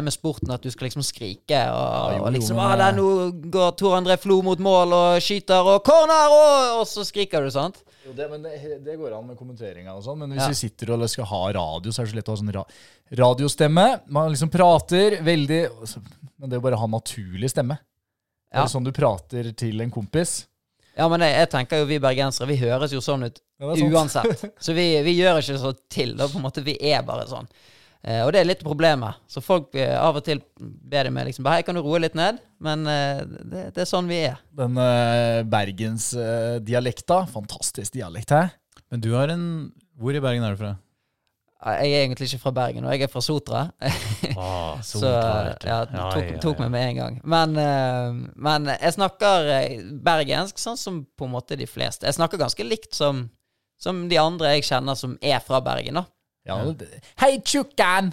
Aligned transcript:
med 0.00 0.12
sporten 0.14 0.50
at 0.54 0.62
du 0.64 0.70
skal 0.72 0.86
liksom 0.88 1.04
skrike 1.04 1.58
og, 1.68 2.22
og 2.24 2.30
liksom 2.32 2.56
ah, 2.62 2.72
der, 2.80 2.94
Nå 2.96 3.08
går 3.52 3.74
Tor 3.76 3.98
André 3.98 4.16
Flo 4.20 4.38
mot 4.44 4.60
mål 4.62 4.94
og 4.96 5.18
skyter 5.20 5.68
og 5.74 5.82
corner, 5.84 6.32
og, 6.32 6.78
og 6.80 6.86
så 6.88 7.04
skriker 7.04 7.44
du, 7.44 7.50
sant? 7.52 7.82
Jo, 8.06 8.14
det, 8.16 8.30
men 8.32 8.42
det, 8.46 8.54
det 8.86 8.96
går 8.98 9.12
an 9.18 9.28
med 9.28 9.36
kommenteringa 9.38 9.92
og 9.94 10.00
sånn, 10.06 10.22
men 10.24 10.32
hvis 10.32 10.46
Ja. 10.46 10.48
vi 10.48 10.58
sitter 10.62 10.94
og 10.96 11.04
skal 11.12 11.28
ha 11.28 11.42
radio, 11.58 11.92
så 11.92 12.02
er 12.02 12.08
det 12.08 12.14
så 12.14 12.18
lett 12.18 12.30
å 12.30 12.34
ha 12.34 12.40
sånn 12.40 12.54
ra 12.56 12.64
radiostemme. 13.20 13.84
Man 14.08 14.32
liksom 14.32 14.48
prater 14.50 15.18
veldig 15.22 15.60
Men 16.40 16.48
det 16.48 16.56
er 16.56 16.58
jo 16.58 16.64
bare 16.64 16.78
å 16.80 16.82
ha 16.82 16.88
naturlig 16.90 17.52
stemme. 17.52 17.76
Ja. 18.52 18.64
er 18.64 18.72
sånn 18.72 18.84
du 18.84 18.90
prater 18.96 19.52
til 19.56 19.80
en 19.84 19.92
kompis. 19.92 20.46
Ja, 20.96 21.06
men 21.08 21.22
jeg, 21.24 21.36
jeg 21.38 21.50
tenker 21.52 21.80
jo 21.80 21.86
vi 21.88 22.00
bergensere, 22.02 22.48
vi 22.50 22.58
høres 22.60 22.92
jo 22.92 23.00
sånn 23.04 23.28
ut 23.28 23.38
Ja, 23.60 23.76
uansett. 23.92 24.42
Så 24.64 24.74
vi, 24.76 24.88
vi 25.06 25.14
gjør 25.20 25.38
ikke 25.40 25.60
så 25.60 25.72
til. 25.88 26.16
Da, 26.18 26.26
på 26.28 26.40
en 26.40 26.44
måte, 26.48 26.64
vi 26.66 26.74
er 26.80 27.04
bare 27.06 27.28
sånn. 27.30 27.46
Eh, 28.02 28.22
og 28.26 28.32
det 28.34 28.40
er 28.42 28.48
litt 28.48 28.64
problemet. 28.66 29.20
Så 29.30 29.42
folk 29.44 29.76
eh, 29.78 29.94
av 29.94 30.18
og 30.18 30.24
til 30.26 30.40
ber 30.58 31.06
de 31.06 31.12
meg 31.14 31.28
liksom 31.28 31.46
Hei, 31.46 31.60
kan 31.66 31.78
du 31.78 31.84
roe 31.84 32.00
litt 32.02 32.16
ned? 32.18 32.40
Men 32.62 32.82
eh, 32.90 33.22
det, 33.22 33.68
det 33.76 33.84
er 33.84 33.90
sånn 33.90 34.10
vi 34.10 34.24
er. 34.26 34.40
Den 34.58 34.78
uh, 34.78 35.42
bergensdialekta. 35.46 37.24
Fantastisk 37.30 37.94
dialekt 37.94 38.34
her. 38.34 38.50
Men 38.90 39.04
du 39.04 39.12
har 39.14 39.30
en 39.32 39.44
Hvor 40.00 40.16
i 40.16 40.22
Bergen 40.22 40.44
er 40.44 40.56
du 40.56 40.64
fra? 40.64 40.74
Jeg 41.62 41.92
er 41.94 42.00
egentlig 42.02 42.26
ikke 42.26 42.42
fra 42.42 42.50
Bergen, 42.56 42.86
og 42.88 42.90
jeg 42.90 43.06
er 43.06 43.10
fra 43.10 43.22
Sotra. 43.22 43.66
Ah, 44.32 44.80
Så 44.86 45.06
ja, 45.06 45.82
tok, 45.84 46.30
tok 46.40 46.60
meg 46.62 46.70
med 46.72 46.86
en 46.86 46.96
gang. 46.96 47.18
Men, 47.28 47.54
eh, 47.60 48.14
men 48.34 48.70
jeg 48.72 48.94
snakker 48.96 49.50
eh, 49.52 49.82
bergensk 50.02 50.58
sånn 50.58 50.78
som 50.80 51.02
på 51.04 51.28
en 51.28 51.34
måte 51.34 51.58
de 51.60 51.68
fleste. 51.68 52.08
Jeg 52.08 52.16
snakker 52.16 52.40
ganske 52.40 52.64
likt 52.66 52.96
som, 52.96 53.26
som 53.82 54.06
de 54.10 54.18
andre 54.18 54.56
jeg 54.56 54.66
kjenner 54.70 54.98
som 54.98 55.14
er 55.20 55.38
fra 55.44 55.60
Bergen. 55.62 56.00
da. 56.00 56.06
Ja, 56.46 56.56
Hei, 57.22 57.36
tjukkan! 57.46 58.12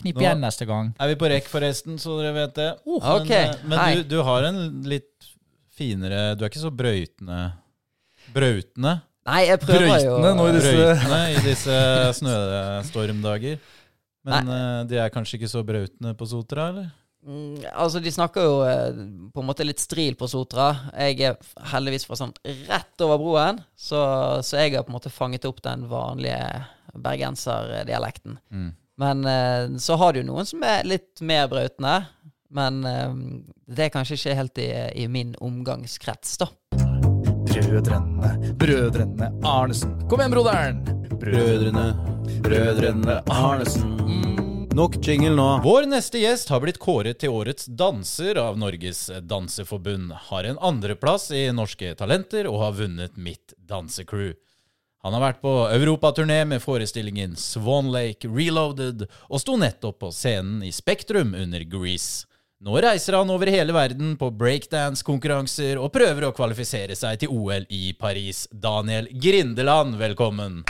Knipp 0.00 0.16
Nå- 0.16 0.22
igjen 0.24 0.40
neste 0.42 0.66
gang. 0.68 0.92
Er 1.00 1.10
vi 1.12 1.16
på 1.20 1.28
rekk, 1.30 1.46
forresten, 1.48 1.98
så 2.00 2.16
dere 2.20 2.32
vet 2.36 2.54
det? 2.56 2.70
ok. 2.86 3.28
Men, 3.28 3.30
eh, 3.30 3.54
men 3.64 3.96
du, 3.98 4.02
du 4.16 4.22
har 4.26 4.46
en 4.48 4.58
litt 4.88 5.28
finere 5.74 6.34
Du 6.38 6.44
er 6.44 6.50
ikke 6.50 6.62
så 6.62 6.70
brøytende 6.74 7.38
Brautende? 8.34 8.96
Nei, 9.24 9.40
jeg 9.48 9.60
prøver 9.62 9.86
jo 9.86 10.16
Brøytende 10.18 10.34
nå 10.38 10.48
i 10.48 10.52
disse- 10.56 10.74
Brøytende 10.74 11.20
i 11.32 11.40
disse 11.46 11.78
snøstormdager. 12.20 13.58
Men 14.28 14.48
eh, 14.48 14.84
de 14.88 14.98
er 15.04 15.10
kanskje 15.12 15.36
ikke 15.38 15.50
så 15.52 15.60
brautende 15.66 16.14
på 16.16 16.26
Sotra, 16.28 16.70
eller? 16.72 16.86
Mm, 17.24 17.64
altså, 17.72 18.00
de 18.04 18.12
snakker 18.12 18.44
jo 18.44 18.56
eh, 18.68 18.96
på 19.32 19.40
en 19.40 19.48
måte 19.48 19.64
litt 19.64 19.80
stril 19.80 20.16
på 20.20 20.28
Sotra. 20.28 20.70
Jeg 21.06 21.20
er 21.24 21.38
heldigvis 21.72 22.04
fra 22.08 22.18
sånn 22.20 22.34
rett 22.68 23.04
over 23.04 23.20
broen, 23.22 23.62
så, 23.76 24.00
så 24.44 24.60
jeg 24.60 24.76
har 24.76 24.84
på 24.84 24.92
en 24.92 24.98
måte 24.98 25.12
fanget 25.12 25.48
opp 25.48 25.62
den 25.64 25.86
vanlige 25.88 26.64
bergenserdialekten. 26.94 28.38
Mm. 28.52 28.72
Men 29.00 29.24
eh, 29.24 29.78
så 29.80 29.96
har 30.00 30.12
du 30.12 30.20
jo 30.20 30.28
noen 30.28 30.46
som 30.48 30.62
er 30.68 30.84
litt 30.86 31.24
mer 31.24 31.48
brautende. 31.50 32.02
Men 32.54 32.84
eh, 32.86 33.16
det 33.72 33.88
er 33.88 33.94
kanskje 33.94 34.20
ikke 34.20 34.38
helt 34.42 34.62
i, 34.62 34.70
i 35.04 35.08
min 35.08 35.34
omgangskrets, 35.40 36.36
da. 36.44 36.50
Brødrene, 37.54 38.54
brødrene 38.60 39.32
Arnesen. 39.46 39.96
Kom 40.10 40.20
igjen, 40.20 40.34
broderen! 40.34 40.84
Brødrene, 41.24 41.90
brødrene 42.44 43.20
Arnesen. 43.32 44.43
Nok 44.74 44.96
jingle 45.06 45.36
nå. 45.36 45.60
Vår 45.62 45.84
neste 45.86 46.18
gjest 46.18 46.48
har 46.50 46.58
blitt 46.64 46.80
kåret 46.82 47.20
til 47.22 47.30
årets 47.30 47.68
danser 47.70 48.40
av 48.42 48.56
Norges 48.58 49.06
Danseforbund. 49.22 50.10
Har 50.32 50.48
en 50.48 50.58
andreplass 50.58 51.28
i 51.30 51.44
Norske 51.54 51.92
Talenter 51.94 52.48
og 52.50 52.58
har 52.58 52.74
vunnet 52.80 53.14
Mitt 53.14 53.54
dansecrew. 53.54 54.32
Han 55.06 55.14
har 55.14 55.22
vært 55.22 55.40
på 55.44 55.52
europaturné 55.76 56.40
med 56.50 56.64
forestillingen 56.64 57.36
Swan 57.38 57.92
Lake 57.94 58.26
Reloaded 58.26 59.06
og 59.28 59.44
sto 59.44 59.54
nettopp 59.62 60.00
på 60.02 60.10
scenen 60.10 60.66
i 60.66 60.74
Spektrum 60.74 61.36
under 61.38 61.62
Grease. 61.70 62.26
Nå 62.64 62.74
reiser 62.82 63.20
han 63.20 63.30
over 63.30 63.54
hele 63.54 63.76
verden 63.76 64.16
på 64.18 64.32
breakdance-konkurranser 64.34 65.78
og 65.78 65.92
prøver 65.94 66.26
å 66.26 66.34
kvalifisere 66.34 66.98
seg 66.98 67.22
til 67.22 67.30
OL 67.30 67.70
i 67.70 67.92
Paris. 67.94 68.48
Daniel 68.50 69.06
Grindeland, 69.22 70.00
velkommen. 70.02 70.64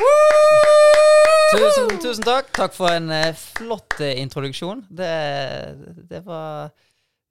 Tusen, 1.55 1.99
tusen 2.03 2.25
takk. 2.27 2.49
Takk 2.57 2.75
for 2.75 2.91
en 2.91 3.11
eh, 3.15 3.31
flott 3.37 3.99
eh, 4.03 4.17
introduksjon. 4.23 4.85
Det, 4.91 5.11
det 6.11 6.21
var 6.27 6.71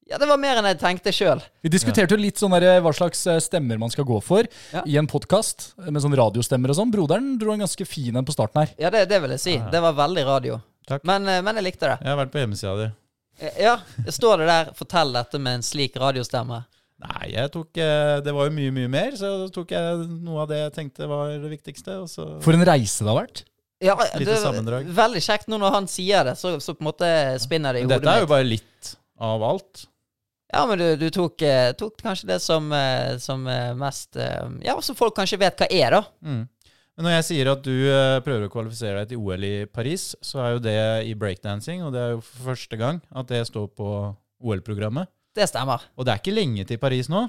Ja, 0.07 0.17
det 0.19 0.27
var 0.27 0.39
mer 0.39 0.59
enn 0.59 0.67
jeg 0.67 0.79
tenkte 0.81 1.13
sjøl. 1.15 1.41
Vi 1.63 1.71
diskuterte 1.71 2.15
jo 2.15 2.19
litt 2.21 2.39
sånn 2.39 2.53
der, 2.55 2.79
hva 2.83 2.91
slags 2.95 3.21
eh, 3.31 3.39
stemmer 3.43 3.79
man 3.81 3.91
skal 3.93 4.07
gå 4.07 4.19
for 4.23 4.47
Ja. 4.73 4.83
i 4.87 4.97
en 4.99 5.07
podkast 5.11 5.73
med 5.87 6.01
sånn 6.03 6.15
radiostemmer 6.19 6.71
og 6.73 6.79
sånn. 6.79 6.91
Broderen 6.93 7.33
dro 7.41 7.53
en 7.55 7.63
ganske 7.65 7.87
fin 7.87 8.15
en 8.19 8.27
på 8.27 8.35
starten 8.35 8.63
her. 8.63 8.73
Ja, 8.79 8.91
det, 8.93 9.05
det 9.11 9.19
vil 9.23 9.35
jeg 9.35 9.43
si. 9.43 9.55
Det 9.71 9.81
var 9.83 9.95
veldig 9.99 10.25
radio. 10.27 10.59
Takk. 10.87 11.05
Men, 11.07 11.27
eh, 11.31 11.41
men 11.43 11.59
jeg 11.59 11.67
likte 11.71 11.87
det. 11.91 11.97
Jeg 12.03 12.11
har 12.13 12.19
vært 12.23 12.33
på 12.35 12.43
hjemmesida 12.43 12.75
di. 12.79 12.89
Eh, 13.43 13.61
Ja, 13.65 13.77
står 14.07 14.43
det 14.43 14.47
der 14.51 14.71
'fortell 14.77 15.13
dette 15.15 15.39
med 15.39 15.59
en 15.59 15.65
slik 15.65 15.95
radiostemme'? 15.99 16.63
Nei, 17.03 17.31
jeg 17.33 17.51
tok 17.51 17.75
eh, 17.83 18.21
Det 18.23 18.31
var 18.31 18.45
jo 18.47 18.53
mye, 18.55 18.71
mye 18.71 18.87
mer, 18.91 19.11
så 19.19 19.49
tok 19.51 19.71
jeg 19.75 20.05
noe 20.23 20.43
av 20.43 20.47
det 20.47 20.59
jeg 20.61 20.73
tenkte 20.77 21.07
var 21.09 21.33
det 21.41 21.49
viktigste, 21.51 21.97
og 21.99 22.07
så 22.07 22.27
For 22.43 22.53
en 22.55 22.63
reise 22.63 23.03
det 23.03 23.11
har 23.11 23.19
vært. 23.25 23.43
Ja, 23.83 23.97
Lite 24.19 24.37
sammendrag. 24.39 24.87
Veldig 24.95 25.21
kjekt 25.25 25.49
nå 25.51 25.59
når 25.61 25.73
han 25.75 25.89
sier 25.91 26.27
det, 26.29 26.37
så, 26.39 26.55
så 26.63 26.75
på 26.77 26.85
en 26.85 26.89
måte 26.91 27.09
spinner 27.43 27.75
det 27.75 27.83
i 27.83 27.87
Men 27.87 27.97
mitt. 27.97 28.05
Dette 28.05 28.13
er 28.15 28.23
jo 28.23 28.29
bare 28.31 28.47
litt 28.47 28.93
av 29.23 29.43
alt. 29.45 29.87
Ja, 30.53 30.63
men 30.69 30.77
du, 30.77 30.87
du 31.01 31.07
tok, 31.09 31.41
eh, 31.41 31.71
tok 31.77 31.97
kanskje 32.01 32.29
det 32.29 32.39
som, 32.43 32.67
eh, 32.77 33.17
som 33.17 33.47
eh, 33.49 33.71
mest 33.77 34.19
Ja, 34.61 34.75
så 34.81 34.93
folk 34.95 35.15
kanskje 35.17 35.41
vet 35.41 35.63
hva 35.63 35.69
er, 35.71 35.97
da. 35.97 36.03
Mm. 36.21 36.43
Men 36.93 37.07
når 37.07 37.15
jeg 37.15 37.25
sier 37.31 37.49
at 37.49 37.63
du 37.65 37.73
prøver 38.21 38.45
å 38.45 38.51
kvalifisere 38.53 38.99
deg 39.01 39.15
til 39.15 39.21
OL 39.23 39.45
i 39.47 39.55
Paris, 39.65 40.11
så 40.21 40.43
er 40.43 40.51
jo 40.53 40.59
det 40.61 40.81
i 41.09 41.15
breakdancing, 41.17 41.81
og 41.81 41.95
det 41.95 42.03
er 42.03 42.11
jo 42.11 42.19
for 42.21 42.51
første 42.51 42.77
gang 42.77 42.99
at 43.09 43.31
det 43.31 43.39
står 43.49 43.71
på 43.73 43.87
OL-programmet. 44.45 45.09
Det 45.33 45.47
stemmer. 45.49 45.87
Og 45.97 46.05
det 46.05 46.13
er 46.13 46.21
ikke 46.21 46.35
lenge 46.37 46.67
til 46.69 46.77
Paris 46.77 47.09
nå. 47.09 47.23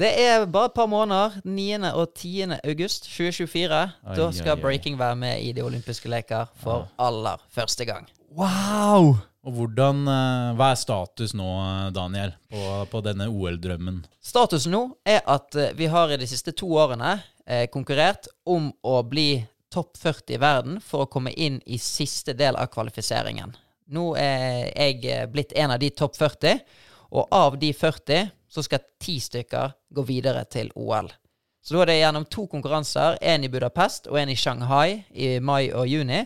Det 0.00 0.08
er 0.16 0.46
bare 0.48 0.70
et 0.70 0.72
par 0.72 0.86
måneder. 0.88 1.34
9. 1.44 1.74
og 1.92 2.14
10. 2.14 2.56
august 2.64 3.04
2024. 3.04 3.80
Oi, 4.08 4.14
da 4.16 4.28
skal 4.32 4.54
oi, 4.54 4.60
breaking 4.62 4.96
være 4.98 5.16
med 5.16 5.42
i 5.44 5.50
de 5.52 5.60
olympiske 5.60 6.08
leker 6.08 6.48
for 6.62 6.88
aller 6.96 7.42
første 7.52 7.84
gang. 7.84 8.08
Wow! 8.32 9.18
Og 9.44 9.52
hvordan, 9.56 10.00
eh, 10.08 10.54
Hva 10.56 10.70
er 10.72 10.80
status 10.80 11.34
nå, 11.36 11.50
eh, 11.64 11.92
Daniel, 11.92 12.32
på, 12.48 12.86
på 12.90 13.00
denne 13.04 13.28
OL-drømmen? 13.28 14.00
Status 14.20 14.66
nå 14.66 14.82
er 15.04 15.20
at 15.28 15.54
eh, 15.54 15.76
vi 15.76 15.86
har 15.92 16.12
i 16.12 16.20
de 16.20 16.28
siste 16.28 16.56
to 16.56 16.72
årene 16.80 17.18
eh, 17.46 17.68
konkurrert 17.68 18.28
om 18.44 18.72
å 18.80 19.02
bli 19.02 19.44
topp 19.72 20.00
40 20.00 20.36
i 20.36 20.40
verden 20.40 20.80
for 20.80 21.04
å 21.04 21.12
komme 21.12 21.32
inn 21.36 21.60
i 21.66 21.76
siste 21.76 22.32
del 22.32 22.56
av 22.56 22.72
kvalifiseringen. 22.72 23.52
Nå 23.92 24.14
er 24.16 24.70
jeg 24.72 25.28
blitt 25.32 25.52
en 25.52 25.76
av 25.76 25.80
de 25.80 25.90
topp 25.90 26.16
40, 26.16 26.60
og 27.10 27.26
av 27.34 27.56
de 27.58 27.72
40 27.74 28.30
så 28.50 28.64
skal 28.66 28.82
ti 29.00 29.18
stykker 29.22 29.74
gå 29.94 30.04
videre 30.08 30.44
til 30.50 30.72
OL. 30.74 31.10
Så 31.62 31.76
da 31.76 31.82
er 31.84 31.90
det 31.90 31.98
gjennom 32.00 32.26
to 32.32 32.46
konkurranser, 32.50 33.18
en 33.20 33.44
i 33.44 33.50
Budapest 33.52 34.08
og 34.10 34.18
en 34.20 34.32
i 34.32 34.38
Shanghai 34.38 35.02
i 35.12 35.34
mai 35.44 35.70
og 35.76 35.86
juni. 35.88 36.22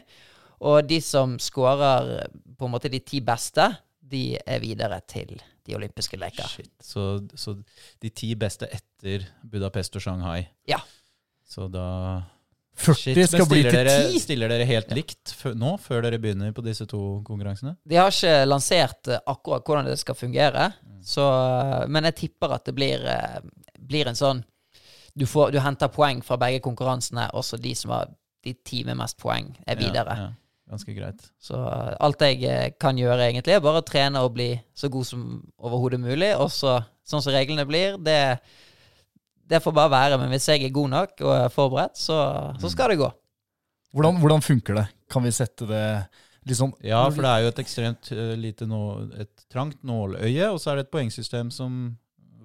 Og 0.65 0.87
de 0.89 1.01
som 1.03 1.35
skårer 1.43 2.29
på 2.57 2.69
en 2.69 2.73
måte 2.73 2.93
de 2.93 3.03
ti 3.05 3.21
beste, 3.25 3.67
de 3.99 4.39
er 4.39 4.63
videre 4.63 5.01
til 5.11 5.35
de 5.65 5.75
olympiske 5.77 6.17
leker. 6.21 6.47
Shit. 6.49 6.71
Så, 6.81 7.25
så 7.35 7.57
de 8.03 8.11
ti 8.15 8.31
beste 8.39 8.69
etter 8.71 9.27
Budapest 9.43 9.99
og 9.99 10.05
Shanghai. 10.05 10.45
Ja. 10.71 10.79
Så 11.45 11.67
da 11.73 11.89
40 12.75 13.01
Shit, 13.01 13.17
men 13.17 13.29
skal 13.29 13.49
bli 13.51 13.63
til 13.63 13.77
dere, 13.77 13.95
10! 14.11 14.23
Stiller 14.25 14.51
dere 14.51 14.67
helt 14.69 14.95
likt 14.97 15.35
nå, 15.55 15.77
før 15.83 16.03
dere 16.07 16.19
begynner 16.23 16.55
på 16.57 16.65
disse 16.67 16.87
to 16.91 17.01
konkurransene? 17.27 17.77
De 17.87 17.99
har 18.01 18.11
ikke 18.11 18.49
lansert 18.49 19.11
eh, 19.11 19.23
akkurat 19.31 19.67
hvordan 19.67 19.91
det 19.91 19.99
skal 20.01 20.19
fungere, 20.19 20.71
så, 21.05 21.29
eh, 21.29 21.87
men 21.87 22.11
jeg 22.11 22.19
tipper 22.25 22.57
at 22.57 22.67
det 22.67 22.75
blir, 22.77 23.05
eh, 23.07 23.39
blir 23.79 24.11
en 24.11 24.19
sånn 24.19 24.43
du, 25.15 25.27
får, 25.31 25.53
du 25.55 25.61
henter 25.63 25.93
poeng 25.95 26.25
fra 26.27 26.39
begge 26.43 26.63
konkurransene, 26.65 27.29
og 27.39 27.47
så 27.47 27.61
de 27.63 27.75
som 27.79 27.95
har 27.95 28.11
de 28.45 28.57
ti 28.67 28.83
med 28.85 28.99
mest 28.99 29.17
poeng, 29.23 29.53
er 29.67 29.79
videre. 29.79 30.17
Ja, 30.19 30.27
ja. 30.31 30.33
Ganske 30.75 30.95
greit. 30.97 31.21
Så 31.39 31.59
alt 31.61 32.23
jeg 32.25 32.73
kan 32.81 32.97
gjøre, 32.99 33.29
egentlig, 33.29 33.53
er 33.55 33.63
bare 33.63 33.83
å 33.83 33.87
trene 33.87 34.23
og 34.25 34.33
bli 34.35 34.49
så 34.75 34.89
god 34.93 35.07
som 35.07 35.25
overhodet 35.61 36.01
mulig. 36.01 36.31
Og 36.41 36.49
så, 36.53 36.79
sånn 37.05 37.23
som 37.23 37.35
reglene 37.35 37.67
blir, 37.69 37.99
det, 38.01 38.39
det 39.51 39.61
får 39.65 39.75
bare 39.77 39.93
være. 39.93 40.19
Men 40.21 40.33
hvis 40.33 40.49
jeg 40.49 40.65
er 40.65 40.75
god 40.75 40.93
nok 40.93 41.25
og 41.25 41.33
er 41.37 41.53
forberedt, 41.53 41.99
så, 42.01 42.19
så 42.61 42.71
skal 42.73 42.95
det 42.95 43.01
gå. 43.03 43.11
Hvordan, 43.95 44.19
hvordan 44.23 44.43
funker 44.43 44.81
det? 44.81 44.87
Kan 45.13 45.23
vi 45.27 45.33
sette 45.35 45.69
det 45.69 46.57
sånn 46.59 46.73
Ja, 46.85 47.05
for 47.09 47.25
det 47.25 47.31
er 47.31 47.45
jo 47.45 47.51
et 47.53 47.61
ekstremt 47.63 48.11
eh, 48.13 48.35
lite 48.37 48.67
nå, 48.69 48.81
et 49.23 49.47
trangt 49.53 49.79
nåløye, 49.87 50.51
og 50.51 50.59
så 50.61 50.73
er 50.73 50.81
det 50.81 50.89
et 50.89 50.93
poengsystem 50.93 51.53
som 51.55 51.95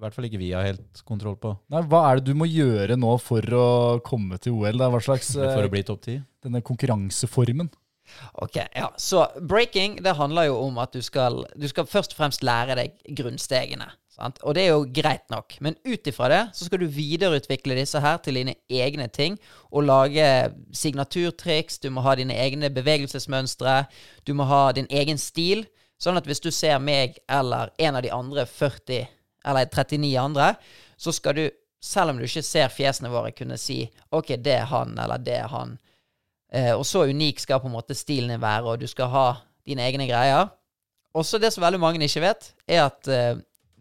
hvert 0.00 0.14
fall 0.16 0.24
ikke 0.30 0.38
vi 0.40 0.52
har 0.54 0.64
helt 0.64 1.02
kontroll 1.04 1.34
på. 1.36 1.50
Nei, 1.68 1.82
Hva 1.84 2.06
er 2.08 2.20
det 2.20 2.30
du 2.30 2.38
må 2.38 2.46
gjøre 2.48 2.96
nå 2.96 3.10
for 3.20 3.44
å 3.52 3.66
komme 4.06 4.38
til 4.40 4.56
OL? 4.56 4.78
Det 4.78 4.86
er 4.86 4.94
hva 4.94 5.00
slags 5.04 5.34
For 5.36 5.44
eh, 5.60 5.66
å 5.68 5.72
bli 5.74 5.82
topp 5.84 6.06
ti. 6.06 6.14
denne 6.40 6.62
konkurranseformen? 6.64 7.68
Ok, 8.44 8.56
ja. 8.56 8.90
Så 8.96 9.26
breaking, 9.40 9.98
det 10.04 10.16
handler 10.16 10.50
jo 10.50 10.60
om 10.64 10.78
at 10.82 10.92
du 10.94 11.02
skal, 11.02 11.42
du 11.56 11.68
skal 11.68 11.88
først 11.88 12.14
og 12.14 12.22
fremst 12.22 12.44
lære 12.46 12.78
deg 12.78 13.16
grunnstegene. 13.18 13.90
Sant? 14.20 14.40
Og 14.44 14.54
det 14.56 14.66
er 14.66 14.74
jo 14.74 14.88
greit 14.94 15.24
nok. 15.32 15.54
Men 15.64 15.78
ut 15.86 16.08
ifra 16.10 16.28
det 16.28 16.40
så 16.56 16.66
skal 16.66 16.82
du 16.82 16.90
videreutvikle 16.92 17.78
disse 17.78 18.00
her 18.02 18.18
til 18.24 18.36
dine 18.40 18.56
egne 18.68 19.08
ting. 19.08 19.38
Og 19.70 19.86
lage 19.88 20.26
signaturtriks. 20.76 21.78
Du 21.80 21.88
må 21.94 22.04
ha 22.04 22.16
dine 22.18 22.36
egne 22.36 22.72
bevegelsesmønstre. 22.74 23.84
Du 24.26 24.34
må 24.36 24.48
ha 24.50 24.66
din 24.76 24.90
egen 24.90 25.20
stil. 25.20 25.64
Sånn 26.00 26.20
at 26.20 26.28
hvis 26.28 26.40
du 26.40 26.50
ser 26.52 26.78
meg 26.80 27.18
eller 27.28 27.72
en 27.78 27.96
av 27.96 28.04
de 28.04 28.12
andre 28.12 28.46
40, 28.48 29.08
eller 29.44 29.68
39 29.68 30.12
andre, 30.20 30.54
så 30.96 31.12
skal 31.12 31.36
du, 31.36 31.44
selv 31.80 32.12
om 32.12 32.20
du 32.20 32.24
ikke 32.24 32.44
ser 32.44 32.72
fjesene 32.72 33.12
våre, 33.12 33.32
kunne 33.36 33.58
si 33.60 33.82
OK, 34.16 34.34
det 34.40 34.56
er 34.62 34.68
han, 34.72 34.96
eller 35.00 35.20
det 35.20 35.36
er 35.42 35.52
han. 35.52 35.76
Eh, 36.52 36.72
og 36.74 36.82
så 36.86 37.04
unik 37.06 37.42
skal 37.44 37.60
på 37.62 37.70
en 37.70 37.76
måte 37.76 37.94
stilen 37.94 38.32
din 38.32 38.42
være, 38.42 38.72
og 38.72 38.80
du 38.80 38.88
skal 38.90 39.10
ha 39.12 39.26
dine 39.66 39.84
egne 39.86 40.08
greier. 40.10 40.50
Også 41.14 41.38
det 41.42 41.52
som 41.54 41.64
veldig 41.64 41.80
mange 41.82 42.02
ikke 42.06 42.24
vet, 42.24 42.52
er 42.68 42.84
at 42.86 43.10
eh, 43.10 43.38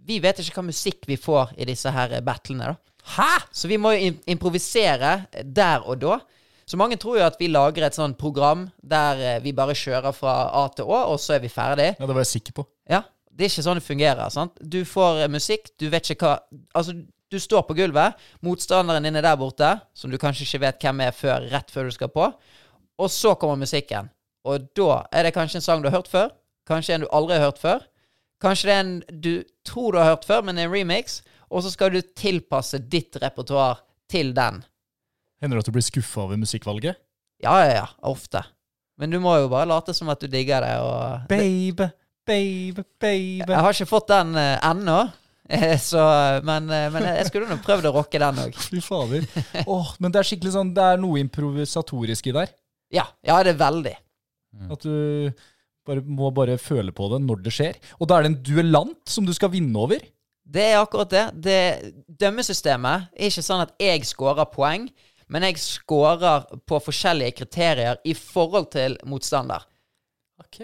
vi 0.10 0.20
vet 0.22 0.42
ikke 0.42 0.62
hva 0.62 0.70
musikk 0.70 1.10
vi 1.10 1.18
får 1.20 1.54
i 1.58 1.68
disse 1.70 1.92
her 1.94 2.20
battlene. 2.26 2.74
da. 2.74 2.94
Hæ?! 3.16 3.32
Så 3.52 3.70
vi 3.70 3.78
må 3.78 3.94
jo 3.96 4.14
improvisere 4.30 5.26
der 5.44 5.86
og 5.86 6.02
da. 6.02 6.20
Så 6.70 6.78
mange 6.78 7.00
tror 7.02 7.18
jo 7.18 7.26
at 7.26 7.40
vi 7.40 7.50
lager 7.50 7.88
et 7.88 7.98
sånt 7.98 8.18
program 8.18 8.68
der 8.86 9.22
eh, 9.22 9.40
vi 9.44 9.56
bare 9.58 9.78
kjører 9.78 10.14
fra 10.14 10.34
A 10.54 10.68
til 10.76 10.86
Å, 10.90 11.00
og 11.14 11.18
så 11.22 11.38
er 11.38 11.46
vi 11.46 11.50
ferdig. 11.50 11.96
Ja, 11.98 12.06
det 12.06 12.14
var 12.14 12.22
jeg 12.22 12.34
sikker 12.36 12.60
på. 12.60 12.66
Ja, 12.90 13.04
det 13.34 13.48
er 13.48 13.54
ikke 13.54 13.66
sånn 13.66 13.80
det 13.80 13.86
fungerer. 13.88 14.30
sant? 14.34 14.60
Du 14.62 14.84
får 14.86 15.24
eh, 15.24 15.32
musikk, 15.32 15.72
du 15.82 15.88
vet 15.90 16.12
ikke 16.14 16.28
hva 16.28 16.36
Altså, 16.78 16.94
du 17.30 17.38
står 17.40 17.66
på 17.68 17.76
gulvet, 17.78 18.18
motstanderen 18.46 19.06
din 19.06 19.20
er 19.20 19.26
der 19.26 19.38
borte, 19.40 19.70
som 19.94 20.12
du 20.12 20.18
kanskje 20.22 20.48
ikke 20.48 20.64
vet 20.66 20.84
hvem 20.84 21.04
er 21.06 21.16
før, 21.16 21.46
rett 21.52 21.72
før 21.72 21.90
du 21.90 21.96
skal 21.96 22.12
på, 22.14 22.30
og 23.00 23.12
så 23.14 23.36
kommer 23.40 23.62
musikken. 23.62 24.10
Og 24.48 24.70
da 24.78 25.04
er 25.14 25.28
det 25.28 25.36
kanskje 25.36 25.60
en 25.60 25.66
sang 25.66 25.84
du 25.84 25.90
har 25.90 26.00
hørt 26.00 26.12
før, 26.12 26.32
kanskje 26.70 26.98
en 26.98 27.06
du 27.06 27.10
aldri 27.16 27.38
har 27.38 27.50
hørt 27.50 27.62
før, 27.62 27.86
kanskje 28.42 28.70
det 28.70 28.76
er 28.76 28.84
en 28.86 28.96
du 29.24 29.34
tror 29.68 29.94
du 29.94 30.02
har 30.02 30.14
hørt 30.14 30.26
før, 30.28 30.42
men 30.46 30.58
det 30.58 30.66
er 30.66 30.72
en 30.72 30.76
remix, 30.76 31.20
og 31.50 31.64
så 31.66 31.74
skal 31.74 31.94
du 31.94 32.02
tilpasse 32.02 32.82
ditt 32.90 33.18
repertoar 33.22 33.84
til 34.10 34.34
den. 34.38 34.64
Hender 35.42 35.60
det 35.60 35.66
at 35.66 35.70
du 35.70 35.76
blir 35.78 35.86
skuffa 35.86 36.26
over 36.26 36.40
musikkvalget? 36.40 37.00
Ja, 37.44 37.56
ja, 37.64 37.76
ja, 37.84 37.86
ofte. 38.04 38.44
Men 39.00 39.14
du 39.14 39.20
må 39.24 39.38
jo 39.40 39.48
bare 39.52 39.70
late 39.70 39.94
som 39.96 40.10
at 40.12 40.20
du 40.20 40.28
digger 40.28 40.66
det, 40.66 40.76
og 40.84 41.30
Baby, 41.32 41.88
baby, 42.28 42.84
baby. 43.00 43.48
Jeg 43.48 43.64
har 43.64 43.76
ikke 43.76 43.88
fått 43.88 44.10
den 44.12 44.36
uh, 44.36 44.58
ennå, 44.68 44.98
så 45.92 46.02
Men, 46.46 46.70
eh, 46.70 46.90
men 46.94 47.08
jeg 47.10 47.30
skulle 47.30 47.50
nå 47.50 47.60
prøvd 47.66 47.90
å 47.90 47.94
rocke 47.96 48.22
den 48.22 48.42
òg. 48.46 48.58
Fy 48.70 48.82
fader. 48.86 49.26
Oh, 49.66 49.94
men 50.00 50.14
det 50.14 50.22
er 50.22 50.30
skikkelig 50.30 50.56
sånn, 50.56 50.74
det 50.76 50.86
er 50.86 51.02
noe 51.02 51.22
improvisatorisk 51.24 52.30
i 52.30 52.36
der. 52.36 52.54
Ja, 52.94 53.06
ja, 53.26 53.40
det 53.46 53.56
er 53.56 53.64
veldig. 53.64 53.96
At 54.74 54.86
du 54.86 55.30
bare, 55.86 56.04
må 56.06 56.30
bare 56.36 56.58
føle 56.62 56.94
på 56.96 57.10
det 57.14 57.22
når 57.26 57.44
det 57.46 57.54
skjer. 57.54 57.78
Og 58.00 58.10
da 58.10 58.18
er 58.18 58.26
det 58.26 58.32
en 58.34 58.40
duellant 58.46 58.98
som 59.10 59.28
du 59.28 59.34
skal 59.36 59.54
vinne 59.54 59.78
over. 59.78 60.02
Det 60.50 60.66
er 60.72 60.80
akkurat 60.80 61.12
det. 61.14 61.26
det 61.46 61.60
dømmesystemet 62.22 63.12
er 63.14 63.30
ikke 63.30 63.46
sånn 63.46 63.66
at 63.68 63.76
jeg 63.82 64.08
scorer 64.10 64.50
poeng, 64.50 64.88
men 65.30 65.46
jeg 65.46 65.62
scorer 65.62 66.48
på 66.66 66.80
forskjellige 66.82 67.38
kriterier 67.44 68.00
i 68.02 68.16
forhold 68.18 68.72
til 68.74 68.98
motstander. 69.10 69.66
Ok. 70.42 70.64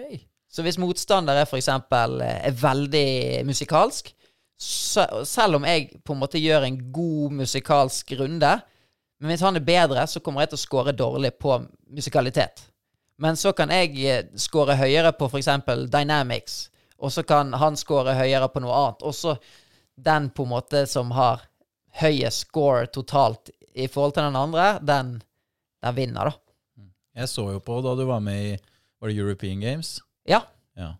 Så 0.50 0.64
hvis 0.66 0.78
motstander 0.80 1.38
er 1.38 1.46
eksempel 1.46 2.20
eh, 2.24 2.50
veldig 2.50 3.44
musikalsk, 3.46 4.10
selv 4.58 5.58
om 5.58 5.66
jeg 5.68 6.00
på 6.04 6.14
en 6.14 6.22
måte 6.22 6.40
gjør 6.40 6.64
en 6.64 6.78
god 6.92 7.34
musikalsk 7.42 8.12
runde, 8.20 8.54
men 9.20 9.32
hvis 9.32 9.44
han 9.44 9.56
er 9.56 9.64
bedre, 9.64 10.06
så 10.08 10.20
kommer 10.20 10.44
jeg 10.44 10.52
til 10.52 10.58
å 10.60 10.64
score 10.64 10.96
dårlig 10.96 11.32
på 11.40 11.58
musikalitet. 11.96 12.66
Men 13.20 13.36
så 13.40 13.52
kan 13.56 13.72
jeg 13.72 13.94
eh, 14.04 14.24
score 14.36 14.76
høyere 14.76 15.14
på 15.16 15.28
f.eks. 15.30 15.48
dynamics, 15.92 16.66
og 17.00 17.12
så 17.12 17.24
kan 17.24 17.54
han 17.56 17.76
score 17.80 18.12
høyere 18.16 18.48
på 18.52 18.60
noe 18.64 18.76
annet. 18.76 19.04
Og 19.08 19.16
så 19.16 19.36
den 19.96 20.28
på 20.36 20.44
en 20.44 20.52
måte 20.52 20.84
som 20.88 21.14
har 21.16 21.46
høyest 22.02 22.48
score 22.48 22.88
totalt 22.92 23.50
i 23.76 23.88
forhold 23.88 24.16
til 24.16 24.28
den 24.28 24.36
andre, 24.36 24.66
den, 24.84 25.16
den 25.84 25.96
vinner, 25.96 26.28
da. 26.32 26.86
Jeg 27.16 27.32
så 27.32 27.46
jo 27.54 27.62
på 27.64 27.78
da 27.80 27.94
du 27.96 28.04
var 28.04 28.20
med 28.20 28.42
i 28.44 28.56
Var 29.00 29.08
det 29.08 29.16
European 29.16 29.60
Games? 29.60 29.98
Ja. 30.28 30.42
Ja. 30.76 30.94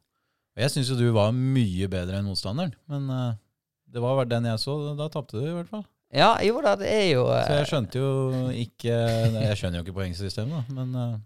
Og 0.56 0.62
jeg 0.62 0.73
syns 0.73 0.88
jo 0.93 0.97
du 0.97 1.11
var 1.12 1.32
mye 1.37 1.88
bedre 1.93 2.19
enn 2.19 2.29
motstanderen, 2.29 2.73
men 2.88 3.09
eh, 3.12 3.37
det 3.93 4.03
var 4.03 4.25
den 4.29 4.49
jeg 4.50 4.62
så. 4.62 4.77
Da 4.99 5.09
tapte 5.12 5.38
du 5.38 5.47
i 5.47 5.55
hvert 5.55 5.71
fall. 5.71 5.85
Ja, 6.15 6.37
jo 6.47 6.61
da, 6.62 6.77
det 6.79 6.87
er 6.87 7.06
jo 7.11 7.25
Så 7.27 7.50
eh, 7.50 7.56
jeg 7.61 7.69
skjønte 7.71 7.99
jo 7.99 8.11
ikke 8.55 8.94
Jeg 8.94 9.56
skjønner 9.59 9.81
jo 9.81 9.85
ikke 9.85 9.97
poengsystemet, 9.97 10.69
men 10.71 10.93
eh, 10.94 11.17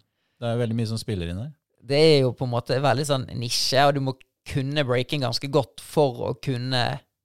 det 0.41 0.49
er 0.49 0.55
jo 0.57 0.63
veldig 0.63 0.79
mye 0.79 0.89
som 0.89 1.01
spiller 1.01 1.31
inn 1.31 1.43
der. 1.43 1.51
det 1.91 1.99
er 2.01 2.19
jo 2.25 2.33
på 2.37 2.47
en 2.49 2.55
måte 2.55 2.79
veldig 2.81 3.05
sånn 3.09 3.27
nisje, 3.37 3.85
og 3.85 3.95
du 3.97 4.01
må 4.05 4.15
kunne 4.49 4.85
breaking 4.89 5.23
ganske 5.27 5.51
godt 5.53 5.83
for 5.85 6.23
å 6.31 6.33
kunne 6.43 6.81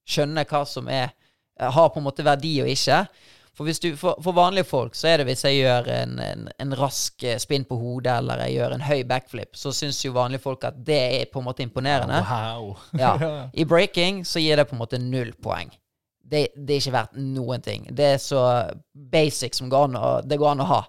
skjønne 0.07 0.43
hva 0.49 0.61
som 0.67 0.91
er 0.91 1.13
har 1.55 1.89
på 1.89 2.01
en 2.01 2.05
måte 2.05 2.25
verdi 2.27 2.57
og 2.63 2.67
ikke. 2.67 3.05
For, 3.55 3.63
hvis 3.63 3.79
du, 3.79 3.93
for, 3.95 4.19
for 4.19 4.35
vanlige 4.35 4.67
folk 4.67 4.97
så 4.99 5.07
er 5.13 5.21
det 5.21 5.29
hvis 5.29 5.45
jeg 5.47 5.61
gjør 5.61 5.87
en, 5.93 6.17
en, 6.19 6.47
en 6.59 6.75
rask 6.75 7.23
eh, 7.23 7.37
spinn 7.39 7.63
på 7.67 7.77
hodet, 7.79 8.17
eller 8.19 8.41
jeg 8.43 8.57
gjør 8.57 8.75
en 8.75 8.83
høy 8.83 9.05
backflip, 9.07 9.55
så 9.55 9.71
syns 9.75 10.01
jo 10.03 10.11
vanlige 10.17 10.43
folk 10.43 10.65
at 10.67 10.81
det 10.87 10.99
er 11.21 11.29
på 11.31 11.39
en 11.39 11.47
måte 11.47 11.63
imponerende. 11.63 12.19
Wow. 12.27 12.75
Ja. 13.05 13.15
I 13.53 13.65
breaking 13.67 14.23
så 14.27 14.43
gir 14.43 14.59
det 14.59 14.67
på 14.67 14.75
en 14.75 14.81
måte 14.83 14.99
null 14.99 15.31
poeng. 15.43 15.71
Det, 16.25 16.47
det 16.57 16.75
er 16.75 16.81
ikke 16.81 16.95
verdt 16.95 17.19
noen 17.21 17.63
ting. 17.63 17.85
Det 17.95 18.09
er 18.15 18.19
så 18.21 18.41
basic 18.91 19.55
som 19.55 19.69
går 19.71 19.87
an 19.91 19.99
å, 19.99 20.09
det 20.25 20.39
går 20.41 20.55
an 20.55 20.63
å 20.65 20.69
ha. 20.71 20.81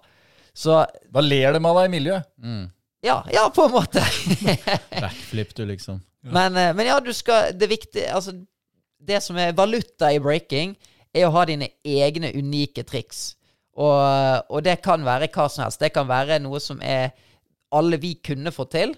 Så 0.57 0.81
Da 1.13 1.21
ler 1.21 1.53
de 1.53 1.61
av 1.61 1.77
deg 1.77 1.87
i 1.87 1.93
miljøet. 1.93 2.27
Mm. 2.41 2.65
ja, 3.05 3.21
ja, 3.31 3.45
på 3.53 3.67
en 3.67 3.75
måte. 3.75 4.03
Backflip, 5.03 5.53
du, 5.55 5.63
liksom. 5.69 6.01
Men, 6.25 6.57
eh, 6.57 6.73
men 6.75 6.89
ja, 6.89 6.97
du 6.99 7.13
skal 7.13 7.53
Det 7.55 7.69
viktige 7.69 8.09
Altså, 8.11 8.33
det 9.07 9.21
som 9.23 9.37
er 9.39 9.53
valuta 9.55 10.09
i 10.11 10.19
breaking, 10.19 10.73
er 11.17 11.27
å 11.27 11.33
ha 11.35 11.43
dine 11.49 11.71
egne 11.85 12.31
unike 12.37 12.85
triks. 12.87 13.31
Og, 13.77 13.97
og 14.49 14.63
det 14.65 14.79
kan 14.85 15.03
være 15.05 15.29
hva 15.33 15.47
som 15.51 15.65
helst. 15.65 15.81
Det 15.81 15.91
kan 15.93 16.07
være 16.09 16.39
noe 16.41 16.61
som 16.63 16.79
er 16.81 17.11
alle 17.75 17.99
vi 18.01 18.15
kunne 18.23 18.53
få 18.53 18.65
til, 18.71 18.95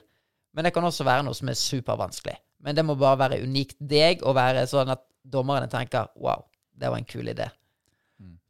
men 0.55 0.65
det 0.65 0.73
kan 0.75 0.85
også 0.85 1.07
være 1.07 1.25
noe 1.25 1.37
som 1.37 1.49
er 1.51 1.57
supervanskelig. 1.59 2.37
Men 2.63 2.75
det 2.75 2.85
må 2.85 2.95
bare 2.99 3.19
være 3.23 3.41
unikt 3.43 3.77
deg, 3.79 4.23
og 4.27 4.37
være 4.37 4.67
sånn 4.69 4.91
at 4.91 5.03
dommerne 5.23 5.69
tenker 5.71 6.11
wow, 6.19 6.45
det 6.75 6.91
var 6.91 6.99
en 6.99 7.07
kul 7.07 7.31
idé. 7.31 7.49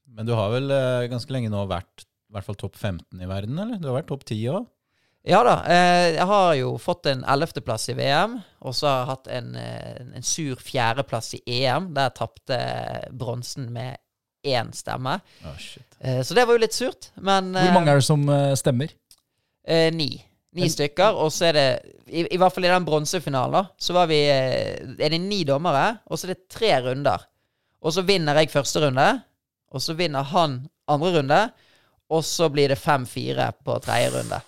Men 0.10 0.28
du 0.28 0.34
har 0.36 0.50
vel 0.52 0.72
eh, 0.74 1.08
ganske 1.12 1.32
lenge 1.34 1.52
nå 1.54 1.62
vært 1.70 2.04
i 2.04 2.36
hvert 2.36 2.46
fall 2.46 2.58
topp 2.60 2.76
15 2.78 3.22
i 3.24 3.30
verden, 3.30 3.58
eller? 3.62 3.80
Du 3.82 3.88
har 3.90 4.00
vært 4.00 4.10
topp 4.12 4.26
10 4.28 4.42
òg? 4.54 4.68
Ja 5.28 5.42
da. 5.44 5.56
Eh, 5.68 6.06
jeg 6.16 6.26
har 6.30 6.54
jo 6.56 6.76
fått 6.80 7.10
en 7.12 7.26
ellevteplass 7.28 7.90
i 7.92 7.96
VM, 7.98 8.38
og 8.64 8.76
så 8.76 8.88
har 8.88 9.02
jeg 9.02 9.10
hatt 9.10 9.28
en, 9.36 9.50
eh, 9.60 9.98
en 10.16 10.26
sur 10.26 10.62
fjerdeplass 10.64 11.34
i 11.36 11.42
EM, 11.60 11.92
der 11.94 12.08
jeg 12.08 12.18
tapte 12.22 12.60
bronsen 13.12 13.68
med 13.76 14.00
én 14.48 14.72
stemme. 14.74 15.18
Oh, 15.44 15.58
shit. 15.60 15.84
Så 16.00 16.32
det 16.32 16.46
var 16.48 16.56
jo 16.56 16.64
litt 16.64 16.74
surt, 16.74 17.10
men 17.20 17.52
Hvor 17.52 17.74
mange 17.76 17.92
er 17.92 18.00
det 18.00 18.08
som 18.08 18.24
stemmer? 18.56 18.94
Eh, 19.68 19.90
ni. 19.92 20.14
Ni 20.56 20.70
stykker, 20.72 21.14
og 21.20 21.30
så 21.36 21.50
er 21.50 21.54
det 21.54 21.66
i, 22.08 22.24
I 22.34 22.38
hvert 22.40 22.56
fall 22.56 22.66
i 22.66 22.72
den 22.72 22.86
bronsefinalen, 22.88 23.54
da, 23.54 23.66
så 23.78 23.94
var 23.94 24.08
vi 24.10 24.22
Er 24.26 25.12
det 25.12 25.20
ni 25.22 25.44
dommere, 25.46 26.00
og 26.10 26.18
så 26.18 26.26
er 26.26 26.34
det 26.34 26.48
tre 26.50 26.72
runder. 26.88 27.28
Og 27.84 27.94
så 27.94 28.02
vinner 28.08 28.40
jeg 28.40 28.50
første 28.52 28.82
runde, 28.88 29.10
og 29.70 29.84
så 29.84 29.94
vinner 30.00 30.24
han 30.32 30.62
andre 30.90 31.12
runde, 31.20 31.42
og 32.10 32.24
så 32.26 32.50
blir 32.50 32.72
det 32.72 32.80
5-4 32.82 33.52
på 33.64 33.76
tredje 33.84 34.10
runde. 34.16 34.40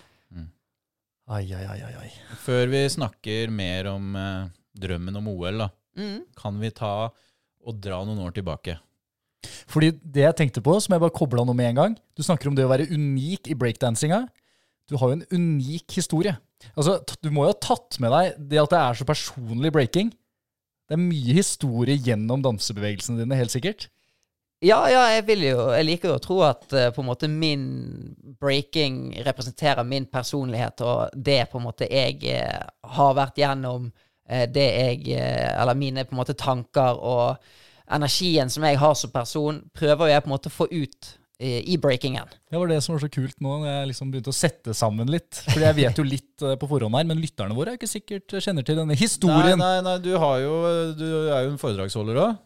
Ai, 1.32 1.46
ai, 1.56 1.64
ai, 1.72 1.94
ai. 2.02 2.10
Før 2.44 2.68
vi 2.74 2.82
snakker 2.92 3.52
mer 3.56 3.88
om 3.94 4.16
eh, 4.20 4.50
drømmen 4.84 5.20
om 5.22 5.30
OL, 5.32 5.58
da, 5.66 5.70
Mm. 5.98 6.22
kan 6.40 6.56
vi 6.60 6.70
ta 6.72 7.10
og 7.68 7.80
dra 7.84 7.98
noen 8.08 8.20
år 8.24 8.32
tilbake? 8.36 8.78
Fordi 9.68 9.90
det 10.00 10.22
jeg 10.24 10.36
tenkte 10.40 10.62
på, 10.64 10.78
som 10.80 10.94
jeg 10.96 11.02
bare 11.04 11.12
kobla 11.18 11.44
noe 11.44 11.56
med 11.58 11.72
en 11.72 11.76
gang 11.80 11.96
Du 12.16 12.22
snakker 12.24 12.48
om 12.48 12.56
det 12.56 12.64
å 12.64 12.70
være 12.72 12.86
unik 12.94 13.50
i 13.52 13.56
breakdansinga. 13.58 14.28
Du 14.88 14.96
har 14.98 15.10
jo 15.12 15.18
en 15.20 15.26
unik 15.32 15.92
historie. 15.98 16.38
Altså, 16.78 17.00
Du 17.22 17.30
må 17.32 17.44
jo 17.48 17.52
ha 17.52 17.60
tatt 17.60 17.98
med 18.00 18.12
deg 18.12 18.36
det 18.52 18.60
at 18.62 18.70
det 18.70 18.80
er 18.80 18.94
så 19.02 19.06
personlig 19.08 19.72
breaking. 19.74 20.12
Det 20.88 20.98
er 20.98 21.02
mye 21.02 21.34
historie 21.40 21.98
gjennom 21.98 22.42
dansebevegelsene 22.44 23.20
dine, 23.24 23.36
helt 23.40 23.52
sikkert. 23.52 23.88
Ja, 24.62 24.78
ja, 24.92 25.08
jeg 25.16 25.24
vil 25.26 25.46
jo 25.48 25.62
Jeg 25.74 25.88
liker 25.88 26.12
jo 26.12 26.18
å 26.20 26.22
tro 26.22 26.36
at 26.46 26.68
uh, 26.76 26.90
på 26.94 27.02
en 27.02 27.08
måte 27.10 27.30
min 27.30 27.64
breaking 28.42 29.16
representerer 29.26 29.86
min 29.88 30.06
personlighet, 30.06 30.84
og 30.86 31.16
det 31.18 31.48
på 31.50 31.58
en 31.58 31.66
måte 31.66 31.88
jeg 31.90 32.22
uh, 32.30 32.68
har 32.94 33.16
vært 33.18 33.42
gjennom, 33.42 33.90
uh, 33.90 34.46
det 34.46 34.68
jeg 34.68 35.18
Eller 35.18 35.78
mine 35.78 36.06
på 36.06 36.14
en 36.14 36.22
måte 36.22 36.38
tanker 36.38 37.02
og 37.02 37.42
energien 37.92 38.54
som 38.54 38.64
jeg 38.64 38.78
har 38.80 38.94
som 38.96 39.12
person, 39.12 39.58
prøver 39.76 40.14
jeg 40.14 40.24
på 40.24 40.30
en 40.30 40.36
måte 40.36 40.52
å 40.52 40.56
få 40.62 40.70
ut 40.70 41.18
i 41.42 41.74
breakingen. 41.82 42.30
Det 42.54 42.60
var 42.62 42.70
det 42.70 42.76
som 42.86 42.94
var 42.94 43.00
så 43.02 43.08
kult 43.10 43.40
nå, 43.42 43.56
når 43.64 43.66
jeg 43.66 43.88
liksom 43.90 44.12
begynte 44.14 44.30
å 44.30 44.36
sette 44.38 44.76
sammen 44.78 45.10
litt. 45.10 45.40
Fordi 45.48 45.66
jeg 45.66 45.78
vet 45.80 45.98
jo 45.98 46.06
litt 46.06 46.44
på 46.62 46.70
forhånd 46.70 46.94
her, 47.00 47.08
men 47.10 47.18
lytterne 47.18 47.58
våre 47.58 47.74
er 47.74 47.80
ikke 47.80 47.90
sikkert 47.90 48.36
kjenner 48.38 48.62
til 48.68 48.78
denne 48.78 48.94
historien. 48.94 49.58
Nei, 49.58 49.72
nei, 49.82 49.88
nei, 49.88 49.96
du, 50.06 50.12
har 50.22 50.38
jo, 50.44 50.54
du 50.94 51.08
er 51.10 51.48
jo 51.48 51.56
en 51.56 51.58
foredragsholder 51.60 52.22
òg. 52.28 52.38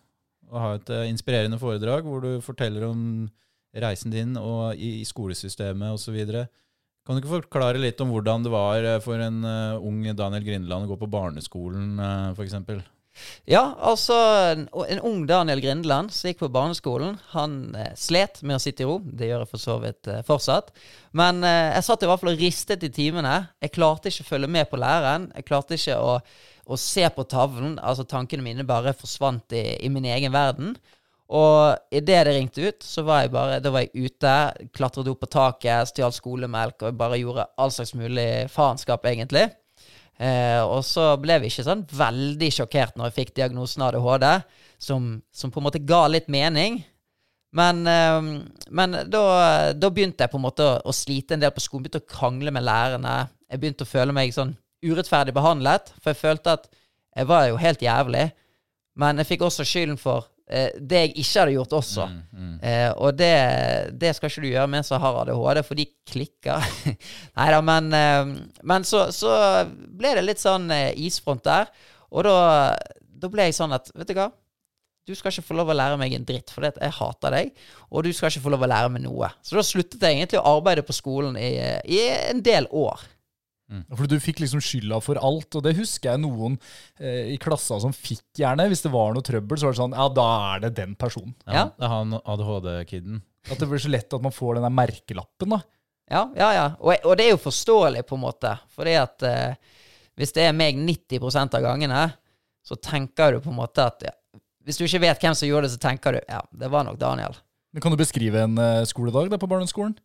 Og 0.52 0.62
ha 0.62 0.76
et 0.78 0.92
eh, 0.94 1.08
inspirerende 1.12 1.60
foredrag 1.62 2.06
hvor 2.08 2.24
du 2.24 2.44
forteller 2.46 2.88
om 2.90 3.02
reisen 3.76 4.14
din 4.14 4.38
og 4.40 4.78
i, 4.80 5.02
i 5.02 5.08
skolesystemet 5.08 5.96
osv. 5.98 6.18
Kan 7.06 7.18
du 7.18 7.22
ikke 7.22 7.36
forklare 7.36 7.82
litt 7.82 8.00
om 8.02 8.14
hvordan 8.14 8.46
det 8.46 8.54
var 8.54 8.86
eh, 8.86 9.02
for 9.04 9.22
en 9.22 9.42
uh, 9.46 9.82
ung 9.84 10.04
Daniel 10.18 10.46
Grindeland 10.46 10.88
å 10.88 10.94
gå 10.94 11.00
på 11.02 11.12
barneskolen, 11.12 11.96
uh, 12.00 12.36
f.eks.? 12.38 12.86
Ja, 13.48 13.62
altså 13.80 14.16
en, 14.52 14.66
en 14.68 15.02
ung 15.08 15.22
Daniel 15.30 15.62
Grindeland 15.64 16.12
som 16.14 16.30
gikk 16.30 16.42
på 16.42 16.52
barneskolen, 16.52 17.16
han 17.32 17.76
eh, 17.78 17.94
slet 18.00 18.42
med 18.44 18.58
å 18.58 18.64
sitte 18.64 18.84
i 18.84 18.90
ro. 18.90 18.98
Det 19.06 19.30
gjør 19.30 19.46
jeg 19.46 19.52
for 19.54 19.64
så 19.64 19.78
vidt 19.84 20.10
eh, 20.12 20.24
fortsatt. 20.28 20.74
Men 21.16 21.40
eh, 21.48 21.72
jeg 21.78 21.88
satt 21.88 22.04
i 22.04 22.10
hvert 22.10 22.24
fall 22.24 22.34
og 22.34 22.44
ristet 22.44 22.84
i 22.84 22.92
timene. 22.94 23.38
Jeg 23.64 23.76
klarte 23.78 24.12
ikke 24.12 24.26
å 24.26 24.32
følge 24.34 24.52
med 24.58 24.68
på 24.72 24.82
læreren. 24.82 25.30
Jeg 25.38 25.48
klarte 25.48 25.80
ikke 25.80 26.00
å, 26.02 26.18
og 26.66 26.82
se 26.82 27.06
på 27.14 27.26
tavlen. 27.30 27.78
Altså 27.80 28.06
tankene 28.10 28.46
mine 28.46 28.66
bare 28.68 28.96
forsvant 28.98 29.56
i, 29.56 29.66
i 29.86 29.92
min 29.94 30.08
egen 30.10 30.34
verden. 30.34 30.76
Og 31.26 31.74
idet 31.90 32.22
det 32.28 32.34
ringte 32.36 32.68
ut, 32.68 32.84
så 32.86 33.02
var 33.02 33.24
jeg 33.24 33.32
bare 33.34 33.58
Da 33.64 33.72
var 33.74 33.82
jeg 33.82 34.12
ute, 34.12 34.34
klatret 34.78 35.08
opp 35.10 35.24
på 35.24 35.32
taket, 35.34 35.90
stjal 35.90 36.14
skolemelk 36.14 36.86
og 36.86 36.98
bare 37.00 37.18
gjorde 37.18 37.48
all 37.58 37.74
slags 37.74 37.96
mulig 37.98 38.46
faenskap, 38.54 39.06
egentlig. 39.10 39.48
Eh, 40.16 40.62
og 40.64 40.84
så 40.88 41.16
ble 41.20 41.42
vi 41.42 41.50
ikke 41.50 41.66
sånn 41.66 41.82
veldig 41.92 42.48
sjokkert 42.54 42.96
når 42.96 43.10
jeg 43.10 43.16
fikk 43.18 43.34
diagnosen 43.36 43.84
ADHD, 43.84 44.28
som, 44.80 45.10
som 45.34 45.52
på 45.52 45.60
en 45.60 45.66
måte 45.66 45.82
ga 45.84 46.06
litt 46.08 46.30
mening. 46.32 46.78
Men, 47.56 47.82
eh, 47.90 48.30
men 48.70 49.00
da, 49.10 49.24
da, 49.74 49.90
begynte 49.90 50.28
jeg 50.28 50.32
på 50.32 50.40
en 50.40 50.46
måte 50.46 50.68
å, 50.68 50.78
å, 50.86 50.94
slite 50.96 51.36
en 51.36 51.44
del 51.44 51.56
på 51.56 51.64
skolen. 51.64 51.88
Begynte 51.88 52.04
å 52.04 52.14
krangle 52.16 52.54
med 52.54 52.68
lærerne. 52.68 53.18
Jeg 53.50 53.64
begynte 53.64 53.88
å 53.88 53.90
føle 53.90 54.16
meg 54.16 54.36
sånn 54.36 54.54
urettferdig 54.84 55.36
behandlet, 55.36 55.94
for 56.02 56.12
jeg 56.12 56.22
følte 56.22 56.58
at 56.60 56.68
jeg 57.16 57.30
var 57.30 57.48
jo 57.50 57.60
helt 57.60 57.84
jævlig. 57.84 58.30
Men 59.00 59.20
jeg 59.20 59.30
fikk 59.30 59.46
også 59.48 59.66
skylden 59.68 60.00
for 60.00 60.28
eh, 60.48 60.72
det 60.80 61.02
jeg 61.02 61.12
ikke 61.16 61.42
hadde 61.42 61.56
gjort 61.56 61.76
også. 61.80 62.06
Mm, 62.12 62.22
mm. 62.32 62.54
Eh, 62.70 62.92
og 62.94 63.18
det, 63.20 63.34
det, 64.00 64.14
skal 64.16 64.32
ikke 64.32 64.46
du 64.46 64.50
gjøre 64.52 64.70
med 64.72 64.82
en 64.82 64.88
som 64.88 65.04
har 65.04 65.20
ADHD, 65.24 65.62
for 65.68 65.80
de 65.80 65.88
klikker. 66.12 66.70
Nei 67.40 67.50
da, 67.52 67.60
men, 67.66 67.92
eh, 67.96 68.32
men 68.64 68.88
så, 68.88 69.08
så, 69.16 69.34
ble 69.68 70.16
det 70.18 70.26
litt 70.26 70.44
sånn 70.44 70.70
eh, 70.76 70.92
isfront 71.08 71.44
der. 71.48 71.72
Og 72.16 72.28
da, 72.28 72.40
da, 73.04 73.32
ble 73.32 73.50
jeg 73.50 73.58
sånn 73.58 73.76
at 73.76 73.92
Vet 73.96 74.12
du 74.12 74.20
hva? 74.20 74.30
Du 75.06 75.14
skal 75.14 75.30
ikke 75.30 75.46
få 75.46 75.58
lov 75.60 75.70
å 75.70 75.76
lære 75.76 76.00
meg 76.02 76.16
en 76.18 76.24
dritt, 76.26 76.50
for 76.50 76.66
jeg 76.66 76.94
hater 76.98 77.36
deg. 77.36 77.52
Og 77.92 78.08
du 78.08 78.10
skal 78.16 78.32
ikke 78.32 78.48
få 78.48 78.56
lov 78.56 78.64
å 78.66 78.70
lære 78.72 78.90
meg 78.90 79.04
noe. 79.04 79.28
Så 79.46 79.54
da 79.54 79.62
sluttet 79.62 80.02
jeg 80.02 80.18
egentlig 80.18 80.40
å 80.40 80.56
arbeide 80.56 80.82
på 80.88 80.96
skolen 80.98 81.36
i, 81.38 81.52
i 81.94 82.00
en 82.32 82.42
del 82.42 82.66
år. 82.74 83.04
Mm. 83.72 83.82
For 83.98 84.10
du 84.10 84.20
fikk 84.22 84.44
liksom 84.44 84.62
skylda 84.62 85.00
for 85.02 85.18
alt, 85.18 85.58
og 85.58 85.64
det 85.66 85.74
husker 85.80 86.12
jeg 86.12 86.22
noen 86.22 86.58
eh, 87.00 87.32
i 87.34 87.38
klassa 87.42 87.80
som 87.82 87.94
fikk 87.96 88.42
gjerne. 88.42 88.68
Hvis 88.70 88.86
det 88.86 88.92
var 88.94 89.16
noe 89.16 89.26
trøbbel, 89.26 89.58
så 89.58 89.68
var 89.68 89.74
det 89.76 89.82
sånn 89.82 89.96
Ja, 89.98 90.10
da 90.14 90.28
er 90.52 90.66
det 90.68 90.76
den 90.78 90.98
personen. 91.00 91.34
Ja, 91.48 91.56
ja. 91.56 91.64
Det 91.74 91.88
er 91.88 91.96
han 91.96 92.20
ADHD-kiden. 92.20 93.24
At 93.50 93.62
det 93.62 93.70
blir 93.70 93.82
så 93.82 93.94
lett 93.94 94.14
at 94.14 94.26
man 94.26 94.34
får 94.34 94.58
den 94.58 94.68
der 94.68 94.74
merkelappen, 94.74 95.56
da. 95.58 95.62
Ja, 96.12 96.28
ja, 96.38 96.52
ja. 96.54 96.68
Og, 96.78 96.94
og, 97.02 97.16
det 97.18 97.26
er 97.26 97.34
jo 97.34 97.42
forståelig, 97.42 98.06
på 98.06 98.18
en 98.18 98.26
måte. 98.26 98.54
Fordi 98.78 98.94
at 99.00 99.26
eh, 99.26 99.82
hvis 100.20 100.36
det 100.36 100.46
er 100.46 100.58
meg 100.58 100.78
90% 100.78 101.58
av 101.58 101.66
gangene, 101.66 102.04
så 102.66 102.78
tenker 102.78 103.36
du 103.36 103.42
på 103.42 103.52
en 103.54 103.60
måte 103.60 103.86
at 103.86 104.06
ja, 104.08 104.14
Hvis 104.66 104.80
du 104.80 104.86
ikke 104.86 105.04
vet 105.04 105.22
hvem 105.22 105.36
som 105.38 105.50
gjorde 105.50 105.68
det, 105.68 105.76
så 105.76 105.82
tenker 105.82 106.16
du 106.16 106.22
ja, 106.22 106.40
det 106.50 106.70
var 106.74 106.86
nok 106.88 106.98
Daniel. 107.02 107.36
Men 107.74 107.84
Kan 107.84 107.94
du 107.94 108.00
beskrive 108.00 108.46
en 108.46 108.58
uh, 108.58 108.86
skoledag 108.88 109.30
da 109.30 109.38
på 109.42 109.50
barneskolen? 109.52 109.98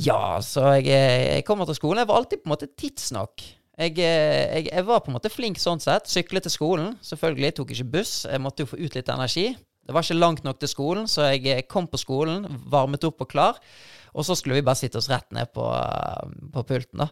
Ja, 0.00 0.40
så 0.40 0.64
jeg, 0.78 0.88
eh, 0.88 1.36
jeg 1.36 1.46
kommer 1.48 1.68
til 1.68 1.76
skolen. 1.76 2.00
Jeg 2.00 2.08
var 2.08 2.20
alltid 2.20 2.40
på 2.40 2.48
en 2.48 2.54
måte 2.54 2.70
tidsnok. 2.78 3.42
Jeg, 3.80 3.96
eh, 3.98 4.56
jeg, 4.56 4.68
jeg, 4.70 4.86
var 4.86 5.02
på 5.04 5.12
en 5.12 5.18
måte 5.18 5.32
flink 5.32 5.60
sånn 5.60 5.82
sett. 5.82 6.08
Syklet 6.08 6.46
til 6.46 6.54
skolen. 6.54 6.94
Selvfølgelig 7.04 7.54
tok 7.58 7.74
ikke 7.74 7.90
buss. 7.98 8.14
Jeg 8.24 8.40
måtte 8.40 8.64
jo 8.64 8.70
få 8.70 8.80
ut 8.80 8.96
litt 8.96 9.12
energi. 9.12 9.50
Det 9.84 9.96
var 9.96 10.06
ikke 10.06 10.20
langt 10.20 10.44
nok 10.46 10.60
til 10.60 10.70
skolen, 10.70 11.08
så 11.10 11.32
jeg 11.32 11.48
eh, 11.50 11.64
kom 11.68 11.88
på 11.90 12.00
skolen, 12.00 12.44
varmet 12.70 13.04
opp 13.08 13.24
og 13.24 13.32
klar. 13.32 13.60
Og 14.10 14.24
så 14.26 14.34
skulle 14.34 14.56
vi 14.58 14.64
bare 14.66 14.78
sitte 14.78 14.98
oss 14.98 15.08
rett 15.10 15.28
ned 15.34 15.52
på, 15.54 15.64
på 16.54 16.62
pulten, 16.66 17.04
da. 17.04 17.06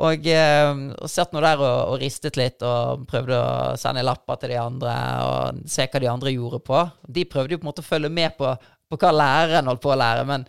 Og, 0.00 0.24
og 0.24 1.10
satt 1.12 1.34
nå 1.34 1.42
der 1.44 1.60
og, 1.60 1.92
og, 1.92 1.98
ristet 2.00 2.38
litt 2.40 2.64
og 2.64 3.02
prøvde 3.10 3.36
å 3.36 3.74
sende 3.80 4.04
lapper 4.06 4.38
til 4.40 4.54
de 4.54 4.56
andre 4.62 4.94
og 5.26 5.58
se 5.68 5.84
hva 5.84 6.00
de 6.00 6.08
andre 6.08 6.32
gjorde 6.32 6.62
på. 6.64 6.80
De 7.04 7.26
prøvde 7.28 7.56
jo 7.56 7.60
på 7.60 7.66
en 7.66 7.70
måte 7.70 7.84
å 7.84 7.90
følge 7.90 8.12
med 8.12 8.32
på 8.38 8.54
på 8.92 9.00
hva 9.00 9.14
læreren 9.16 9.70
holdt 9.70 9.82
på 9.82 9.92
å 9.94 9.98
lære, 9.98 10.26
men, 10.28 10.44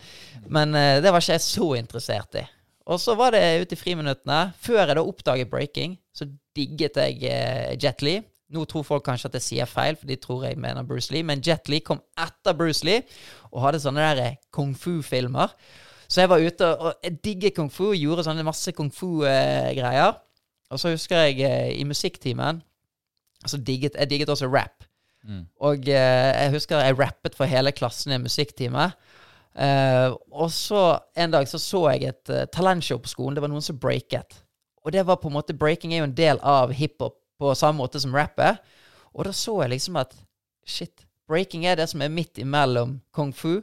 men 0.51 0.75
uh, 0.75 0.97
det 1.03 1.13
var 1.13 1.23
ikke 1.23 1.38
jeg 1.38 1.45
så 1.45 1.69
interessert 1.79 2.39
i. 2.41 2.43
Og 2.91 3.00
så 3.00 3.15
var 3.15 3.31
det 3.31 3.63
ute 3.63 3.77
i 3.77 3.79
friminuttene. 3.79 4.39
Før 4.59 4.81
jeg 4.83 4.97
da 4.97 5.03
oppdaget 5.07 5.51
breaking, 5.51 5.95
så 6.12 6.27
digget 6.55 7.00
jeg 7.00 7.21
uh, 7.23 7.71
Jet 7.79 8.03
Lee. 8.03 8.25
Nå 8.53 8.65
tror 8.69 8.83
folk 8.85 9.05
kanskje 9.07 9.31
at 9.31 9.38
jeg 9.39 9.45
sier 9.47 9.69
feil, 9.69 9.95
for 9.97 10.09
de 10.09 10.17
tror 10.19 10.43
jeg 10.45 10.59
mener 10.62 10.85
Bruce 10.85 11.13
Lee. 11.13 11.25
Men 11.25 11.41
Jet 11.41 11.71
Lee 11.71 11.85
kom 11.85 12.03
etter 12.19 12.53
Bruce 12.57 12.85
Lee 12.85 13.05
og 13.53 13.63
hadde 13.63 13.81
sånne 13.81 14.03
der 14.03 14.21
eh, 14.21 14.35
kung 14.53 14.75
fu-filmer. 14.77 15.55
Så 16.12 16.21
jeg 16.21 16.29
var 16.29 16.43
ute 16.43 16.67
og 16.75 17.07
digget 17.23 17.55
kung 17.57 17.71
fu, 17.73 17.93
gjorde 17.97 18.27
sånne 18.27 18.45
masse 18.45 18.75
kung 18.77 18.91
fu-greier. 18.93 20.19
Og 20.69 20.81
så 20.81 20.91
husker 20.93 21.23
jeg 21.25 21.79
i 21.79 21.85
musikktimen 21.88 22.62
så 23.45 23.57
digget, 23.57 23.95
Jeg 24.00 24.09
digget 24.09 24.29
også 24.29 24.47
rap. 24.47 24.85
Mm. 25.23 25.43
Og 25.63 25.89
eh, 25.89 26.29
jeg 26.43 26.53
husker 26.55 26.83
jeg 26.83 26.99
rappet 26.99 27.35
for 27.37 27.49
hele 27.49 27.71
klassen 27.75 28.11
i 28.13 28.17
en 28.17 28.25
musikktime. 28.25 28.89
Eh, 29.53 30.09
og 30.33 30.51
så 30.51 30.83
en 31.15 31.33
dag 31.33 31.47
så 31.47 31.61
så 31.61 31.85
jeg 31.93 32.09
et 32.09 32.31
uh, 32.33 32.43
talentshow 32.51 32.99
på 32.99 33.11
skolen. 33.11 33.37
Det 33.37 33.43
var 33.43 33.53
noen 33.53 33.65
som 33.65 33.79
breaket. 33.79 34.41
Og 34.83 34.91
det 34.91 35.05
var 35.07 35.21
på 35.21 35.29
en 35.31 35.37
måte 35.37 35.55
breaking 35.55 35.93
er 35.93 36.03
jo 36.03 36.09
en 36.09 36.17
del 36.17 36.41
av 36.43 36.73
hiphop 36.75 37.19
på 37.39 37.53
samme 37.55 37.79
måte 37.79 38.01
som 38.03 38.15
rap 38.15 38.39
er. 38.41 38.59
Og 39.13 39.27
da 39.27 39.33
så 39.35 39.61
jeg 39.63 39.75
liksom 39.75 39.99
at 40.01 40.15
shit, 40.67 41.05
breaking 41.29 41.67
er 41.67 41.77
det 41.79 41.89
som 41.91 42.01
er 42.03 42.11
midt 42.11 42.39
imellom 42.41 42.97
kung 43.15 43.31
fu 43.35 43.61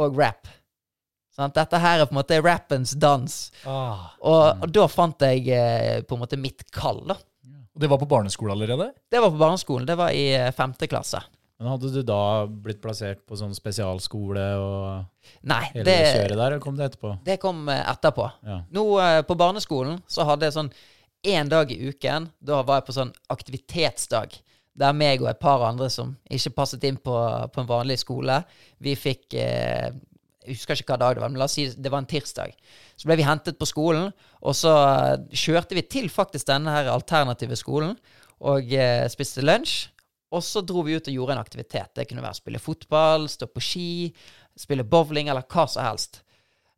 og 0.00 0.18
rap. 0.18 0.48
Sånn, 1.36 1.52
dette 1.54 1.78
her 1.80 2.02
er 2.02 2.08
på 2.08 2.14
en 2.14 2.20
måte 2.20 2.40
rappens 2.42 2.92
dans. 2.98 3.36
Ah, 3.64 4.10
og, 4.18 4.40
mm. 4.42 4.64
og, 4.64 4.72
da 4.74 4.86
fant 4.90 5.24
jeg 5.24 5.44
eh, 5.54 6.00
på 6.04 6.16
en 6.16 6.24
måte 6.24 6.40
mitt 6.40 6.66
kall, 6.74 7.04
da. 7.08 7.16
Og 7.80 7.86
det 7.86 7.88
var 7.88 7.96
på 8.02 8.10
barneskole 8.12 8.52
allerede? 8.52 8.90
Det 9.08 9.20
var 9.24 9.30
på 9.32 9.38
barneskolen. 9.40 9.86
Det 9.88 9.94
var 9.96 10.12
i 10.12 10.26
eh, 10.36 10.50
femte 10.52 10.84
klasse. 10.84 11.22
Men 11.56 11.70
Hadde 11.72 11.88
du 11.94 12.02
da 12.04 12.44
blitt 12.44 12.82
plassert 12.82 13.22
på 13.24 13.38
sånn 13.40 13.54
spesialskole 13.56 14.42
og 14.60 15.38
Nei, 15.48 15.62
hele 15.70 15.86
det 15.88 15.94
kjøret 16.10 16.34
der, 16.34 16.42
eller 16.44 16.60
kom 16.60 16.76
det 16.76 16.90
etterpå? 16.90 17.14
Det 17.24 17.38
kom 17.40 17.62
eh, 17.72 17.80
etterpå. 17.88 18.26
Ja. 18.44 18.58
Nå 18.76 18.84
eh, 19.00 19.20
på 19.24 19.36
barneskolen 19.40 19.96
så 20.04 20.28
hadde 20.28 20.44
jeg 20.44 20.58
sånn 20.58 20.70
én 21.24 21.48
dag 21.48 21.72
i 21.72 21.78
uken. 21.88 22.28
Da 22.36 22.60
var 22.68 22.82
jeg 22.82 22.88
på 22.90 22.96
sånn 22.98 23.14
aktivitetsdag. 23.32 24.36
Der 24.84 25.00
meg 25.00 25.24
og 25.24 25.32
et 25.32 25.40
par 25.40 25.64
andre 25.64 25.88
som 25.92 26.12
ikke 26.28 26.52
passet 26.60 26.84
inn 26.84 27.00
på, 27.00 27.16
på 27.48 27.64
en 27.64 27.72
vanlig 27.72 27.96
skole, 28.04 28.42
vi 28.76 28.92
fikk 29.08 29.40
eh, 29.40 29.88
Jeg 30.46 30.56
husker 30.56 30.80
ikke 30.80 30.94
hva 30.94 31.00
dag 31.02 31.16
det 31.16 31.22
var, 31.22 31.32
men 31.32 31.40
la 31.40 31.46
oss 31.46 31.54
si 31.58 31.66
det 31.68 31.92
var 31.92 32.00
en 32.00 32.08
tirsdag. 32.08 32.54
Så 32.96 33.08
ble 33.08 33.18
vi 33.20 33.26
hentet 33.26 33.58
på 33.60 33.68
skolen, 33.68 34.08
og 34.40 34.56
så 34.56 34.72
eh, 34.86 35.36
kjørte 35.36 35.76
vi 35.76 35.84
til 35.84 36.08
faktisk 36.12 36.48
denne 36.48 36.72
her 36.72 36.88
alternative 36.92 37.58
skolen 37.60 37.92
og 38.40 38.72
eh, 38.72 39.04
spiste 39.12 39.44
lunsj. 39.44 39.90
Og 40.30 40.44
så 40.46 40.62
dro 40.62 40.84
vi 40.86 40.94
ut 40.94 41.08
og 41.10 41.14
gjorde 41.14 41.34
en 41.34 41.42
aktivitet. 41.42 41.90
Det 41.98 42.06
kunne 42.06 42.22
være 42.22 42.36
å 42.36 42.38
spille 42.38 42.62
fotball, 42.62 43.26
stå 43.28 43.48
på 43.50 43.62
ski, 43.66 43.92
spille 44.56 44.86
bowling 44.86 45.28
eller 45.28 45.42
hva 45.50 45.66
som 45.68 45.82
helst. 45.82 46.20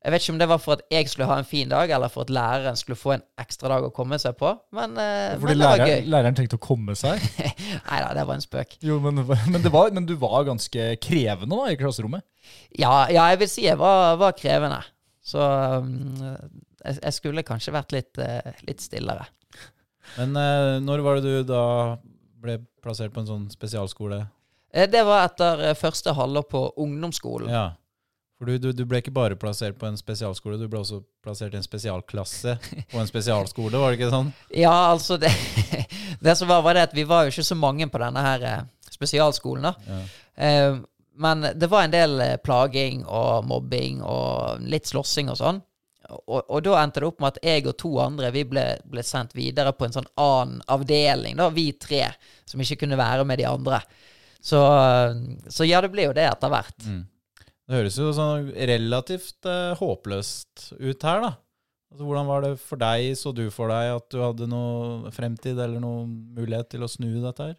Jeg 0.02 0.10
vet 0.10 0.24
ikke 0.24 0.32
om 0.34 0.38
det 0.40 0.46
var 0.50 0.58
for 0.58 0.74
at 0.74 0.80
jeg 0.90 1.10
skulle 1.10 1.28
ha 1.30 1.36
en 1.38 1.46
fin 1.46 1.68
dag, 1.70 1.90
eller 1.94 2.10
for 2.10 2.26
at 2.26 2.30
læreren 2.34 2.78
skulle 2.78 2.98
få 2.98 3.12
en 3.14 3.22
ekstra 3.38 3.70
dag 3.70 3.84
å 3.86 3.92
komme 3.94 4.16
seg 4.18 4.34
på, 4.38 4.50
men, 4.74 4.96
eh, 4.98 5.36
Fordi 5.38 5.52
men 5.54 5.60
det 5.60 5.68
var 5.68 5.82
gøy. 5.86 6.08
Læreren 6.10 6.38
tenkte 6.38 6.58
å 6.58 6.62
komme 6.62 6.96
seg? 6.98 7.22
Nei 7.88 8.00
da, 8.02 8.08
det 8.18 8.24
var 8.26 8.34
en 8.34 8.42
spøk. 8.42 8.74
Jo, 8.82 8.96
men, 9.04 9.20
men, 9.22 9.68
var, 9.70 9.92
men, 9.94 10.08
du 10.08 10.16
var 10.18 10.48
ganske 10.48 10.88
krevende 11.02 11.54
da 11.54 11.70
i 11.70 11.78
klasserommet? 11.78 12.26
Ja, 12.74 13.06
ja 13.14 13.28
jeg 13.30 13.44
vil 13.44 13.52
si 13.52 13.68
jeg 13.68 13.78
var, 13.78 14.16
var 14.18 14.34
krevende. 14.38 14.80
Så 15.22 15.38
um, 15.38 16.18
jeg, 16.18 16.96
jeg, 16.96 17.14
skulle 17.14 17.46
kanskje 17.46 17.76
vært 17.76 17.94
litt, 17.94 18.18
uh, 18.18 18.64
litt 18.66 18.82
stillere. 18.82 19.28
Men 20.16 20.34
uh, 20.34 20.80
når 20.82 21.04
var 21.06 21.20
det 21.20 21.30
du 21.30 21.52
da 21.52 21.64
ble 22.42 22.58
plassert 22.82 23.14
på 23.14 23.22
en 23.22 23.30
sånn 23.30 23.46
spesialskole? 23.54 24.24
Det 24.72 25.04
var 25.06 25.28
etter 25.28 25.76
første 25.78 26.16
halvår 26.16 26.48
på 26.50 26.64
ungdomsskolen. 26.80 27.52
Ja. 27.54 27.64
For 28.42 28.50
du, 28.50 28.56
du, 28.58 28.72
du, 28.74 28.82
ble 28.90 28.98
ikke 28.98 29.12
bare 29.14 29.36
plassert 29.38 29.76
på 29.78 29.86
en 29.86 29.94
spesialskole, 29.94 30.56
du 30.58 30.64
ble 30.66 30.80
også 30.80 30.96
plassert 31.22 31.52
i 31.54 31.60
en 31.60 31.62
spesialklasse 31.62 32.56
på 32.90 32.98
en 32.98 33.06
spesialskole, 33.06 33.78
var 33.78 33.92
det 33.92 34.00
ikke 34.00 34.08
sånn? 34.10 34.32
Ja, 34.64 34.72
altså 34.90 35.14
det, 35.22 35.30
det 36.26 36.34
som 36.40 36.50
var, 36.50 36.64
var 36.66 36.74
det 36.74 36.88
at 36.88 36.96
vi 36.96 37.04
var 37.06 37.22
jo 37.22 37.30
ikke 37.30 37.44
så 37.46 37.54
mange 37.54 37.86
på 37.86 38.00
denne 38.02 38.24
her 38.24 38.46
spesialskolen. 38.90 39.68
da. 39.70 40.00
Ja. 40.34 40.80
Men 41.22 41.46
det 41.54 41.68
var 41.70 41.84
en 41.86 41.94
del 41.94 42.18
eh, 42.24 42.34
plaging 42.42 43.04
og 43.06 43.46
mobbing 43.46 44.02
og 44.02 44.66
litt 44.66 44.90
slåssing 44.90 45.30
og 45.30 45.38
sånn. 45.38 45.62
Og, 46.10 46.40
og, 46.40 46.58
da 46.66 46.80
endte 46.80 47.04
det 47.04 47.12
opp 47.12 47.22
med 47.22 47.36
at 47.36 47.40
jeg 47.46 47.68
og 47.70 47.78
to 47.78 47.92
andre 48.02 48.32
vi 48.34 48.42
ble, 48.48 48.66
ble, 48.90 49.06
sendt 49.06 49.36
videre 49.38 49.70
på 49.70 49.86
en 49.86 49.94
sånn 50.00 50.10
annen 50.18 50.58
avdeling, 50.66 51.38
da, 51.38 51.46
vi 51.54 51.68
tre, 51.78 52.08
som 52.42 52.58
ikke 52.58 52.80
kunne 52.82 52.98
være 52.98 53.22
med 53.28 53.38
de 53.38 53.46
andre. 53.46 53.78
Så, 54.42 54.58
så 55.46 55.70
ja, 55.70 55.78
det 55.78 55.92
ble 55.94 56.10
jo 56.10 56.18
det 56.18 56.26
etter 56.26 56.50
hvert. 56.50 56.90
Mm. 56.90 57.04
Det 57.72 57.78
høres 57.78 57.94
jo 57.96 58.10
sånn 58.12 58.50
relativt 58.68 59.46
eh, 59.48 59.70
håpløst 59.78 60.74
ut 60.76 61.04
her, 61.08 61.22
da. 61.24 61.30
Altså, 61.88 62.04
hvordan 62.04 62.26
var 62.28 62.42
det 62.44 62.50
for 62.60 62.80
deg, 62.80 63.14
så 63.16 63.30
du 63.32 63.46
for 63.48 63.72
deg 63.72 63.94
at 63.94 64.08
du 64.12 64.18
hadde 64.20 64.48
noe 64.52 65.12
fremtid 65.16 65.56
eller 65.56 65.80
noen 65.80 66.10
mulighet 66.36 66.68
til 66.74 66.84
å 66.84 66.88
snu 66.92 67.06
dette 67.22 67.46
her? 67.46 67.54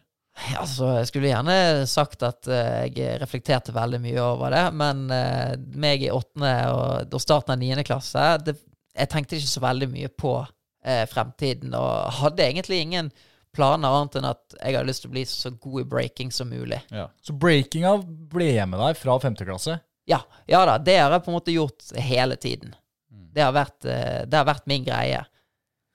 Altså, 0.60 0.92
Jeg 1.00 1.08
skulle 1.08 1.32
gjerne 1.32 1.56
sagt 1.90 2.22
at 2.26 2.46
uh, 2.46 2.84
jeg 2.86 3.16
reflekterte 3.24 3.74
veldig 3.74 3.98
mye 4.04 4.20
over 4.22 4.54
det, 4.54 4.62
men 4.78 5.00
uh, 5.10 5.56
meg 5.82 6.04
i 6.06 6.12
åttende 6.14 6.52
og, 6.70 7.10
og, 7.10 7.22
starten 7.22 7.56
av 7.56 7.58
niende 7.58 7.84
klasse 7.86 8.22
det, 8.46 8.54
Jeg 8.94 9.10
tenkte 9.10 9.40
ikke 9.40 9.50
så 9.50 9.62
veldig 9.64 9.88
mye 9.96 10.10
på 10.14 10.36
uh, 10.44 11.04
fremtiden, 11.10 11.74
og 11.74 12.20
hadde 12.20 12.46
egentlig 12.46 12.84
ingen 12.84 13.10
planer 13.54 13.98
annet 13.98 14.20
enn 14.20 14.30
at 14.30 14.56
jeg 14.60 14.78
hadde 14.78 14.92
lyst 14.92 15.02
til 15.02 15.10
å 15.10 15.16
bli 15.16 15.26
så 15.26 15.52
god 15.58 15.82
i 15.82 15.88
breaking 15.96 16.30
som 16.34 16.54
mulig. 16.54 16.78
Ja. 16.94 17.08
Så 17.18 17.34
breakinga 17.34 17.96
ble 18.30 18.52
med 18.62 18.78
deg 18.78 19.02
fra 19.02 19.18
femte 19.26 19.46
klasse? 19.50 19.80
Ja, 20.10 20.20
ja 20.50 20.64
da. 20.68 20.78
Det 20.78 20.98
har 21.00 21.14
jeg 21.14 21.24
på 21.24 21.32
en 21.32 21.38
måte 21.38 21.54
gjort 21.54 21.92
hele 21.96 22.36
tiden. 22.40 22.74
Mm. 23.12 23.28
Det, 23.32 23.44
har 23.44 23.54
vært, 23.56 23.78
det 23.84 24.36
har 24.36 24.48
vært 24.48 24.68
min 24.70 24.84
greie. 24.86 25.22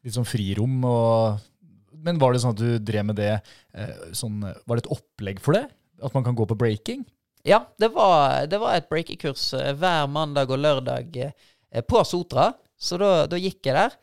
Litt 0.05 0.15
sånn 0.15 0.27
frirom 0.27 0.79
og 0.87 1.45
Men 1.99 2.19
var 2.21 2.31
det 2.31 2.39
sånn 2.39 2.53
at 2.55 2.61
du 2.61 2.77
drev 2.79 3.09
med 3.09 3.17
det 3.19 3.33
eh, 3.35 3.95
sånn, 4.15 4.39
Var 4.39 4.79
det 4.79 4.85
et 4.85 4.93
opplegg 4.95 5.41
for 5.43 5.57
det? 5.57 5.65
At 5.99 6.15
man 6.15 6.23
kan 6.23 6.37
gå 6.37 6.45
på 6.47 6.55
breaking? 6.55 7.03
Ja, 7.43 7.65
det 7.77 7.91
var, 7.95 8.45
det 8.47 8.59
var 8.59 8.75
et 8.75 8.89
breakekurs 8.91 9.53
eh, 9.57 9.73
hver 9.75 10.07
mandag 10.11 10.51
og 10.51 10.59
lørdag 10.63 11.15
eh, 11.19 11.83
på 11.87 12.03
Sotra. 12.07 12.51
Så 12.79 12.99
da, 12.99 13.27
da 13.27 13.39
gikk 13.39 13.67
jeg 13.67 13.75
der. 13.75 13.95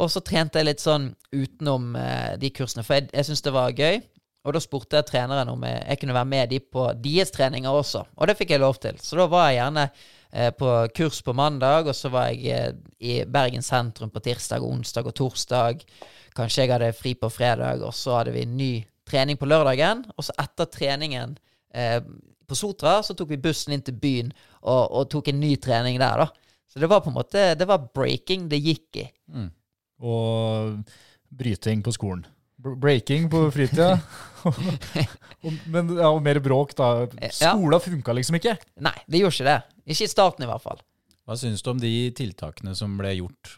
Og 0.00 0.10
så 0.12 0.22
trente 0.24 0.60
jeg 0.60 0.68
litt 0.68 0.82
sånn 0.84 1.10
utenom 1.32 1.94
eh, 1.98 2.36
de 2.40 2.52
kursene, 2.54 2.84
for 2.86 2.98
jeg, 2.98 3.10
jeg 3.12 3.28
syntes 3.28 3.44
det 3.46 3.54
var 3.56 3.76
gøy. 3.76 4.00
Og 4.40 4.56
da 4.56 4.60
spurte 4.62 4.96
jeg 4.96 5.08
treneren 5.10 5.50
om 5.52 5.64
jeg, 5.68 5.98
kunne 6.00 6.16
være 6.16 6.28
med 6.30 6.52
de 6.52 6.60
på 6.64 6.86
deres 7.04 7.32
treninger 7.34 7.74
også. 7.76 8.06
Og 8.16 8.30
det 8.30 8.38
fikk 8.38 8.54
jeg 8.54 8.62
lov 8.62 8.78
til. 8.80 8.96
Så 9.02 9.18
da 9.18 9.26
var 9.28 9.50
jeg 9.50 9.58
gjerne 9.58 9.84
eh, 9.84 10.48
på 10.56 10.70
kurs 10.96 11.20
på 11.26 11.34
mandag, 11.36 11.90
og 11.90 11.96
så 11.96 12.08
var 12.12 12.30
jeg 12.32 12.48
eh, 12.48 12.78
i 13.04 13.18
Bergen 13.28 13.64
sentrum 13.64 14.12
på 14.14 14.22
tirsdag, 14.24 14.64
onsdag 14.64 15.10
og 15.10 15.16
torsdag. 15.20 15.84
Kanskje 16.36 16.64
jeg 16.64 16.72
hadde 16.72 16.96
fri 16.96 17.12
på 17.20 17.28
fredag, 17.32 17.84
og 17.84 17.92
så 17.96 18.16
hadde 18.20 18.32
vi 18.38 18.46
ny 18.48 18.72
trening 19.10 19.36
på 19.36 19.48
lørdagen. 19.50 20.06
Og 20.16 20.24
så 20.24 20.36
etter 20.40 20.72
treningen 20.72 21.36
eh, 21.76 22.00
på 22.48 22.56
Sotra 22.56 22.96
så 23.04 23.14
tok 23.14 23.34
vi 23.34 23.42
bussen 23.44 23.76
inn 23.76 23.84
til 23.84 24.00
byen 24.00 24.32
og, 24.62 24.82
og, 24.88 25.04
tok 25.12 25.28
en 25.30 25.40
ny 25.42 25.52
trening 25.60 26.00
der, 26.00 26.24
da. 26.24 26.56
Så 26.70 26.80
det 26.80 26.88
var 26.90 27.02
på 27.02 27.10
en 27.10 27.16
måte 27.16 27.48
Det 27.58 27.66
var 27.66 27.88
breaking 27.94 28.48
det 28.48 28.60
gikk 28.62 29.02
i. 29.02 29.06
Mm. 29.34 29.48
Og 30.06 30.98
bryting 31.28 31.82
på 31.84 31.92
skolen. 31.94 32.24
Breaking 32.60 33.28
på 33.32 33.46
fritida. 33.54 33.94
Men 35.72 35.94
ja, 35.96 36.10
mer 36.20 36.40
bråk, 36.44 36.74
da. 36.76 37.06
Skolen 37.32 37.80
funka 37.80 38.14
liksom 38.16 38.36
ikke? 38.40 38.56
Nei, 38.84 38.96
det 39.08 39.22
gjorde 39.22 39.36
ikke 39.38 39.48
det. 39.48 39.58
Ikke 39.94 40.06
i 40.06 40.12
starten, 40.12 40.44
i 40.44 40.50
hvert 40.50 40.64
fall. 40.64 40.82
Hva 41.28 41.36
syns 41.38 41.62
du 41.64 41.70
om 41.72 41.80
de 41.80 41.92
tiltakene 42.16 42.74
som 42.76 42.96
ble 42.98 43.14
gjort 43.20 43.54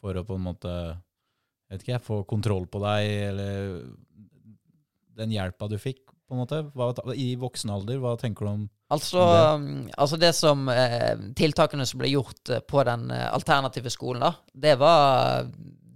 for 0.00 0.16
å 0.16 0.24
på 0.26 0.38
en 0.38 0.46
måte 0.46 0.72
vet 1.70 1.82
ikke, 1.84 1.94
jeg, 1.94 2.02
få 2.06 2.22
kontroll 2.28 2.64
på 2.70 2.80
deg, 2.82 3.10
eller 3.30 3.74
den 5.20 5.34
hjelpa 5.34 5.68
du 5.70 5.76
fikk, 5.78 6.02
på 6.26 6.34
en 6.34 6.40
måte? 6.42 6.60
Hva, 6.74 6.90
I 7.14 7.34
voksen 7.38 7.70
alder, 7.74 8.00
hva 8.02 8.16
tenker 8.20 8.46
du 8.46 8.52
om 8.54 8.68
Altså, 8.90 9.22
det? 9.22 9.92
altså 10.02 10.16
det 10.18 10.32
som 10.34 10.64
eh, 10.72 11.12
Tiltakene 11.38 11.84
som 11.86 12.00
ble 12.00 12.08
gjort 12.10 12.50
eh, 12.50 12.58
på 12.66 12.82
den 12.88 13.04
eh, 13.14 13.28
alternative 13.30 13.92
skolen, 13.94 14.24
da, 14.24 14.32
det 14.50 14.72
var, 14.80 15.46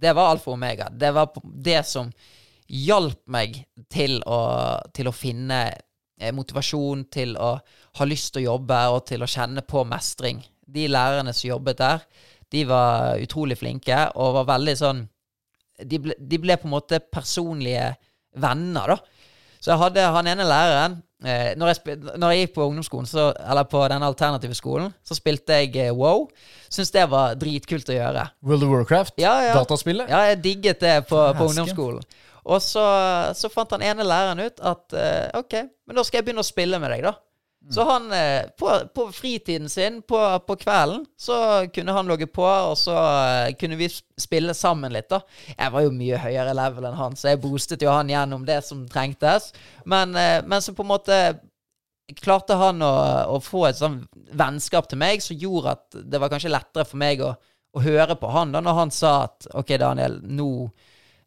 det 0.05 0.13
var 0.15 0.31
alfa 0.31 0.53
og 0.53 0.55
omega. 0.55 0.87
Det 0.95 1.11
var 1.15 1.33
det 1.43 1.81
som 1.89 2.13
hjalp 2.71 3.21
meg 3.31 3.59
til 3.91 4.17
å, 4.25 4.39
til 4.95 5.09
å 5.09 5.15
finne 5.15 5.59
eh, 5.69 6.33
motivasjon, 6.35 7.05
til 7.13 7.35
å 7.37 7.55
ha 7.99 8.07
lyst 8.07 8.33
til 8.33 8.43
å 8.43 8.51
jobbe 8.53 8.79
og 8.93 9.03
til 9.09 9.23
å 9.23 9.29
kjenne 9.29 9.63
på 9.67 9.85
mestring. 9.87 10.41
De 10.65 10.87
lærerne 10.89 11.33
som 11.35 11.51
jobbet 11.51 11.81
der, 11.81 12.05
de 12.51 12.63
var 12.69 13.21
utrolig 13.21 13.57
flinke 13.59 13.97
og 14.15 14.39
var 14.39 14.51
veldig 14.55 14.75
sånn 14.77 14.99
De 15.75 15.97
ble, 15.99 16.13
de 16.15 16.37
ble 16.39 16.55
på 16.55 16.69
en 16.69 16.71
måte 16.71 17.01
personlige 17.11 17.89
venner, 18.39 18.93
da. 18.93 19.25
Så 19.59 19.73
jeg 19.73 19.81
hadde 19.81 20.05
han 20.13 20.27
ene 20.29 20.45
læreren 20.47 20.93
eh, 21.25 21.51
når, 21.59 21.71
jeg 21.73 21.97
når, 22.15 22.31
jeg 22.31 22.45
gikk 22.45 22.53
på 22.55 22.67
ungdomsskolen, 22.69 23.09
så, 23.09 23.25
eller 23.43 23.67
på 23.67 23.81
den 23.91 24.05
alternative 24.07 24.55
skolen, 24.55 24.93
så 25.03 25.17
spilte 25.17 25.57
jeg 25.59 25.73
eh, 25.81 25.91
wow. 25.91 26.27
Syns 26.71 26.93
det 26.95 27.03
var 27.11 27.35
dritkult 27.39 27.89
å 27.91 27.97
gjøre. 27.97 28.27
World 28.45 28.67
of 28.67 28.71
Warcraft? 28.71 29.17
Ja, 29.19 29.33
ja. 29.49 29.55
Dataspillet? 29.57 30.11
Ja, 30.11 30.21
jeg 30.31 30.39
digget 30.45 30.79
det 30.85 30.95
på, 31.09 31.19
på 31.35 31.49
ungdomsskolen. 31.49 32.05
Og 32.45 32.61
så, 32.61 32.85
så, 33.33 33.49
fant 33.49 33.71
han 33.73 33.83
ene 33.85 34.05
læreren 34.05 34.43
ut 34.45 34.59
at 34.61 34.93
uh, 34.93 35.39
OK, 35.41 35.55
men 35.87 35.97
da 35.97 36.03
skal 36.05 36.19
jeg 36.19 36.27
begynne 36.27 36.43
å 36.45 36.47
spille 36.47 36.81
med 36.81 36.93
deg, 36.93 37.07
da. 37.07 37.15
Så 37.69 37.81
han, 37.81 38.11
eh, 38.13 38.43
på, 38.59 38.69
på, 38.93 39.07
fritiden 39.09 39.69
sin, 39.73 39.95
på, 40.05 40.19
på, 40.45 40.55
kvelden, 40.61 40.99
så 41.17 41.65
kunne 41.73 41.95
han 41.95 42.05
logge 42.05 42.27
på, 42.29 42.45
og 42.45 42.75
så 42.77 42.93
eh, 42.93 43.55
kunne 43.57 43.79
vi 43.79 43.87
spille 44.21 44.53
sammen 44.53 44.93
litt, 44.93 45.07
da. 45.09 45.23
Jeg 45.49 45.73
var 45.73 45.81
jo 45.81 45.95
mye 45.95 46.19
høyere 46.21 46.53
level 46.53 46.85
enn 46.85 46.99
han, 46.99 47.17
så 47.17 47.31
jeg 47.31 47.41
boostet 47.41 47.81
jo 47.81 47.89
han 47.89 48.11
gjennom 48.11 48.45
det 48.45 48.59
som 48.67 48.85
trengtes. 48.85 49.49
Men, 49.81 50.13
men 50.13 50.61
så 50.61 50.75
på 50.77 50.85
en 50.85 50.91
måte 50.93 51.19
klarte 52.21 52.57
han 52.59 52.83
å, 52.85 52.93
å, 53.33 53.41
få 53.41 53.65
et 53.69 53.79
sånn 53.79 54.03
vennskap 54.37 54.89
til 54.89 55.01
meg 55.01 55.23
som 55.25 55.39
gjorde 55.39 55.73
at 55.73 56.01
det 56.05 56.21
var 56.21 56.29
kanskje 56.33 56.53
lettere 56.53 56.85
for 56.85 57.01
meg 57.01 57.23
å, 57.25 57.33
å 57.73 57.81
høre 57.81 58.17
på 58.19 58.29
han 58.33 58.53
da 58.53 58.61
når 58.61 58.77
han 58.77 58.93
sa 58.93 59.15
at 59.25 59.49
OK, 59.57 59.73
Daniel, 59.81 60.19
nå, 60.21 60.67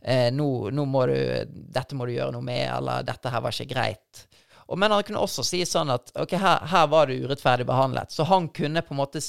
eh, 0.02 0.28
nå, 0.34 0.48
nå 0.74 0.84
må 0.88 1.04
du 1.10 1.16
Dette 1.48 1.96
må 1.98 2.06
du 2.08 2.14
gjøre 2.14 2.34
noe 2.34 2.44
med, 2.44 2.64
eller 2.70 3.06
dette 3.06 3.32
her 3.32 3.44
var 3.44 3.54
ikke 3.54 3.72
greit. 3.74 4.24
Og, 4.68 4.76
men 4.76 4.92
han 4.92 5.04
kunne 5.06 5.22
også 5.24 5.44
si 5.46 5.62
sånn 5.66 5.90
at 5.94 6.12
ok, 6.18 6.34
her, 6.36 6.64
her, 6.68 6.88
var 6.92 7.08
du 7.08 7.16
urettferdig 7.24 7.66
behandlet. 7.68 8.12
Så 8.12 8.26
han 8.28 8.50
kunne 8.52 8.84
på 8.84 8.92
en 8.94 9.00
måte 9.00 9.22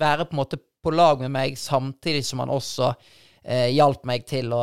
være 0.00 0.28
på, 0.28 0.36
en 0.36 0.40
måte 0.40 0.60
på 0.82 0.94
lag 0.94 1.20
med 1.20 1.34
meg, 1.34 1.58
samtidig 1.60 2.24
som 2.24 2.40
han 2.40 2.52
også 2.52 2.92
eh, 3.42 3.68
hjalp 3.74 4.06
meg 4.08 4.24
til 4.28 4.54
å 4.56 4.62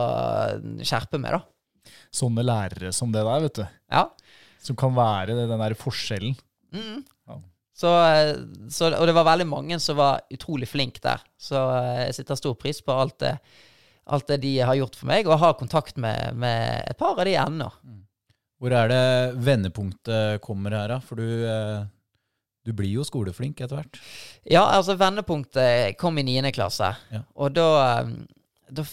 skjerpe 0.81 1.21
meg, 1.21 1.37
da. 1.37 1.93
Sånne 2.15 2.45
lærere 2.45 2.93
som 2.95 3.11
det 3.13 3.21
der, 3.27 3.43
vet 3.45 3.59
du. 3.59 3.65
Ja. 3.91 4.07
Som 4.65 4.77
kan 4.79 4.95
være 4.95 5.35
den 5.37 5.61
der 5.61 5.75
forskjellen. 5.77 6.33
Mm. 6.73 7.03
Ja. 7.29 7.37
Så, 7.75 7.91
eh, 8.07 8.33
så, 8.71 8.89
og 8.95 9.05
det 9.05 9.15
var 9.17 9.27
veldig 9.27 9.47
mange 9.51 9.79
som 9.83 9.99
var 9.99 10.23
utrolig 10.33 10.69
flinke 10.71 11.03
der. 11.03 11.23
Så 11.37 11.59
eh, 11.75 12.05
jeg 12.07 12.21
sitter 12.21 12.39
stor 12.39 12.55
pris 12.59 12.79
på 12.81 12.95
alt 12.95 13.19
det, 13.21 13.35
alt 14.05 14.27
det 14.29 14.37
de 14.43 14.53
har 14.61 14.77
gjort 14.77 14.95
for 14.99 15.09
meg, 15.09 15.27
og 15.27 15.41
har 15.41 15.57
kontakt 15.59 15.97
med, 16.01 16.37
med 16.37 16.83
et 16.89 16.97
par 16.99 17.17
av 17.17 17.25
de 17.25 17.35
ennå. 17.41 17.69
Mm. 17.83 18.01
Hvor 18.61 18.73
er 18.77 18.89
det 18.91 19.05
vendepunktet 19.45 20.41
kommer 20.45 20.75
her, 20.77 20.93
da? 20.93 20.99
For 21.03 21.19
du, 21.19 21.27
eh, 21.49 21.85
du 22.65 22.73
blir 22.73 22.93
jo 22.93 23.05
skoleflink 23.05 23.59
etter 23.61 23.81
hvert. 23.81 23.99
Ja, 24.47 24.63
altså 24.77 24.95
vendepunktet 24.99 25.97
kom 26.01 26.17
i 26.21 26.25
niende 26.25 26.53
klasse. 26.55 26.93
Ja. 27.11 27.25
Og 27.35 27.55
da, 27.57 27.69
eh, 27.89 28.13
da 28.69 28.85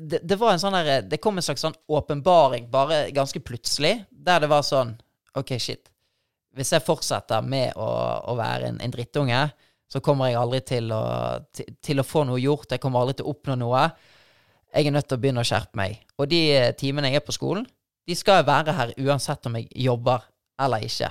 det, 0.00 0.20
det, 0.22 0.36
var 0.38 0.54
en 0.54 0.62
sånn 0.62 0.76
der, 0.76 1.06
det 1.06 1.20
kom 1.22 1.38
en 1.38 1.44
slags 1.44 1.64
sånn 1.64 1.76
åpenbaring 1.90 2.68
bare 2.70 3.08
ganske 3.14 3.42
plutselig, 3.42 4.04
der 4.10 4.44
det 4.44 4.50
var 4.50 4.62
sånn 4.66 4.94
OK, 5.38 5.54
shit. 5.62 5.90
Hvis 6.56 6.72
jeg 6.74 6.82
fortsetter 6.82 7.44
med 7.46 7.76
å, 7.78 7.88
å 8.30 8.36
være 8.38 8.70
en, 8.70 8.80
en, 8.82 8.92
drittunge, 8.94 9.42
så 9.90 10.02
kommer 10.04 10.30
jeg 10.30 10.38
aldri 10.38 10.60
til 10.66 10.92
å, 10.94 11.02
til, 11.54 11.68
til 11.82 12.00
å, 12.02 12.06
få 12.06 12.22
noe 12.28 12.38
gjort. 12.38 12.70
Jeg 12.70 12.82
kommer 12.82 13.02
aldri 13.02 13.18
til 13.18 13.26
å 13.26 13.34
oppnå 13.34 13.56
noe. 13.58 13.88
Jeg 14.70 14.86
er 14.86 14.94
nødt 14.94 15.08
til 15.10 15.18
å 15.18 15.22
begynne 15.22 15.42
å 15.42 15.48
skjerpe 15.48 15.78
meg. 15.80 15.98
Og 16.20 16.30
de 16.30 16.42
timene 16.78 17.10
jeg 17.10 17.18
er 17.18 17.26
på 17.26 17.34
skolen, 17.34 17.66
de 18.06 18.16
skal 18.18 18.46
være 18.46 18.74
her 18.76 18.92
uansett 19.02 19.46
om 19.50 19.58
jeg 19.58 19.66
jobber 19.82 20.22
eller 20.62 20.86
ikke. 20.86 21.10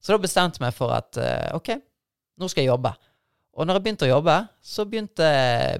Så 0.00 0.14
da 0.14 0.22
bestemte 0.22 0.60
jeg 0.60 0.64
meg 0.68 0.76
for 0.76 0.94
at 0.94 1.18
uh, 1.20 1.56
OK, 1.58 1.74
nå 2.40 2.48
skal 2.48 2.64
jeg 2.64 2.70
jobbe. 2.70 2.94
Og 3.58 3.66
når 3.66 3.76
jeg 3.76 3.84
begynte 3.84 4.06
å 4.06 4.12
jobbe, 4.12 4.36
så 4.62 4.86
begynte, 4.88 5.26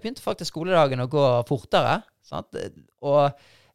begynte 0.02 0.24
faktisk 0.24 0.52
skoledagen 0.52 1.04
å 1.04 1.08
gå 1.10 1.24
fortere. 1.48 2.00
Sant? 2.26 2.58
Og 3.06 3.22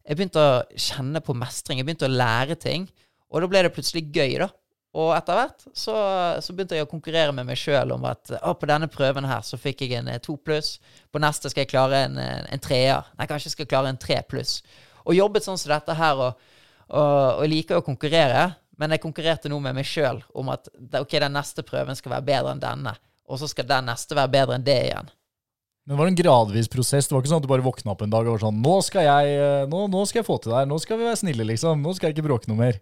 jeg 0.06 0.18
begynte 0.18 0.42
å 0.42 0.60
kjenne 0.78 1.22
på 1.24 1.34
mestring. 1.34 1.80
Jeg 1.80 1.88
begynte 1.88 2.06
å 2.06 2.12
lære 2.12 2.58
ting. 2.60 2.84
Og 3.32 3.42
da 3.42 3.48
ble 3.50 3.64
det 3.66 3.72
plutselig 3.74 4.04
gøy, 4.14 4.36
da. 4.44 4.50
Og 4.96 5.10
etter 5.12 5.36
hvert 5.36 5.64
så, 5.76 5.94
så, 6.40 6.54
begynte 6.56 6.78
jeg 6.78 6.86
å 6.86 6.90
konkurrere 6.90 7.34
med 7.36 7.44
meg 7.48 7.58
sjøl 7.60 7.92
om 7.92 8.06
at 8.08 8.32
å, 8.40 8.54
på 8.56 8.68
denne 8.70 8.88
prøven 8.88 9.28
her 9.28 9.44
så 9.44 9.58
fikk 9.60 9.84
jeg 9.84 9.98
en 9.98 10.08
eh, 10.08 10.22
to 10.24 10.38
pluss. 10.40 10.78
På 11.12 11.20
neste 11.20 11.52
skal 11.52 11.66
jeg 11.66 11.72
klare 11.74 12.06
en, 12.06 12.16
en 12.18 12.62
treer. 12.62 13.08
Nei, 13.18 13.28
kanskje 13.28 13.50
jeg 13.50 13.58
skal 13.58 13.70
klare 13.70 13.92
en 13.92 14.00
tre 14.00 14.22
pluss. 14.28 14.62
Og 15.04 15.18
jobbet 15.18 15.44
sånn 15.44 15.60
som 15.60 15.74
dette 15.74 15.96
her. 15.96 16.28
og 16.28 16.54
og, 16.86 17.42
og 17.42 17.50
liker 17.50 17.80
å 17.80 17.84
konkurrere, 17.84 18.48
men 18.78 18.94
jeg 18.94 19.02
konkurrerte 19.02 19.50
nå 19.50 19.58
med 19.62 19.76
meg 19.78 19.88
sjøl 19.88 20.20
om 20.36 20.52
at 20.52 20.68
ok, 21.00 21.18
den 21.22 21.34
neste 21.34 21.64
prøven 21.66 21.98
skal 21.98 22.18
være 22.18 22.28
bedre 22.28 22.54
enn 22.54 22.62
denne. 22.62 22.96
Og 23.26 23.40
så 23.40 23.48
skal 23.50 23.66
den 23.66 23.88
neste 23.90 24.14
være 24.14 24.32
bedre 24.36 24.58
enn 24.58 24.66
det 24.66 24.76
igjen. 24.90 25.08
Men 25.86 25.94
det 25.94 26.00
var 26.00 26.10
en 26.10 26.18
gradvis 26.18 26.68
prosess. 26.70 27.06
Det 27.06 27.14
var 27.14 27.22
ikke 27.22 27.30
sånn 27.30 27.42
at 27.42 27.46
du 27.46 27.50
bare 27.50 27.64
våkna 27.64 27.94
opp 27.94 28.02
en 28.02 28.12
dag 28.12 28.26
og 28.26 28.36
var 28.36 28.42
sånn 28.42 28.58
nå 28.62 28.74
skal, 28.86 29.06
jeg, 29.06 29.38
eh, 29.38 29.64
nå, 29.70 29.84
nå 29.90 30.02
skal 30.06 30.20
jeg 30.20 30.28
få 30.28 30.38
til 30.42 30.52
det 30.52 30.60
her. 30.60 30.68
Nå 30.70 30.78
skal 30.82 30.98
vi 30.98 31.06
være 31.06 31.20
snille, 31.22 31.46
liksom. 31.46 31.82
Nå 31.82 31.94
skal 31.94 32.10
jeg 32.10 32.16
ikke 32.16 32.26
bråke 32.26 32.50
noe 32.50 32.58
mer. 32.58 32.80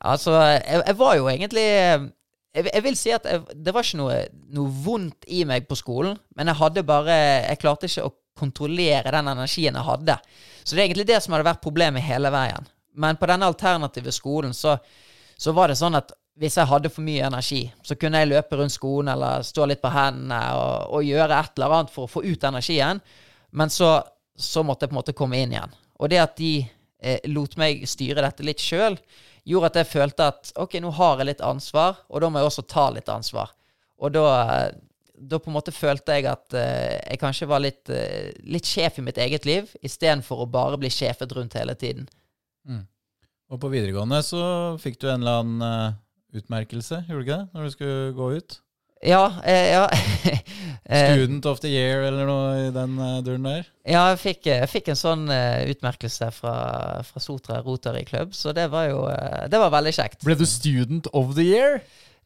Altså, 0.00 0.32
jeg, 0.32 0.80
jeg 0.86 0.96
var 0.96 1.16
jo 1.18 1.28
egentlig 1.28 1.66
jeg, 2.54 2.66
jeg, 2.66 2.82
vil 2.82 2.96
si 2.98 3.12
at 3.14 3.26
jeg, 3.28 3.42
det 3.54 3.74
var 3.74 3.86
ikke 3.86 4.00
noe, 4.00 4.16
noe, 4.56 4.72
vondt 4.84 5.28
i 5.30 5.44
meg 5.46 5.68
på 5.70 5.78
skolen, 5.78 6.16
men 6.36 6.50
jeg 6.50 6.58
hadde 6.58 6.86
bare 6.86 7.18
Jeg 7.46 7.60
klarte 7.62 7.90
ikke 7.90 8.08
å 8.08 8.14
kontrollere 8.40 9.12
den 9.12 9.28
energien 9.28 9.76
jeg 9.76 9.86
hadde. 9.86 10.16
Så 10.64 10.74
det 10.74 10.80
er 10.80 10.86
egentlig 10.88 11.10
det 11.10 11.18
som 11.20 11.34
hadde 11.34 11.48
vært 11.50 11.62
problemet 11.62 12.06
hele 12.06 12.30
veien. 12.32 12.66
Men 12.96 13.18
på 13.20 13.28
denne 13.28 13.48
alternative 13.50 14.12
skolen 14.14 14.54
så, 14.56 14.78
så, 15.36 15.52
var 15.52 15.70
det 15.70 15.78
sånn 15.78 15.98
at 15.98 16.14
hvis 16.40 16.56
jeg 16.56 16.70
hadde 16.70 16.90
for 16.92 17.04
mye 17.04 17.26
energi, 17.28 17.66
så 17.84 17.96
kunne 18.00 18.22
jeg 18.22 18.30
løpe 18.30 18.56
rundt 18.56 18.72
skolen 18.72 19.12
eller 19.12 19.44
stå 19.44 19.66
litt 19.68 19.82
på 19.82 19.92
hendene 19.92 20.40
og, 20.56 20.96
og 20.96 21.04
gjøre 21.04 21.36
et 21.36 21.58
eller 21.58 21.76
annet 21.76 21.92
for 21.92 22.06
å 22.06 22.10
få 22.10 22.24
ut 22.24 22.46
energien. 22.48 23.02
Men 23.52 23.72
så, 23.72 23.98
så, 24.34 24.64
måtte 24.64 24.86
jeg 24.86 24.92
på 24.92 24.96
en 24.96 25.00
måte 25.02 25.16
komme 25.16 25.42
inn 25.42 25.52
igjen. 25.54 25.74
Og 26.00 26.10
det 26.10 26.22
at 26.22 26.38
de 26.40 26.54
eh, 26.64 27.20
lot 27.28 27.58
meg 27.60 27.84
styre 27.88 28.24
dette 28.24 28.46
litt 28.46 28.62
sjøl, 28.62 28.96
gjorde 29.48 29.70
at 29.70 29.80
jeg 29.80 29.90
følte 29.90 30.28
at 30.32 30.52
ok, 30.60 30.78
nå 30.82 30.92
har 30.98 31.20
jeg 31.20 31.30
litt 31.30 31.42
ansvar, 31.44 32.04
og 32.08 32.22
da 32.22 32.30
må 32.30 32.40
jeg 32.40 32.50
også 32.50 32.66
ta 32.68 32.86
litt 32.94 33.10
ansvar. 33.12 33.52
Og 34.00 34.12
da, 34.14 34.24
da 35.14 35.40
på 35.40 35.50
en 35.50 35.56
måte 35.56 35.74
følte 35.74 36.16
jeg 36.16 36.28
at 36.30 36.56
uh, 36.56 36.96
jeg 36.96 37.20
kanskje 37.20 37.48
var 37.50 37.62
litt, 37.64 37.82
uh, 37.92 38.30
litt 38.48 38.68
sjef 38.68 39.00
i 39.00 39.04
mitt 39.04 39.20
eget 39.20 39.48
liv, 39.48 39.68
istedenfor 39.84 40.44
å 40.44 40.50
bare 40.50 40.80
bli 40.80 40.92
sjefet 40.92 41.34
rundt 41.36 41.58
hele 41.58 41.76
tiden. 41.78 42.08
Mm. 42.68 42.86
Og 43.50 43.60
på 43.60 43.72
videregående 43.72 44.22
så 44.24 44.42
fikk 44.80 45.00
du 45.02 45.10
en 45.10 45.24
eller 45.24 45.42
annen 45.42 45.64
uh, 45.64 46.00
utmerkelse, 46.40 47.04
gjorde 47.08 47.20
du 47.20 47.26
ikke 47.26 47.40
det? 47.40 47.48
Når 47.54 47.66
du 47.66 47.76
skulle 47.76 48.12
gå 48.16 48.32
ut? 48.38 48.60
Ja, 49.06 49.24
eh, 49.44 49.72
ja. 49.76 49.86
Eh, 50.90 51.12
Student 51.14 51.44
of 51.46 51.60
the 51.62 51.68
year 51.70 52.00
eller 52.02 52.26
noe 52.26 52.46
i 52.64 52.70
den 52.74 52.96
uh, 52.98 53.20
duren 53.22 53.44
der? 53.46 53.68
ja, 53.86 54.00
jeg 54.10 54.16
fikk, 54.18 54.48
jeg 54.48 54.66
fikk 54.72 54.88
en 54.90 54.98
sånn 54.98 55.20
uh, 55.30 55.60
utmerkelse 55.70 56.32
fra, 56.34 56.54
fra 57.06 57.22
Sotra 57.22 57.60
Rotary 57.62 58.02
Club, 58.08 58.32
så 58.34 58.50
det 58.56 58.64
var 58.72 58.88
jo 58.88 59.04
uh, 59.06 59.44
Det 59.46 59.60
var 59.62 59.70
veldig 59.70 59.92
kjekt. 59.94 60.24
Ble 60.26 60.34
du 60.40 60.42
student 60.50 61.06
of 61.14 61.36
the 61.36 61.46
year? 61.46 61.78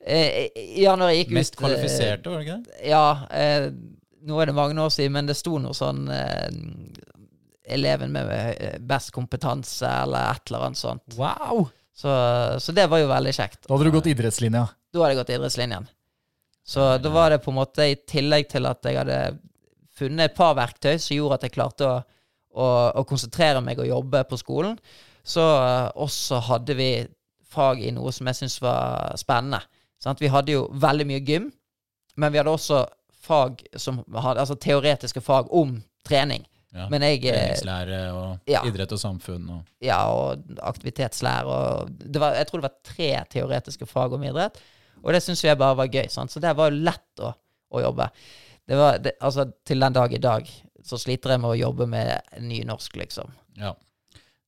Eh, 0.04 0.48
ja, 0.80 0.94
når 0.96 1.12
jeg 1.12 1.22
gikk 1.22 1.30
Mest 1.32 1.36
ut 1.36 1.40
Mest 1.40 1.60
kvalifiserte, 1.60 2.32
var 2.32 2.40
det 2.40 2.46
ikke 2.46 2.56
det? 2.64 2.80
Ja, 2.90 3.04
eh, 3.32 3.68
nå 4.28 4.40
er 4.40 4.50
det 4.50 4.56
mange 4.56 4.80
år 4.80 4.92
siden, 4.92 5.14
men 5.16 5.28
det 5.28 5.36
sto 5.38 5.56
noe 5.60 5.76
sånn 5.76 6.06
eh, 6.12 6.48
Eleven 7.74 8.12
med 8.12 8.32
eh, 8.32 8.76
best 8.84 9.14
kompetanse, 9.14 9.88
eller 9.88 10.34
et 10.34 10.50
eller 10.50 10.66
annet 10.68 10.80
sånt. 10.80 11.16
Wow! 11.16 11.66
Så, 11.94 12.12
så 12.60 12.74
det 12.76 12.84
var 12.90 13.00
jo 13.00 13.08
veldig 13.08 13.32
kjekt. 13.32 13.62
Da 13.64 13.72
hadde 13.72 13.88
du 13.88 13.94
gått 13.94 14.10
idrettslinja. 14.10 14.66
Da 14.92 15.00
hadde 15.00 15.14
jeg 15.14 15.20
gått 15.22 15.32
idrettslinjen. 15.36 15.86
Så 16.64 16.84
da 16.98 17.10
var 17.12 17.30
det 17.30 17.42
på 17.44 17.52
en 17.52 17.58
måte, 17.58 17.86
i 17.92 17.98
tillegg 18.08 18.48
til 18.52 18.66
at 18.68 18.86
jeg 18.88 18.96
hadde 18.96 19.18
funnet 19.94 20.30
et 20.30 20.36
par 20.36 20.56
verktøy 20.58 20.96
som 20.96 21.16
gjorde 21.16 21.38
at 21.38 21.46
jeg 21.46 21.54
klarte 21.54 21.88
å, 21.88 21.98
å, 22.56 22.68
å 23.00 23.04
konsentrere 23.08 23.60
meg 23.64 23.82
og 23.82 23.90
jobbe 23.90 24.24
på 24.30 24.38
skolen, 24.40 24.78
så 25.24 25.44
også 26.00 26.40
hadde 26.48 26.76
vi 26.78 26.88
fag 27.54 27.84
i 27.84 27.92
noe 27.94 28.12
som 28.12 28.28
jeg 28.28 28.40
syntes 28.40 28.58
var 28.64 29.14
spennende. 29.20 29.60
Sant? 30.02 30.20
Vi 30.20 30.32
hadde 30.32 30.56
jo 30.56 30.66
veldig 30.80 31.06
mye 31.08 31.22
gym, 31.24 31.50
men 32.20 32.32
vi 32.32 32.40
hadde 32.40 32.52
også 32.52 32.82
fag 33.24 33.62
som 33.80 34.02
hadde, 34.12 34.40
altså 34.42 34.56
teoretiske 34.60 35.22
fag 35.24 35.52
om 35.54 35.78
trening. 36.06 36.44
Ja. 36.74 36.88
Men 36.90 37.04
jeg 37.06 37.20
eh, 37.30 37.36
Treningslære 37.36 37.98
og 38.10 38.50
ja. 38.50 38.64
idrett 38.66 38.90
og 38.96 38.98
samfunn 38.98 39.44
og 39.54 39.84
Ja, 39.84 40.00
og 40.10 40.56
aktivitetslære 40.58 41.46
og 41.46 41.92
det 42.02 42.18
var, 42.18 42.34
Jeg 42.34 42.48
tror 42.48 42.60
det 42.60 42.66
var 42.66 42.80
tre 42.88 43.10
teoretiske 43.30 43.86
fag 43.86 44.16
om 44.16 44.24
idrett. 44.26 44.58
Og 45.04 45.14
det 45.14 45.22
syns 45.24 45.44
jeg 45.44 45.60
bare 45.60 45.76
var 45.78 45.92
gøy. 45.92 46.08
Sant? 46.12 46.32
Så 46.32 46.42
det 46.42 46.54
var 46.56 46.72
jo 46.72 46.82
lett 46.84 47.24
å, 47.24 47.30
å 47.76 47.82
jobbe. 47.84 48.08
Det 48.64 48.78
var, 48.80 49.00
det, 49.04 49.14
altså, 49.20 49.46
til 49.66 49.84
den 49.84 49.96
dag 49.96 50.12
i 50.16 50.22
dag 50.22 50.48
så 50.84 50.98
sliter 51.00 51.34
jeg 51.34 51.42
med 51.42 51.52
å 51.52 51.58
jobbe 51.58 51.88
med 51.88 52.40
nynorsk, 52.44 52.96
liksom. 53.00 53.32
Ja. 53.60 53.74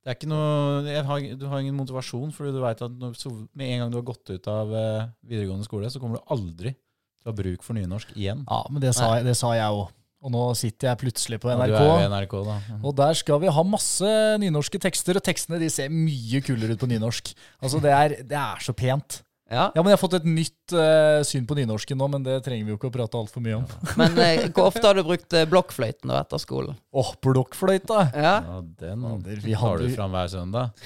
Det 0.06 0.12
er 0.12 0.18
ikke 0.20 0.30
noe 0.30 0.86
jeg 0.86 1.02
har, 1.02 1.22
Du 1.34 1.48
har 1.50 1.62
ingen 1.62 1.74
motivasjon, 1.74 2.30
fordi 2.34 2.52
du 2.54 2.60
veit 2.62 2.82
at 2.84 2.92
når, 2.94 3.16
så, 3.18 3.32
med 3.58 3.72
en 3.72 3.80
gang 3.82 3.92
du 3.92 3.98
har 3.98 4.06
gått 4.06 4.30
ut 4.30 4.48
av 4.52 4.70
eh, 4.70 5.08
videregående 5.26 5.66
skole, 5.66 5.90
så 5.90 6.02
kommer 6.02 6.20
du 6.20 6.32
aldri 6.34 6.72
til 6.76 7.26
å 7.26 7.32
ha 7.32 7.36
bruk 7.40 7.66
for 7.66 7.76
nynorsk 7.76 8.12
igjen. 8.14 8.44
Ja, 8.46 8.60
men 8.70 8.84
det 8.84 8.94
sa, 8.96 9.16
det 9.24 9.34
sa 9.38 9.50
jeg 9.58 9.80
òg. 9.80 9.88
Og 10.26 10.32
nå 10.32 10.44
sitter 10.58 10.90
jeg 10.92 11.00
plutselig 11.02 11.40
på 11.42 11.50
NRK. 11.50 11.74
Du 11.74 11.76
NRK. 11.76 11.98
er 12.04 12.12
NRK, 12.12 12.36
da. 12.46 12.56
Og 12.80 12.94
der 12.98 13.18
skal 13.18 13.42
vi 13.42 13.50
ha 13.52 13.64
masse 13.66 14.12
nynorske 14.42 14.80
tekster, 14.82 15.18
og 15.18 15.26
tekstene 15.26 15.60
de 15.60 15.68
ser 15.70 15.92
mye 15.92 16.40
kulere 16.44 16.74
ut 16.74 16.82
på 16.82 16.88
nynorsk. 16.90 17.34
Altså, 17.60 17.82
det 17.82 17.92
er, 17.92 18.16
det 18.26 18.38
er 18.40 18.62
så 18.64 18.74
pent. 18.78 19.20
Ja. 19.46 19.68
Ja, 19.76 19.82
men 19.82 19.92
Jeg 19.92 19.94
har 19.94 20.00
fått 20.02 20.16
et 20.18 20.24
nytt 20.26 20.72
uh, 20.74 21.20
syn 21.26 21.44
på 21.46 21.54
nynorsken 21.54 21.94
nå, 22.00 22.08
men 22.10 22.24
det 22.26 22.40
trenger 22.42 22.66
vi 22.66 22.72
jo 22.74 22.78
ikke 22.80 22.88
å 22.90 22.94
prate 22.96 23.14
altfor 23.20 23.38
mye 23.44 23.60
om. 23.60 23.66
Men 24.00 24.10
uh, 24.18 24.48
hvor 24.50 24.66
ofte 24.72 24.82
har 24.82 24.98
du 24.98 25.04
brukt 25.06 25.30
uh, 25.38 25.44
blokkfløyten 25.46 26.10
da 26.10 26.18
etter 26.24 26.42
skolen? 26.42 26.74
Åh, 26.90 27.12
blokkfløyta! 27.22 28.08
Ja. 28.16 28.34
Ja, 28.42 28.58
den 28.82 29.06
tar 29.06 29.22
du 29.46 29.54
hadde- 29.62 29.94
fram 29.94 30.10
hver 30.18 30.26
søndag. 30.34 30.74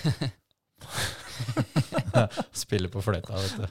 Spiller 2.63 2.91
på 2.93 3.03
fløyta, 3.05 3.37
vet 3.39 3.57
du. 3.61 3.67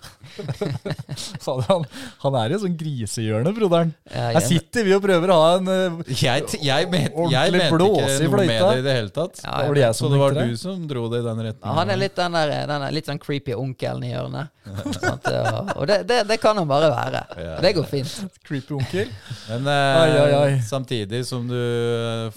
Han, 1.69 1.83
han 2.23 2.35
er 2.39 2.51
i 2.51 2.55
et 2.55 2.61
sånt 2.63 2.77
grisehjørne, 2.79 3.51
broderen. 3.55 3.91
Ja, 4.11 4.29
Her 4.35 4.43
sitter 4.45 4.85
vi 4.85 4.93
og 4.95 5.01
prøver 5.03 5.31
å 5.33 5.37
ha 5.39 5.49
en 5.57 5.69
uh, 5.69 5.99
Jeg, 6.07 6.45
jeg, 6.63 6.89
men, 6.91 7.07
jeg 7.07 7.13
Ordentlig 7.15 7.61
mente 7.63 7.71
blåse 7.73 8.15
ikke 8.15 8.27
i 8.27 8.29
noe 8.29 8.45
med 8.49 8.63
det 8.63 8.79
i 8.79 8.85
det 8.85 8.95
hele 8.99 9.13
tatt. 9.15 9.41
Ja, 9.43 9.55
var 9.65 9.77
det 9.77 9.83
jeg 9.83 9.97
Så 9.99 10.11
det 10.11 10.21
var 10.21 10.37
du 10.37 10.55
som 10.59 10.85
dro 10.89 11.05
det 11.11 11.21
i 11.23 11.25
den 11.27 11.41
Ja, 11.43 11.47
retningen. 11.49 11.77
han 11.79 11.93
er 11.93 12.01
litt 12.03 12.15
den 12.19 12.37
der, 12.37 12.53
den 12.71 12.85
der 12.85 12.95
litt 12.95 13.09
sånn 13.11 13.21
creepy 13.21 13.55
onkelen 13.57 14.07
i 14.07 14.13
hjørnet. 14.13 14.53
sånn 14.99 15.19
Og, 15.29 15.71
og 15.75 15.87
det, 15.89 15.99
det, 16.09 16.19
det 16.29 16.39
kan 16.41 16.57
han 16.59 16.69
bare 16.69 16.91
være. 16.93 17.23
Ja. 17.41 17.55
Det 17.63 17.73
går 17.77 17.87
fint. 17.89 18.15
creepy 18.47 18.77
onkel. 18.77 19.13
Men 19.49 19.69
eh, 19.69 20.01
Ai, 20.01 20.09
ai, 20.23 20.33
ai. 20.39 20.59
samtidig 20.65 21.23
som 21.27 21.47
du 21.49 21.59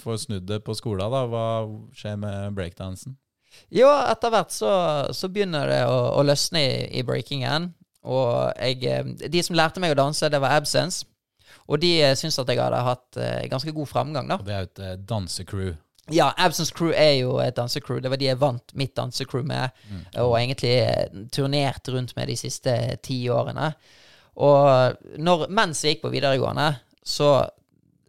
får 0.03 0.23
snudd 0.27 0.47
det 0.49 0.61
på 0.65 0.75
skolen, 0.77 1.05
da, 1.13 1.25
hva 1.29 1.47
skjer 1.97 2.17
med 2.19 2.55
breakdansen? 2.57 3.17
Jo, 3.71 3.87
etter 4.11 4.33
hvert 4.33 4.51
så, 4.53 4.73
så 5.15 5.29
begynner 5.31 5.69
det 5.69 5.81
å, 5.87 5.97
å 6.19 6.25
løsne 6.25 6.61
i, 6.61 6.75
i 6.99 7.05
breakingen. 7.07 7.71
Og 8.03 8.51
jeg, 8.59 8.83
eh, 8.83 9.29
de 9.31 9.43
som 9.45 9.55
lærte 9.57 9.81
meg 9.83 9.95
å 9.95 10.01
danse, 10.03 10.29
det 10.29 10.41
var 10.43 10.57
Absence. 10.57 11.07
Og 11.71 11.79
de 11.79 11.93
syns 12.17 12.35
syntes 12.35 12.41
at 12.43 12.51
jeg 12.51 12.59
hadde 12.59 12.83
hatt 12.83 13.17
eh, 13.21 13.47
ganske 13.51 13.71
god 13.75 13.89
framgang, 13.89 14.29
da. 14.29 14.37
Og 14.41 14.47
det 14.47 14.53
er 14.55 14.65
jo 14.65 14.71
et 14.71 14.83
eh, 14.83 14.99
dansecrew. 15.09 15.73
Ja, 16.11 16.33
Absence 16.35 16.73
Crew 16.75 16.91
er 16.91 17.13
jo 17.21 17.37
et 17.39 17.55
dansecrew. 17.55 18.01
Det 18.03 18.09
var 18.11 18.19
de 18.19 18.27
jeg 18.27 18.39
vant 18.41 18.73
mitt 18.75 18.91
dansecrew 18.97 19.45
med, 19.47 19.71
og 20.19 20.33
egentlig 20.35 20.73
eh, 20.81 21.21
turnert 21.31 21.87
rundt 21.93 22.11
med 22.17 22.27
de 22.27 22.35
siste 22.35 22.73
ti 23.07 23.21
årene. 23.31 23.69
Og 24.43 24.97
når, 25.21 25.45
mens 25.53 25.83
jeg 25.83 25.95
gikk 25.95 26.03
på 26.07 26.11
videregående, 26.11 26.73
så, 27.05 27.29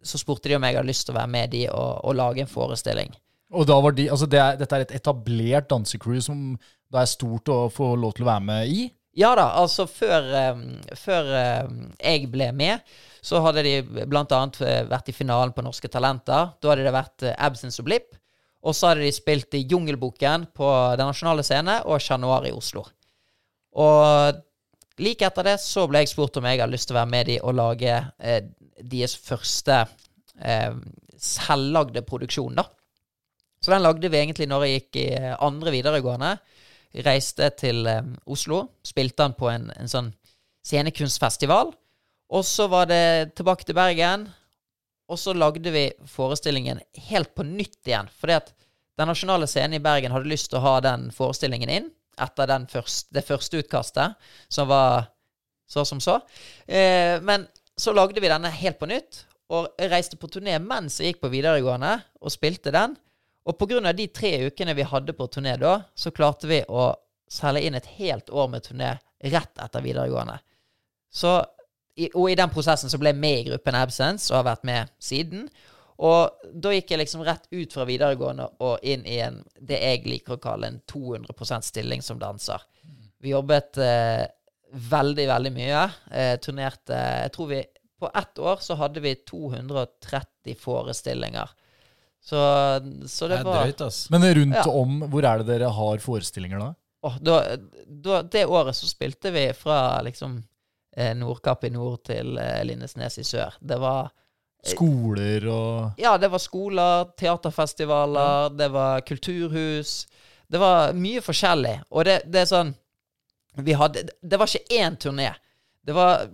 så 0.03 0.19
spurte 0.19 0.49
de 0.49 0.57
om 0.57 0.67
jeg 0.67 0.75
hadde 0.75 0.89
lyst 0.89 1.07
til 1.07 1.15
å 1.15 1.19
være 1.21 1.33
med 1.37 1.53
de 1.53 1.61
og, 1.69 2.01
og 2.09 2.17
lage 2.19 2.43
en 2.43 2.51
forestilling. 2.51 3.15
Og 3.55 3.67
da 3.69 3.79
var 3.81 3.95
de, 3.95 4.09
altså 4.11 4.27
det 4.29 4.41
er, 4.41 4.59
Dette 4.59 4.77
er 4.77 4.85
et 4.85 4.93
etablert 4.99 5.69
dansecrew 5.71 6.19
som 6.23 6.53
det 6.91 7.01
er 7.01 7.09
stort 7.09 7.49
å 7.51 7.65
få 7.73 7.93
lov 7.99 8.15
til 8.15 8.25
å 8.25 8.29
være 8.29 8.45
med 8.45 8.71
i. 8.71 8.85
Ja 9.15 9.31
da, 9.39 9.47
altså 9.61 9.85
før, 9.87 10.27
eh, 10.35 10.59
før 10.99 11.31
eh, 11.39 11.69
jeg 12.01 12.27
ble 12.31 12.49
med, 12.55 12.83
så 13.23 13.39
hadde 13.45 13.63
de 13.65 13.77
annet 14.03 14.59
eh, 14.61 14.81
vært 14.91 15.09
i 15.09 15.15
finalen 15.15 15.55
på 15.55 15.63
Norske 15.65 15.89
Talenter. 15.91 16.51
Da 16.59 16.71
hadde 16.71 16.85
det 16.85 16.93
vært 16.95 17.27
Absence 17.35 17.81
og 17.81 17.87
Blipp. 17.87 18.11
Og 18.65 18.73
så 18.73 18.89
hadde 18.91 19.05
de 19.05 19.13
spilt 19.13 19.53
i 19.55 19.65
Jungelboken 19.69 20.47
på 20.57 20.67
Den 20.97 21.11
nasjonale 21.11 21.45
scene 21.45 21.79
og 21.85 22.01
Chat 22.01 22.19
Noir 22.21 22.47
i 22.49 22.53
Oslo. 22.55 22.83
Og 23.77 24.41
like 25.03 25.27
etter 25.27 25.49
det 25.49 25.57
så 25.63 25.85
ble 25.89 26.03
jeg 26.03 26.13
spurt 26.13 26.39
om 26.39 26.47
jeg 26.47 26.61
hadde 26.61 26.73
lyst 26.73 26.89
til 26.89 26.95
å 26.95 27.01
være 27.01 27.11
med 27.11 27.29
de 27.29 27.37
og 27.43 27.57
lage 27.57 27.97
eh, 28.19 28.41
deres 28.79 29.15
første 29.19 29.83
eh, 30.39 30.71
selvlagde 31.21 32.03
produksjon, 32.07 32.57
da. 32.57 32.65
Så 33.65 33.73
den 33.73 33.81
lagde 33.81 34.11
vi 34.13 34.19
egentlig 34.19 34.45
når 34.45 34.63
jeg 34.67 34.75
gikk 34.75 34.97
i 35.01 35.07
eh, 35.17 35.31
andre 35.41 35.71
videregående. 35.73 36.35
Reiste 37.05 37.47
til 37.57 37.81
um, 37.89 38.11
Oslo, 38.29 38.59
spilte 38.85 39.25
den 39.25 39.33
på 39.35 39.49
en, 39.49 39.65
en 39.73 39.89
sånn 39.89 40.11
scenekunstfestival. 40.65 41.71
Og 42.29 42.45
så 42.45 42.67
var 42.69 42.85
det 42.91 43.33
tilbake 43.37 43.65
til 43.65 43.77
Bergen, 43.77 44.27
og 45.09 45.17
så 45.17 45.33
lagde 45.33 45.73
vi 45.73 45.87
forestillingen 46.09 46.77
helt 47.09 47.33
på 47.33 47.45
nytt 47.45 47.81
igjen. 47.89 48.11
Fordi 48.21 48.37
at 48.37 48.53
Den 48.95 49.09
nasjonale 49.11 49.43
scenen 49.43 49.75
i 49.75 49.83
Bergen 49.83 50.13
hadde 50.13 50.29
lyst 50.31 50.47
til 50.53 50.61
å 50.61 50.63
ha 50.63 50.77
den 50.79 51.09
forestillingen 51.11 51.67
inn 51.67 51.89
etter 52.15 52.53
første, 52.71 53.09
det 53.11 53.25
første 53.27 53.59
utkastet, 53.59 54.13
som 54.47 54.69
var 54.69 55.09
så 55.67 55.83
som 55.83 55.99
så. 55.99 56.21
Eh, 56.63 57.19
men 57.19 57.43
så 57.75 57.91
lagde 57.91 58.21
vi 58.23 58.31
denne 58.31 58.53
helt 58.55 58.79
på 58.79 58.87
nytt, 58.87 59.25
og 59.51 59.67
reiste 59.91 60.15
på 60.15 60.29
turné 60.31 60.55
mens 60.63 61.01
jeg 61.01 61.11
gikk 61.11 61.25
på 61.25 61.33
videregående 61.33 61.97
og 62.21 62.31
spilte 62.31 62.71
den. 62.71 62.95
Og 63.45 63.61
av 63.61 63.95
de 63.95 64.07
tre 64.07 64.31
ukene 64.47 64.73
vi 64.73 64.85
hadde 64.89 65.13
på 65.13 65.27
turné 65.27 65.55
da, 65.61 65.77
så 65.93 66.11
klarte 66.11 66.49
vi 66.49 66.63
å 66.67 66.93
selge 67.29 67.61
inn 67.65 67.77
et 67.77 67.91
helt 67.99 68.29
år 68.29 68.49
med 68.49 68.65
turné 68.65 68.95
rett 69.21 69.61
etter 69.61 69.83
videregående. 69.85 70.39
Så, 71.13 71.37
og 72.13 72.25
i 72.29 72.37
den 72.37 72.51
prosessen 72.51 72.89
så 72.89 72.99
ble 73.01 73.13
jeg 73.13 73.21
med 73.21 73.39
i 73.39 73.47
gruppen 73.51 73.77
Absence 73.77 74.31
og 74.33 74.39
har 74.41 74.49
vært 74.49 74.65
med 74.67 74.91
siden. 74.99 75.45
Og 76.03 76.49
da 76.51 76.73
gikk 76.75 76.91
jeg 76.91 77.03
liksom 77.05 77.23
rett 77.23 77.45
ut 77.53 77.73
fra 77.73 77.85
videregående 77.87 78.49
og 78.65 78.83
inn 78.83 79.05
i 79.07 79.19
en, 79.23 79.39
det 79.61 79.79
jeg 79.79 80.03
liker 80.09 80.35
å 80.35 80.41
kalle 80.43 80.71
en 80.71 80.81
200% 80.91 81.69
stilling 81.69 82.03
som 82.03 82.19
danser. 82.19 82.65
Vi 83.23 83.31
jobbet 83.31 83.79
eh, 83.79 84.25
veldig, 84.91 85.27
veldig 85.29 85.53
mye. 85.55 85.85
Eh, 86.11 86.33
turnerte 86.43 86.97
Jeg 86.97 87.31
tror 87.37 87.47
vi 87.53 87.63
På 87.99 88.09
ett 88.11 88.39
år 88.39 88.59
så 88.59 88.75
hadde 88.75 88.99
vi 88.99 89.13
230 89.15 90.57
forestillinger. 90.59 91.53
Så, 92.25 92.39
så 93.07 93.27
det 93.29 93.35
Det 93.37 93.39
er 93.43 93.45
var 93.45 93.63
drøyt, 93.67 93.81
ass. 93.85 93.99
Men 94.09 94.23
rundt 94.33 94.55
Ja. 94.57 94.63
om, 94.71 94.99
hvor 95.13 95.25
er 95.29 95.43
det 95.43 95.47
dere 95.51 95.69
har 95.69 95.97
forestillinger 96.01 96.59
da? 96.63 96.71
Oh, 97.05 97.17
da, 97.21 97.35
da, 97.85 98.21
det 98.23 98.47
året 98.49 98.73
så 98.75 98.87
spilte 98.89 99.29
vi 99.31 99.43
fra 99.53 100.01
liksom 100.01 100.39
eh, 100.97 101.11
Nordkapp 101.13 101.67
i 101.67 101.69
nord 101.69 101.99
til 102.09 102.37
eh, 102.41 102.63
Lindesnes 102.65 103.19
i 103.21 103.23
sør. 103.27 103.53
Det 103.61 103.77
var 103.79 104.09
Skoler 104.65 105.45
og 105.53 105.99
Ja, 106.01 106.15
det 106.17 106.31
var 106.33 106.41
skoler, 106.41 107.11
teaterfestivaler, 107.21 108.49
det 108.57 108.71
var 108.73 109.01
kulturhus. 109.05 110.07
Det 110.49 110.57
var 110.57 110.93
mye 110.97 111.21
forskjellig. 111.21 111.75
Og 111.93 112.05
det, 112.09 112.15
det 112.25 112.41
er 112.41 112.49
sånn 112.49 112.73
Vi 113.61 113.73
hadde 113.77 114.07
Det 114.21 114.39
var 114.41 114.49
ikke 114.49 114.81
én 114.81 114.97
turné. 114.97 115.29
Det 115.85 115.93
var 115.93 116.25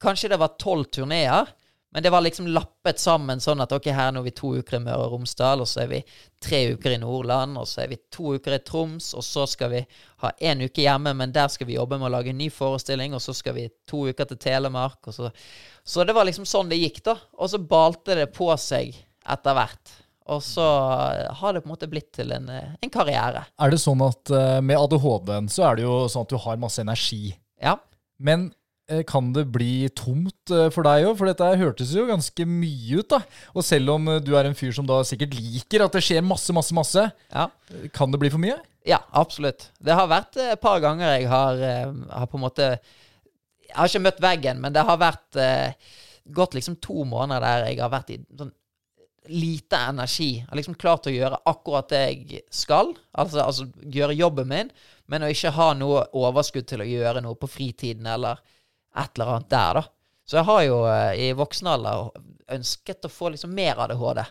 Kanskje 0.00 0.28
det 0.30 0.38
var 0.38 0.54
tolv 0.60 0.84
turneer, 0.92 1.48
men 1.94 2.02
det 2.02 2.10
var 2.10 2.24
liksom 2.24 2.46
lappet 2.50 2.98
sammen 2.98 3.38
sånn 3.40 3.60
at 3.62 3.70
ok, 3.72 3.84
her 3.94 4.10
nå 4.10 4.24
er 4.24 4.26
vi 4.26 4.34
to 4.34 4.48
uker 4.58 4.80
i 4.80 4.82
Møre 4.82 5.04
og 5.04 5.12
Romsdal, 5.12 5.60
og 5.62 5.68
så 5.70 5.84
er 5.84 5.92
vi 5.92 6.00
tre 6.42 6.58
uker 6.74 6.96
i 6.96 6.98
Nordland, 6.98 7.54
og 7.60 7.68
så 7.70 7.84
er 7.84 7.92
vi 7.92 8.00
to 8.10 8.32
uker 8.34 8.56
i 8.56 8.58
Troms, 8.66 9.12
og 9.14 9.22
så 9.22 9.44
skal 9.46 9.70
vi 9.70 9.82
ha 10.24 10.32
én 10.42 10.64
uke 10.64 10.82
hjemme, 10.82 11.12
men 11.14 11.30
der 11.30 11.52
skal 11.54 11.68
vi 11.68 11.76
jobbe 11.76 12.00
med 12.00 12.08
å 12.08 12.14
lage 12.16 12.32
en 12.34 12.40
ny 12.42 12.48
forestilling, 12.50 13.14
og 13.14 13.22
så 13.22 13.36
skal 13.38 13.54
vi 13.60 13.68
to 13.86 14.08
uker 14.10 14.26
til 14.26 14.42
Telemark, 14.42 14.98
og 15.06 15.14
så 15.14 15.30
Så 15.84 16.02
det 16.02 16.14
var 16.16 16.24
liksom 16.24 16.46
sånn 16.48 16.70
det 16.70 16.80
gikk, 16.80 17.02
da. 17.04 17.12
Og 17.36 17.50
så 17.52 17.58
balte 17.60 18.14
det 18.16 18.30
på 18.32 18.48
seg 18.56 18.94
etter 19.28 19.52
hvert. 19.52 19.90
Og 20.32 20.40
så 20.42 20.64
har 20.64 21.52
det 21.52 21.60
på 21.60 21.68
en 21.68 21.74
måte 21.74 21.88
blitt 21.92 22.08
til 22.16 22.32
en, 22.32 22.48
en 22.48 22.92
karriere. 22.92 23.44
Er 23.60 23.70
det 23.70 23.82
sånn 23.82 24.00
at 24.00 24.32
eh, 24.32 24.62
med 24.64 24.80
ADHD-en 24.80 25.50
så 25.52 25.66
er 25.68 25.76
det 25.76 25.84
jo 25.84 25.98
sånn 26.08 26.24
at 26.24 26.32
du 26.32 26.40
har 26.40 26.62
masse 26.62 26.80
energi. 26.80 27.34
Ja. 27.60 27.76
Men 28.16 28.48
kan 29.08 29.30
det 29.32 29.46
bli 29.52 29.88
tomt 29.96 30.50
eh, 30.52 30.66
for 30.74 30.84
deg 30.84 31.06
òg? 31.08 31.14
For 31.16 31.30
dette 31.30 31.46
hørtes 31.60 31.94
jo 31.96 32.04
ganske 32.08 32.44
mye 32.48 32.98
ut, 33.00 33.08
da. 33.14 33.20
Og 33.56 33.64
selv 33.64 33.94
om 33.96 34.10
eh, 34.12 34.20
du 34.20 34.34
er 34.36 34.44
en 34.50 34.56
fyr 34.58 34.74
som 34.76 34.86
da 34.88 34.98
sikkert 35.08 35.32
liker 35.38 35.86
at 35.86 35.96
det 35.96 36.02
skjer 36.04 36.24
masse, 36.26 36.52
masse, 36.52 36.74
masse, 36.76 37.06
Ja. 37.32 37.46
eh, 37.72 37.88
kan 37.96 38.12
det 38.12 38.20
bli 38.20 38.30
for 38.34 38.42
mye? 38.42 38.58
Ja, 38.84 38.98
absolutt. 39.16 39.70
Det 39.80 39.94
har 39.96 40.10
vært 40.10 40.36
eh, 40.36 40.52
et 40.52 40.60
par 40.60 40.82
ganger 40.84 41.14
jeg 41.16 41.30
har, 41.32 41.62
eh, 41.64 41.94
har 42.12 42.26
på 42.28 42.36
en 42.36 42.44
måte 42.44 42.66
Jeg 43.64 43.78
har 43.78 43.88
ikke 43.88 44.04
møtt 44.04 44.20
veggen, 44.22 44.60
men 44.60 44.72
det 44.76 44.84
har 44.86 44.98
vært 45.00 45.38
eh, 45.40 45.72
gått 46.30 46.52
liksom 46.54 46.76
to 46.84 47.02
måneder 47.08 47.40
der 47.42 47.64
jeg 47.72 47.80
har 47.80 47.90
vært 47.90 48.12
i 48.14 48.18
sånn 48.38 48.52
lite 49.32 49.78
energi. 49.88 50.42
Jeg 50.42 50.48
har 50.50 50.58
liksom 50.58 50.76
klart 50.76 51.06
å 51.08 51.12
gjøre 51.14 51.38
akkurat 51.48 51.88
det 51.88 52.02
jeg 52.04 52.42
skal, 52.52 52.90
altså, 53.16 53.40
altså 53.40 53.64
gjøre 53.80 54.14
jobben 54.18 54.50
min, 54.50 54.70
men 55.08 55.24
å 55.24 55.30
ikke 55.32 55.54
ha 55.56 55.70
noe 55.74 56.02
overskudd 56.12 56.66
til 56.68 56.84
å 56.84 56.86
gjøre 56.88 57.22
noe 57.24 57.34
på 57.40 57.48
fritiden 57.48 58.04
eller 58.12 58.42
et 59.02 59.18
eller 59.18 59.34
annet 59.34 59.50
der, 59.52 59.80
da. 59.80 59.84
Så 60.24 60.38
jeg 60.40 60.48
har 60.48 60.62
jo 60.64 60.78
eh, 60.88 61.26
i 61.26 61.32
voksen 61.36 61.68
alder 61.68 62.08
ønsket 62.54 63.06
å 63.08 63.12
få 63.12 63.32
liksom 63.34 63.52
mer 63.56 63.80
ADHD. 63.84 64.22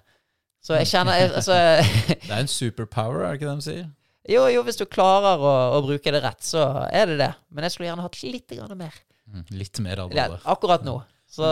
Så 0.64 0.78
jeg 0.80 0.88
kjenner 0.94 1.20
jeg, 1.20 1.32
altså, 1.42 1.58
Det 2.28 2.32
er 2.32 2.40
en 2.40 2.52
superpower, 2.52 3.26
er 3.26 3.34
det 3.34 3.42
ikke 3.42 3.50
det 3.50 3.56
de 3.60 3.66
sier? 3.68 3.88
Jo, 4.32 4.46
jo, 4.48 4.62
hvis 4.64 4.80
du 4.80 4.86
klarer 4.88 5.42
å, 5.44 5.54
å 5.76 5.82
bruke 5.84 6.14
det 6.16 6.22
rett, 6.24 6.46
så 6.48 6.62
er 6.88 7.10
det 7.12 7.18
det. 7.20 7.32
Men 7.52 7.68
jeg 7.68 7.74
skulle 7.74 7.90
gjerne 7.90 8.06
hatt 8.06 8.22
litt 8.24 8.54
mer. 8.80 9.02
Mm, 9.28 9.44
Litt 9.60 9.82
mer 9.84 10.02
Ja, 10.16 10.30
akkurat 10.54 10.86
nå. 10.88 11.02
Så 11.34 11.48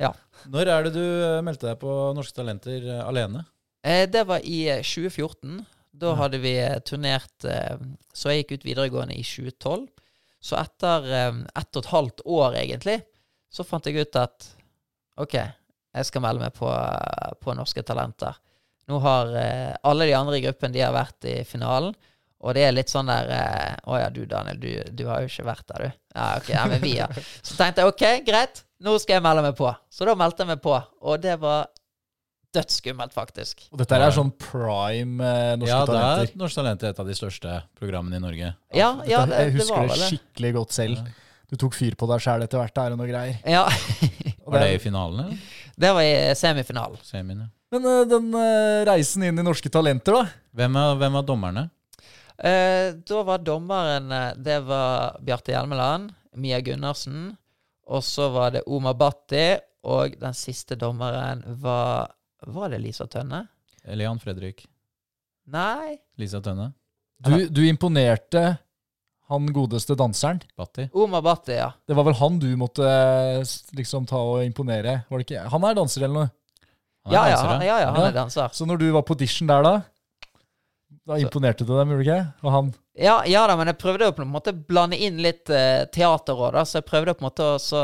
ja. 0.00 0.12
Når 0.48 0.70
er 0.70 0.86
det 0.86 0.94
du 0.94 1.02
eh, 1.04 1.42
meldte 1.44 1.68
deg 1.68 1.78
på 1.82 1.92
Norske 2.16 2.36
Talenter 2.38 2.86
eh, 2.86 3.02
alene? 3.04 3.44
Det 3.84 4.22
var 4.24 4.44
i 4.46 4.62
eh, 4.72 4.80
2014. 4.86 5.60
Da 5.94 6.14
hadde 6.18 6.40
vi 6.42 6.56
turnert 6.88 7.44
Så 8.16 8.32
jeg 8.32 8.40
gikk 8.40 8.56
ut 8.56 8.64
videregående 8.66 9.14
i 9.14 9.22
2012. 9.22 9.84
Så 10.44 10.58
etter 10.60 11.06
ett 11.08 11.76
og 11.76 11.80
et 11.80 11.92
halvt 11.92 12.24
år, 12.28 12.58
egentlig, 12.60 12.98
så 13.48 13.64
fant 13.64 13.86
jeg 13.88 14.04
ut 14.04 14.18
at 14.20 14.48
OK, 15.22 15.36
jeg 15.38 16.08
skal 16.08 16.24
melde 16.24 16.42
meg 16.42 16.56
på, 16.56 16.68
på 17.40 17.54
Norske 17.56 17.84
Talenter. 17.86 18.36
Nå 18.90 18.98
har 19.00 19.30
eh, 19.38 19.76
alle 19.86 20.08
de 20.08 20.16
andre 20.16 20.38
i 20.38 20.42
gruppen 20.44 20.74
de 20.74 20.82
har 20.84 20.92
vært 20.94 21.28
i 21.30 21.38
finalen. 21.48 21.94
Og 22.44 22.52
det 22.56 22.66
er 22.66 22.74
litt 22.74 22.92
sånn 22.92 23.08
der 23.08 23.30
eh, 23.32 23.76
Å 23.88 24.00
ja, 24.02 24.10
du 24.12 24.24
Daniel, 24.28 24.58
du, 24.60 24.68
du 24.92 25.06
har 25.08 25.22
jo 25.22 25.30
ikke 25.30 25.46
vært 25.46 25.70
der, 25.70 25.86
du. 25.86 26.00
Ja, 26.18 26.26
ok, 26.40 26.50
ja, 26.52 26.64
men 26.68 26.82
vi, 26.82 26.96
ja. 26.98 27.08
Så 27.40 27.56
tenkte 27.56 27.84
jeg 27.84 27.94
OK, 27.94 28.04
greit, 28.26 28.64
nå 28.84 28.98
skal 29.00 29.18
jeg 29.18 29.24
melde 29.24 29.46
meg 29.46 29.56
på. 29.56 29.70
Så 29.88 30.08
da 30.08 30.16
meldte 30.18 30.44
jeg 30.44 30.52
meg 30.52 30.60
på, 30.64 30.74
og 30.76 31.22
det 31.24 31.38
var 31.40 31.70
dødsskummelt, 32.54 33.12
faktisk. 33.16 33.66
Og 33.72 33.80
dette 33.80 33.98
er 33.98 34.14
sånn 34.14 34.30
prime 34.40 35.24
eh, 35.24 35.50
norske 35.58 35.70
ja, 35.72 35.80
det 35.84 35.94
er 35.94 36.00
talenter. 36.00 36.38
Norske 36.40 36.60
Talenter 36.60 36.92
et 36.94 37.02
av 37.02 37.10
de 37.10 37.16
største 37.18 37.58
programmene 37.80 38.20
i 38.20 38.22
Norge. 38.24 38.52
Ja, 38.74 38.88
ja 39.08 39.24
Dette- 39.24 39.30
det, 39.34 39.42
jeg 39.48 39.54
husker 39.58 39.76
var 39.80 39.90
det 39.92 39.98
det. 40.00 40.08
skikkelig 40.12 40.52
godt 40.60 40.76
selv. 40.76 41.04
Du 41.50 41.58
tok 41.60 41.76
fyr 41.76 41.94
på 42.00 42.08
deg 42.10 42.22
sjæl 42.24 42.42
etter 42.46 42.58
hvert 42.62 42.74
der 42.78 42.94
og 42.94 42.98
noe 43.02 43.10
greier. 43.10 43.36
Ja, 43.46 43.66
Og 44.44 44.52
Var 44.54 44.64
det 44.64 44.72
i 44.76 44.80
finalen, 44.82 45.20
eller? 45.26 45.60
det 45.84 45.90
var 45.96 46.06
i 46.06 46.14
semifinalen. 46.38 46.98
Semin, 47.06 47.44
ja. 47.44 47.50
Men 47.74 47.86
uh, 47.90 48.00
den 48.06 48.26
uh, 48.36 48.84
reisen 48.86 49.24
inn 49.26 49.38
i 49.40 49.44
Norske 49.44 49.70
Talenter, 49.72 50.14
da? 50.20 50.24
Hvem 50.54 50.76
er, 50.78 50.98
hvem 51.00 51.16
er 51.20 51.24
dommerne? 51.26 51.64
Uh, 52.34 52.94
da 53.06 53.20
var 53.28 53.42
dommeren 53.46 54.10
Det 54.42 54.56
var 54.66 55.16
Bjarte 55.22 55.52
Hjelmeland, 55.54 56.10
Mia 56.40 56.58
Gundersen, 56.66 57.32
og 57.86 58.02
så 58.02 58.28
var 58.34 58.54
det 58.56 58.64
Omar 58.66 58.96
Bhatti, 58.98 59.46
og 59.84 60.14
den 60.20 60.34
siste 60.34 60.78
dommeren 60.80 61.42
var 61.60 62.08
Var 62.46 62.68
det 62.74 62.78
Lisa 62.82 63.06
Tønne? 63.10 63.46
Eller 63.84 64.04
Jan 64.08 64.20
Fredrik? 64.20 64.66
Nei, 65.52 65.98
Lisa 66.20 66.40
Tønne? 66.44 66.70
Du, 67.24 67.34
du 67.48 67.62
imponerte 67.68 68.56
han 69.28 69.46
godeste 69.56 69.94
danseren. 69.96 70.40
Batti? 70.58 70.88
Omar 70.92 71.22
Bhatti, 71.24 71.54
ja. 71.56 71.70
Det 71.88 71.96
var 71.96 72.04
vel 72.04 72.16
han 72.18 72.38
du 72.42 72.50
måtte 72.60 72.84
eh, 72.84 73.40
liksom 73.78 74.04
ta 74.08 74.20
og 74.20 74.42
imponere? 74.44 74.98
Var 75.08 75.20
det 75.20 75.24
ikke? 75.28 75.44
Han 75.54 75.64
er 75.64 75.78
danser 75.78 76.04
eller 76.04 76.18
noe? 76.18 76.30
Han 77.04 77.12
er 77.12 77.16
Ja, 77.16 77.24
ja, 77.30 77.38
han, 77.40 77.64
ja, 77.64 77.78
ja, 77.80 77.90
han 77.92 78.00
Ja. 78.02 78.06
er 78.10 78.16
danser. 78.18 78.52
Så 78.52 78.66
når 78.68 78.80
du 78.82 78.86
var 78.92 79.02
på 79.08 79.16
audition 79.16 79.48
der, 79.48 79.62
da 79.64 79.74
Da 81.04 81.18
imponerte 81.20 81.64
du 81.64 81.72
dem, 81.76 81.90
gjorde 81.92 82.04
du 82.04 82.08
ikke? 82.10 82.20
Og 82.44 82.52
han 82.52 82.74
Ja, 82.96 83.16
ja 83.28 83.46
da, 83.48 83.56
men 83.56 83.66
jeg 83.72 83.78
prøvde 83.80 84.08
å 84.08 84.14
på 84.16 84.22
en 84.24 84.32
måte 84.32 84.52
blande 84.52 84.96
inn 85.00 85.16
litt 85.20 85.48
uh, 85.52 85.84
teater 85.92 86.36
òg, 86.36 86.52
da. 86.54 86.64
Så 86.64 86.78
jeg 86.80 86.88
prøvde 86.88 87.16
på 87.16 87.24
en 87.24 87.28
måte 87.28 87.48
også 87.56 87.82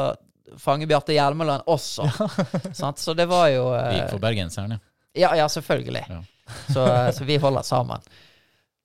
fange 0.59 0.89
Bjarte 0.91 1.15
Hjelmeland 1.15 1.69
også. 1.71 2.09
sant? 2.81 2.99
Så 2.99 3.15
det 3.15 3.29
var 3.31 3.49
jo 3.53 3.69
eh, 3.77 3.87
Vi 3.91 4.01
gikk 4.01 4.15
for 4.17 4.25
bergenseren, 4.25 4.77
ja. 4.77 4.85
Ja, 5.13 5.31
ja, 5.37 5.49
selvfølgelig. 5.51 6.05
Ja. 6.09 6.21
Så, 6.75 6.85
eh, 6.87 7.13
så 7.15 7.25
vi 7.25 7.37
holder 7.39 7.63
sammen. 7.63 8.03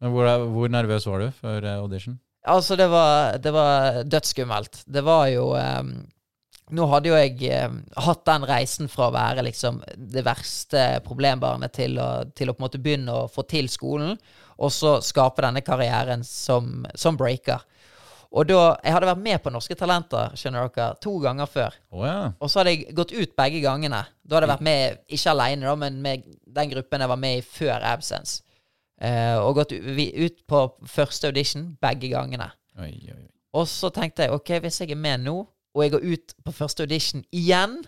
Men 0.01 0.11
hvor, 0.13 0.27
hvor 0.53 0.69
nervøs 0.69 1.05
var 1.09 1.21
du 1.21 1.31
før 1.33 1.63
eh, 1.65 1.79
audition? 1.81 2.19
Altså, 2.45 2.75
det 2.77 2.87
var, 2.91 3.37
det 3.41 3.53
var 3.53 4.03
dødsskummelt. 4.03 4.83
Det 4.85 5.01
var 5.01 5.27
jo 5.33 5.47
um, 5.57 5.95
Nå 6.77 6.85
hadde 6.89 7.09
jo 7.09 7.17
jeg 7.17 7.65
um, 7.69 7.79
hatt 8.05 8.21
den 8.25 8.45
reisen 8.49 8.89
fra 8.89 9.07
å 9.09 9.13
være 9.13 9.43
liksom 9.45 9.79
det 9.97 10.23
verste 10.25 10.83
problembarnet 11.05 11.73
til 11.77 11.97
å, 12.01 12.09
til 12.37 12.49
å 12.49 12.55
på 12.55 12.61
en 12.61 12.65
måte 12.67 12.81
begynne 12.81 13.13
å 13.13 13.27
få 13.29 13.45
til 13.49 13.69
skolen, 13.69 14.15
og 14.57 14.73
så 14.73 14.95
skape 15.05 15.45
denne 15.45 15.61
karrieren 15.65 16.25
som, 16.25 16.85
som 16.97 17.17
breaker. 17.17 17.61
Og 18.35 18.47
da, 18.49 18.75
Jeg 18.83 18.91
hadde 18.91 19.07
vært 19.07 19.23
med 19.23 19.41
på 19.43 19.51
Norske 19.53 19.77
Talenter 19.79 20.33
skjønner 20.35 20.67
dere, 20.75 20.97
to 21.03 21.13
ganger 21.23 21.47
før. 21.47 21.77
Oh, 21.95 22.03
ja. 22.03 22.33
Og 22.43 22.51
så 22.51 22.59
hadde 22.59 22.73
jeg 22.73 22.95
gått 22.97 23.13
ut 23.15 23.35
begge 23.37 23.61
gangene. 23.63 24.01
Da 24.23 24.37
hadde 24.37 24.49
jeg 24.49 24.53
vært 24.55 24.65
med, 24.67 24.97
ikke 25.07 25.31
alene, 25.31 25.69
da, 25.69 25.75
men 25.79 26.01
med 26.03 26.25
den 26.57 26.73
gruppen 26.73 27.05
jeg 27.05 27.11
var 27.13 27.21
med 27.21 27.39
i 27.39 27.45
før 27.47 27.87
Absence. 27.93 28.41
Uh, 28.95 29.39
og 29.43 29.57
gått 29.61 29.73
ut 29.75 30.43
på 30.47 30.61
første 30.87 31.31
audition 31.31 31.73
begge 31.83 32.11
gangene. 32.11 32.49
Oi, 32.79 32.91
oi, 32.91 33.15
oi. 33.15 33.31
Og 33.55 33.67
så 33.71 33.89
tenkte 33.95 34.27
jeg 34.27 34.35
ok, 34.35 34.57
hvis 34.65 34.81
jeg 34.83 34.91
er 34.91 34.99
med 34.99 35.23
nå, 35.23 35.35
og 35.75 35.83
jeg 35.83 35.95
går 35.95 36.07
ut 36.11 36.35
på 36.43 36.53
første 36.55 36.83
audition 36.83 37.23
igjen, 37.35 37.79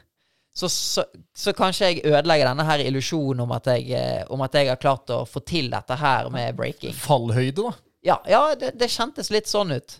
så, 0.57 0.69
så, 0.71 1.03
så 1.37 1.53
kanskje 1.53 1.91
jeg 1.91 2.05
ødelegger 2.07 2.49
denne 2.49 2.65
her 2.65 2.81
illusjonen 2.87 3.43
om 3.43 3.51
eh, 3.53 4.23
om 4.33 4.41
at 4.41 4.55
jeg 4.57 4.71
har 4.71 4.79
klart 4.81 5.11
å 5.13 5.21
få 5.27 5.43
til 5.45 5.69
dette 5.71 5.95
her 5.99 6.31
med 6.33 6.55
breaking. 6.57 6.95
Fallhøyde, 6.97 7.67
da. 7.67 7.73
Ja, 8.07 8.17
ja 8.27 8.41
det, 8.55 8.73
det 8.79 8.89
kjentes 8.89 9.29
litt 9.33 9.51
sånn 9.51 9.75
ut. 9.75 9.99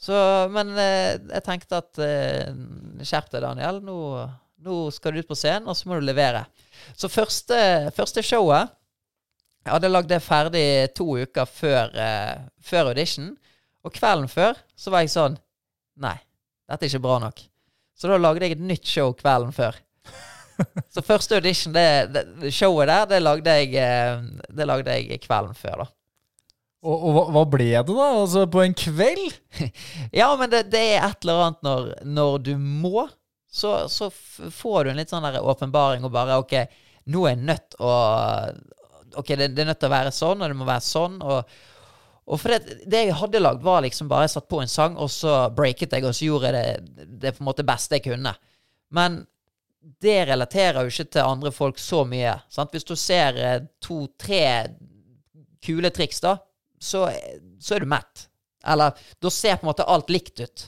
Så, 0.00 0.16
men 0.52 0.72
eh, 0.80 1.18
jeg 1.18 1.44
tenkte 1.44 1.80
at 1.82 2.00
eh, 2.00 2.52
Skjerp 3.04 3.28
deg, 3.32 3.42
Daniel. 3.44 3.82
Nå, 3.84 3.96
nå 4.64 4.76
skal 4.94 5.12
du 5.12 5.20
ut 5.20 5.28
på 5.28 5.36
scenen, 5.36 5.68
og 5.68 5.76
så 5.76 5.90
må 5.90 5.98
du 5.98 6.06
levere. 6.08 6.46
Så 6.96 7.10
første, 7.12 7.58
første 7.92 8.24
showet 8.24 8.72
Jeg 9.60 9.74
hadde 9.74 9.90
lagd 9.90 10.08
det 10.08 10.22
ferdig 10.24 10.64
to 10.96 11.04
uker 11.20 11.44
før, 11.44 11.92
eh, 11.92 12.48
før 12.64 12.94
audition. 12.94 13.34
Og 13.84 13.92
kvelden 13.96 14.28
før 14.28 14.56
så 14.76 14.92
var 14.92 15.04
jeg 15.04 15.12
sånn 15.12 15.38
Nei, 16.00 16.16
dette 16.68 16.86
er 16.86 16.92
ikke 16.94 17.04
bra 17.04 17.18
nok. 17.20 17.44
Så 17.92 18.08
da 18.08 18.16
lagde 18.16 18.46
jeg 18.46 18.56
et 18.56 18.64
nytt 18.64 18.88
show 18.88 19.12
kvelden 19.12 19.52
før. 19.52 19.76
Så 20.92 21.02
første 21.04 21.36
audition, 21.36 21.72
det, 21.76 21.84
det, 22.12 22.52
showet 22.52 22.88
der, 22.88 23.06
det 23.08 23.20
lagde 23.20 23.56
jeg, 23.60 23.74
eh, 23.80 24.48
det 24.56 24.66
lagde 24.68 24.96
jeg 24.96 25.20
kvelden 25.24 25.56
før, 25.56 25.84
da. 25.84 25.86
Og, 26.80 26.94
og 26.96 27.12
hva, 27.12 27.22
hva 27.34 27.44
ble 27.52 27.66
det, 27.74 27.92
da? 27.92 28.10
Altså, 28.22 28.46
på 28.48 28.62
en 28.64 28.76
kveld? 28.76 29.26
Ja, 30.20 30.30
men 30.40 30.50
det, 30.52 30.66
det 30.72 30.80
er 30.94 31.04
et 31.04 31.26
eller 31.26 31.46
annet 31.46 31.66
når, 31.66 31.88
når 32.08 32.38
du 32.46 32.54
må, 32.60 33.08
så, 33.50 33.84
så 33.90 34.08
får 34.10 34.84
du 34.84 34.92
en 34.92 35.00
litt 35.00 35.10
sånn 35.12 35.26
der 35.26 35.42
åpenbaring 35.42 36.06
og 36.06 36.14
bare 36.14 36.38
OK, 36.40 36.54
nå 37.10 37.24
er 37.26 37.34
jeg 37.34 37.48
nødt 37.50 37.76
å 37.82 37.90
OK, 39.18 39.32
det, 39.34 39.50
det 39.56 39.64
er 39.64 39.70
nødt 39.72 39.80
til 39.82 39.90
å 39.90 39.96
være 39.96 40.12
sånn, 40.14 40.38
og 40.38 40.52
det 40.52 40.56
må 40.56 40.66
være 40.68 40.86
sånn. 40.86 41.16
Og, 41.26 41.54
og 42.30 42.38
for 42.38 42.54
det, 42.54 42.76
det 42.86 43.00
jeg 43.08 43.16
hadde 43.18 43.42
lagd, 43.42 43.64
var 43.66 43.82
liksom 43.82 44.10
bare 44.10 44.28
jeg 44.28 44.36
satt 44.36 44.46
på 44.50 44.60
en 44.62 44.70
sang, 44.70 44.94
og 45.00 45.10
så 45.10 45.40
breaket 45.56 45.96
jeg, 45.96 46.06
og 46.06 46.14
så 46.14 46.28
gjorde 46.28 46.52
jeg 46.52 46.84
det, 46.86 47.08
det 47.24 47.32
på 47.34 47.42
en 47.42 47.48
måte 47.48 47.66
beste 47.66 47.98
jeg 47.98 48.06
kunne. 48.06 48.36
Men 48.94 49.18
det 50.00 50.18
relaterer 50.28 50.84
jo 50.84 50.92
ikke 50.92 51.08
til 51.16 51.26
andre 51.26 51.52
folk 51.54 51.80
så 51.80 52.04
mye. 52.08 52.36
Sant? 52.52 52.70
Hvis 52.74 52.86
du 52.86 52.94
ser 52.98 53.38
eh, 53.40 53.64
to-tre 53.82 54.44
kule 55.64 55.90
triks, 55.92 56.22
da, 56.22 56.36
så, 56.82 57.06
så 57.60 57.76
er 57.76 57.84
du 57.84 57.90
mett. 57.90 58.26
Eller 58.66 58.96
da 59.20 59.32
ser 59.32 59.58
på 59.60 59.66
en 59.66 59.72
måte 59.72 59.88
alt 59.88 60.10
likt 60.12 60.40
ut. 60.40 60.66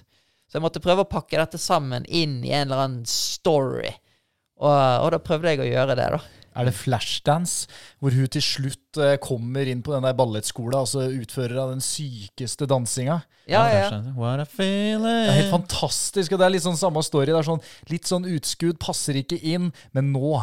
Så 0.48 0.59
jeg 0.59 0.64
måtte 0.64 0.83
prøve 0.85 1.07
å 1.07 1.09
pakke 1.09 1.40
dette 1.40 1.61
sammen 1.61 2.05
inn 2.05 2.42
i 2.44 2.53
en 2.53 2.68
eller 2.68 2.85
annen 2.85 3.09
story. 3.09 3.90
Og, 4.61 4.70
og 4.70 5.11
da 5.14 5.20
prøvde 5.25 5.55
jeg 5.55 5.62
å 5.64 5.68
gjøre 5.70 5.96
det, 5.98 6.09
da. 6.14 6.22
Er 6.53 6.68
det 6.68 6.75
Flashdance, 6.77 7.64
hvor 7.96 8.12
hun 8.12 8.29
til 8.29 8.44
slutt 8.44 8.98
eh, 9.01 9.14
kommer 9.25 9.68
inn 9.68 9.81
på 9.85 9.94
den 9.94 10.05
der 10.05 10.16
ballettskolen 10.16 10.83
og 10.83 10.90
så 10.90 11.07
utfører 11.09 11.57
av 11.62 11.72
den 11.72 11.81
sykeste 11.85 12.68
dansinga? 12.68 13.22
Ja, 13.48 13.62
ja, 13.72 13.87
ja. 13.87 14.03
What 14.18 14.42
a 14.44 14.46
feeling. 14.46 15.01
Det 15.01 15.33
er 15.33 15.40
helt 15.40 15.55
fantastisk, 15.55 16.35
og 16.35 16.42
det 16.42 16.46
er 16.46 16.55
litt 16.59 16.66
sånn 16.66 16.79
samme 16.79 17.01
story. 17.07 17.31
Det 17.33 17.40
er 17.40 17.48
sånn, 17.48 17.64
litt 17.88 18.11
sånn 18.11 18.29
utskudd, 18.29 18.77
passer 18.85 19.16
ikke 19.22 19.40
inn, 19.40 19.72
men 19.96 20.12
nå 20.12 20.42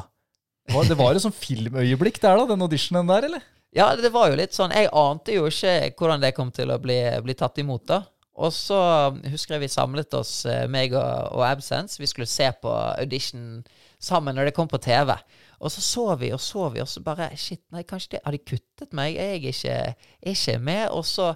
Det 0.66 0.76
var, 0.76 0.90
det 0.90 0.98
var 0.98 1.18
et 1.18 1.24
sånn 1.24 1.34
filmøyeblikk 1.34 2.20
der, 2.22 2.42
da, 2.42 2.50
den 2.52 2.66
auditionen 2.66 3.10
der, 3.10 3.30
eller? 3.30 3.46
Ja, 3.76 3.92
det 3.96 4.10
var 4.10 4.32
jo 4.32 4.38
litt 4.40 4.56
sånn 4.56 4.72
Jeg 4.74 4.88
ante 4.98 5.36
jo 5.36 5.44
ikke 5.46 5.92
hvordan 6.00 6.24
det 6.24 6.32
kom 6.38 6.50
til 6.54 6.72
å 6.74 6.80
bli, 6.82 6.98
bli 7.22 7.36
tatt 7.38 7.60
imot, 7.62 7.86
da. 7.90 8.00
Og 8.40 8.54
så 8.56 8.80
husker 9.28 9.58
jeg 9.58 9.66
vi 9.66 9.72
samlet 9.72 10.16
oss, 10.16 10.46
eh, 10.48 10.64
meg 10.72 10.94
og, 10.96 11.36
og 11.36 11.44
Absence. 11.44 12.00
Vi 12.00 12.08
skulle 12.08 12.30
se 12.30 12.48
på 12.62 12.72
audition 12.72 13.60
sammen 14.00 14.38
når 14.38 14.50
det 14.50 14.56
kom 14.56 14.70
på 14.72 14.80
TV. 14.80 15.12
Og 15.60 15.74
så 15.74 15.84
så 15.84 16.06
vi 16.22 16.32
og 16.32 16.40
så 16.40 16.70
vi, 16.72 16.80
og 16.80 16.88
så 16.88 17.04
bare 17.04 17.34
Shit, 17.36 17.66
nei, 17.76 17.84
kanskje 17.88 18.16
de, 18.16 18.22
har 18.24 18.36
de 18.36 18.40
kuttet 18.40 18.96
meg? 18.96 19.20
Er 19.20 19.34
jeg 19.36 19.52
ikke, 19.52 19.76
er 20.24 20.32
ikke 20.32 20.56
med? 20.70 20.86
Og 20.96 21.04
så 21.08 21.34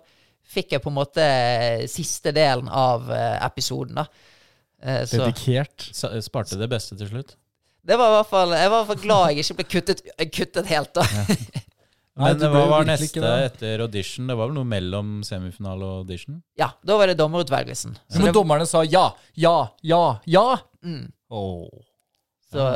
fikk 0.54 0.76
jeg 0.76 0.84
på 0.84 0.91
en 0.91 0.98
måte 1.02 1.26
siste 1.91 2.32
delen 2.36 2.72
av 2.72 3.12
eh, 3.12 3.36
episoden, 3.50 4.00
da. 4.00 4.08
Eh, 4.80 5.04
så 5.10 5.26
Dedikert. 5.26 5.89
Sparte 6.24 6.60
det 6.60 6.72
beste 6.72 6.96
til 7.00 7.12
slutt. 7.12 7.36
det 7.84 8.00
var 8.00 8.13
i 8.13 8.15
hvert 8.15 8.32
fall 8.32 8.56
Jeg 8.56 8.72
var 8.72 8.78
i 8.78 8.80
hvert 8.80 8.91
fall 8.93 9.04
glad 9.04 9.30
jeg 9.34 9.43
ikke 9.43 9.60
ble 9.60 9.67
kuttet, 9.76 10.08
kuttet 10.39 10.72
helt, 10.72 10.96
da. 10.96 11.04
Nei, 11.19 11.38
Men 12.15 12.38
Nei, 12.38 12.49
hva 12.54 12.65
var 12.69 12.84
neste 12.86 13.08
ikke 13.10 13.30
etter 13.47 13.82
audition? 13.88 14.28
Det 14.30 14.36
var 14.38 14.52
vel 14.52 14.58
noe 14.60 14.67
mellom 14.69 15.13
semifinale 15.26 15.82
og 15.88 16.04
audition? 16.04 16.36
Ja, 16.62 16.67
da 16.86 16.97
var 16.99 17.10
det 17.10 17.15
dommerutvelgelsen. 17.17 17.95
Så, 18.06 18.19
Men 18.21 18.36
dommerne 18.36 18.67
sa 18.69 18.84
ja, 18.86 19.08
ja, 19.34 19.56
ja, 19.82 20.02
ja. 20.30 20.43
mm, 20.86 21.08
Åh, 21.34 21.82
så 22.54 22.67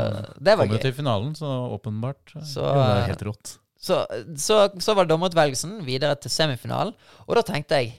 det 0.41 0.55
var 0.57 0.65
Kom 0.65 0.73
jo 0.73 0.79
gøy. 0.79 0.83
til 0.87 0.95
finalen, 0.97 1.35
så 1.37 1.51
åpenbart. 1.75 2.33
Så, 2.33 2.41
Så, 2.55 2.63
det 2.65 2.79
var 2.81 3.03
helt 3.11 3.21
rått. 3.29 3.51
så, 3.77 3.99
så, 4.41 4.57
så 4.81 4.95
var 4.97 5.05
det 5.05 5.13
dommerutvelgelsen 5.13 5.83
videre 5.85 6.15
til 6.17 6.33
semifinalen, 6.33 6.95
og 7.27 7.37
da 7.37 7.45
tenkte 7.45 7.83
jeg 7.83 7.93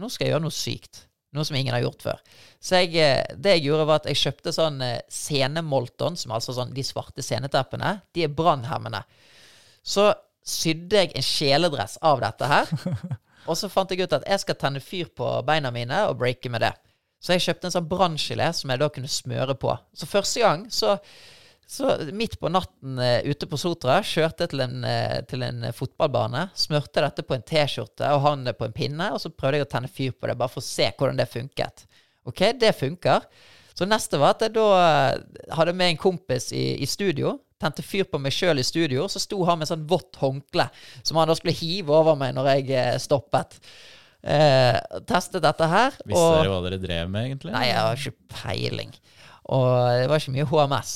Nå 0.00 0.08
skal 0.08 0.24
jeg 0.24 0.32
gjøre 0.32 0.42
noe 0.46 0.54
sykt. 0.56 1.02
Noe 1.36 1.44
som 1.44 1.56
ingen 1.58 1.74
har 1.74 1.82
gjort 1.82 2.00
før. 2.04 2.20
Så 2.64 2.78
jeg, 2.80 2.94
eh, 2.96 3.34
det 3.36 3.58
jeg 3.58 3.66
gjorde, 3.66 3.84
var 3.90 3.98
at 4.00 4.06
jeg 4.08 4.16
kjøpte 4.22 4.54
sånn 4.56 4.78
eh, 4.86 5.02
scenemolton, 5.12 6.16
som 6.16 6.30
er 6.32 6.38
altså 6.38 6.54
sånn 6.56 6.72
de 6.76 6.82
svarte 6.86 7.22
sceneteppene. 7.24 7.90
De 8.16 8.24
er 8.24 8.32
brannhemmende. 8.32 9.02
Så 9.82 10.12
sydde 10.46 11.04
jeg 11.04 11.12
en 11.16 11.26
kjeledress 11.26 11.98
av 12.02 12.22
dette 12.22 12.48
her. 12.50 12.72
Og 13.50 13.58
så 13.58 13.70
fant 13.70 13.90
jeg 13.90 14.06
ut 14.06 14.16
at 14.16 14.26
jeg 14.28 14.42
skal 14.42 14.58
tenne 14.58 14.82
fyr 14.82 15.10
på 15.10 15.28
beina 15.46 15.72
mine 15.74 16.04
og 16.06 16.20
breake 16.20 16.50
med 16.50 16.62
det. 16.62 16.72
Så 17.22 17.34
jeg 17.34 17.42
kjøpte 17.46 17.68
en 17.68 17.74
sånn 17.74 17.88
branngelé 17.90 18.48
som 18.54 18.70
jeg 18.70 18.82
da 18.82 18.88
kunne 18.94 19.10
smøre 19.10 19.56
på. 19.58 19.74
Så 19.98 20.06
første 20.10 20.42
gang 20.42 20.66
så 20.70 20.96
så 21.72 21.94
midt 22.12 22.34
på 22.40 22.50
natten 22.52 22.98
uh, 23.00 23.22
ute 23.24 23.46
på 23.48 23.56
Sotra 23.56 24.00
kjørte 24.04 24.44
jeg 24.44 24.52
til 24.52 24.60
en, 24.64 24.82
uh, 24.84 25.22
til 25.24 25.44
en 25.46 25.62
fotballbane. 25.72 26.42
Smurte 26.58 27.00
dette 27.00 27.24
på 27.24 27.36
en 27.36 27.44
T-skjorte 27.48 28.10
og 28.12 28.24
han 28.26 28.42
det 28.44 28.56
på 28.58 28.66
en 28.66 28.74
pinne, 28.76 29.06
og 29.14 29.22
så 29.22 29.30
prøvde 29.32 29.62
jeg 29.62 29.68
å 29.68 29.70
tenne 29.72 29.88
fyr 29.88 30.12
på 30.12 30.28
det, 30.28 30.36
bare 30.36 30.52
for 30.52 30.60
å 30.60 30.66
se 30.66 30.90
hvordan 30.90 31.22
det 31.22 31.30
funket. 31.32 31.86
Ok, 32.28 32.42
det 32.60 32.74
funker. 32.76 33.24
Så 33.72 33.88
neste 33.88 34.20
var 34.20 34.34
at 34.34 34.44
jeg 34.44 34.52
da 34.58 34.66
eh, 34.82 35.46
hadde 35.56 35.72
med 35.78 35.94
en 35.94 36.02
kompis 36.02 36.50
i, 36.52 36.74
i 36.84 36.88
studio. 36.90 37.38
Tente 37.62 37.86
fyr 37.86 38.08
på 38.10 38.20
meg 38.22 38.34
sjøl 38.34 38.60
i 38.60 38.66
studio. 38.66 39.06
Så 39.10 39.22
sto 39.22 39.40
han 39.48 39.62
med 39.62 39.70
sånn 39.70 39.86
vått 39.88 40.18
håndkle 40.20 40.68
som 41.00 41.20
han 41.20 41.30
da 41.30 41.38
skulle 41.38 41.56
hive 41.56 41.94
over 41.94 42.18
meg 42.18 42.34
når 42.36 42.52
jeg 42.56 42.70
eh, 42.76 43.00
stoppet. 43.02 43.60
Eh, 44.22 44.78
testet 45.08 45.42
dette 45.42 45.66
her. 45.66 45.96
Visste 46.06 46.28
dere 46.38 46.52
hva 46.52 46.62
dere 46.66 46.82
drev 46.82 47.10
med, 47.10 47.30
egentlig? 47.30 47.54
Nei, 47.54 47.66
jeg 47.70 47.80
har 47.80 47.98
ikke 47.98 48.34
peiling. 48.42 48.94
Og 49.50 49.68
det 49.98 50.10
var 50.10 50.22
ikke 50.22 50.34
mye 50.36 50.46
HMS. 50.46 50.92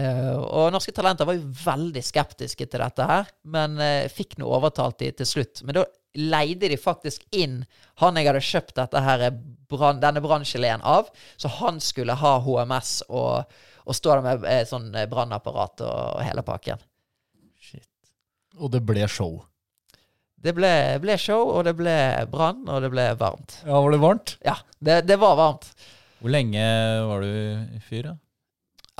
Eh, 0.00 0.30
og 0.32 0.70
Norske 0.72 0.94
Talenter 0.96 1.28
var 1.28 1.36
jo 1.36 1.50
veldig 1.64 2.02
skeptiske 2.04 2.66
til 2.66 2.80
dette 2.80 3.08
her, 3.08 3.28
men 3.44 3.76
eh, 3.84 4.06
fikk 4.12 4.38
nå 4.40 4.48
overtalt 4.48 5.02
de 5.02 5.10
til 5.18 5.28
slutt. 5.28 5.60
Men 5.66 5.76
da 5.76 5.84
leide 6.16 6.68
de 6.72 6.78
faktisk 6.80 7.24
inn 7.36 7.62
han 8.00 8.16
jeg 8.18 8.28
hadde 8.28 8.44
kjøpt 8.44 8.78
dette 8.80 9.02
her 9.04 9.26
brann, 9.72 10.00
denne 10.00 10.22
branngeleen 10.24 10.84
av, 10.84 11.12
så 11.40 11.52
han 11.60 11.80
skulle 11.84 12.16
ha 12.20 12.32
HMS 12.44 12.98
og, 13.08 13.52
og 13.84 13.96
stå 13.96 14.16
der 14.16 14.24
med 14.26 14.44
eh, 14.48 14.64
sånn 14.68 14.90
eh, 14.94 15.08
brannapparat 15.10 15.82
og, 15.86 16.20
hele 16.22 16.44
pakken. 16.46 16.82
Shit. 17.62 17.88
Og 18.58 18.72
det 18.74 18.82
ble 18.86 19.06
show. 19.10 19.40
Det 20.42 20.54
ble, 20.56 20.70
ble 21.02 21.16
show, 21.22 21.52
og 21.54 21.66
det 21.68 21.76
ble 21.78 21.94
brann, 22.30 22.64
og 22.66 22.82
det 22.82 22.90
ble 22.90 23.06
varmt. 23.18 23.60
Ja, 23.62 23.78
var 23.78 23.94
det 23.94 24.02
varmt? 24.02 24.36
Ja, 24.42 24.56
det, 24.82 25.02
det 25.06 25.18
var 25.22 25.38
varmt. 25.38 25.68
Hvor 26.22 26.34
lenge 26.34 26.62
var 27.06 27.22
du 27.22 27.30
i 27.78 27.82
fyr, 27.82 28.10
da? 28.10 28.16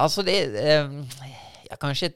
Altså, 0.03 0.23
det 0.27 0.37
eh, 0.59 0.95
ja, 1.68 1.79
kanskje 1.81 2.12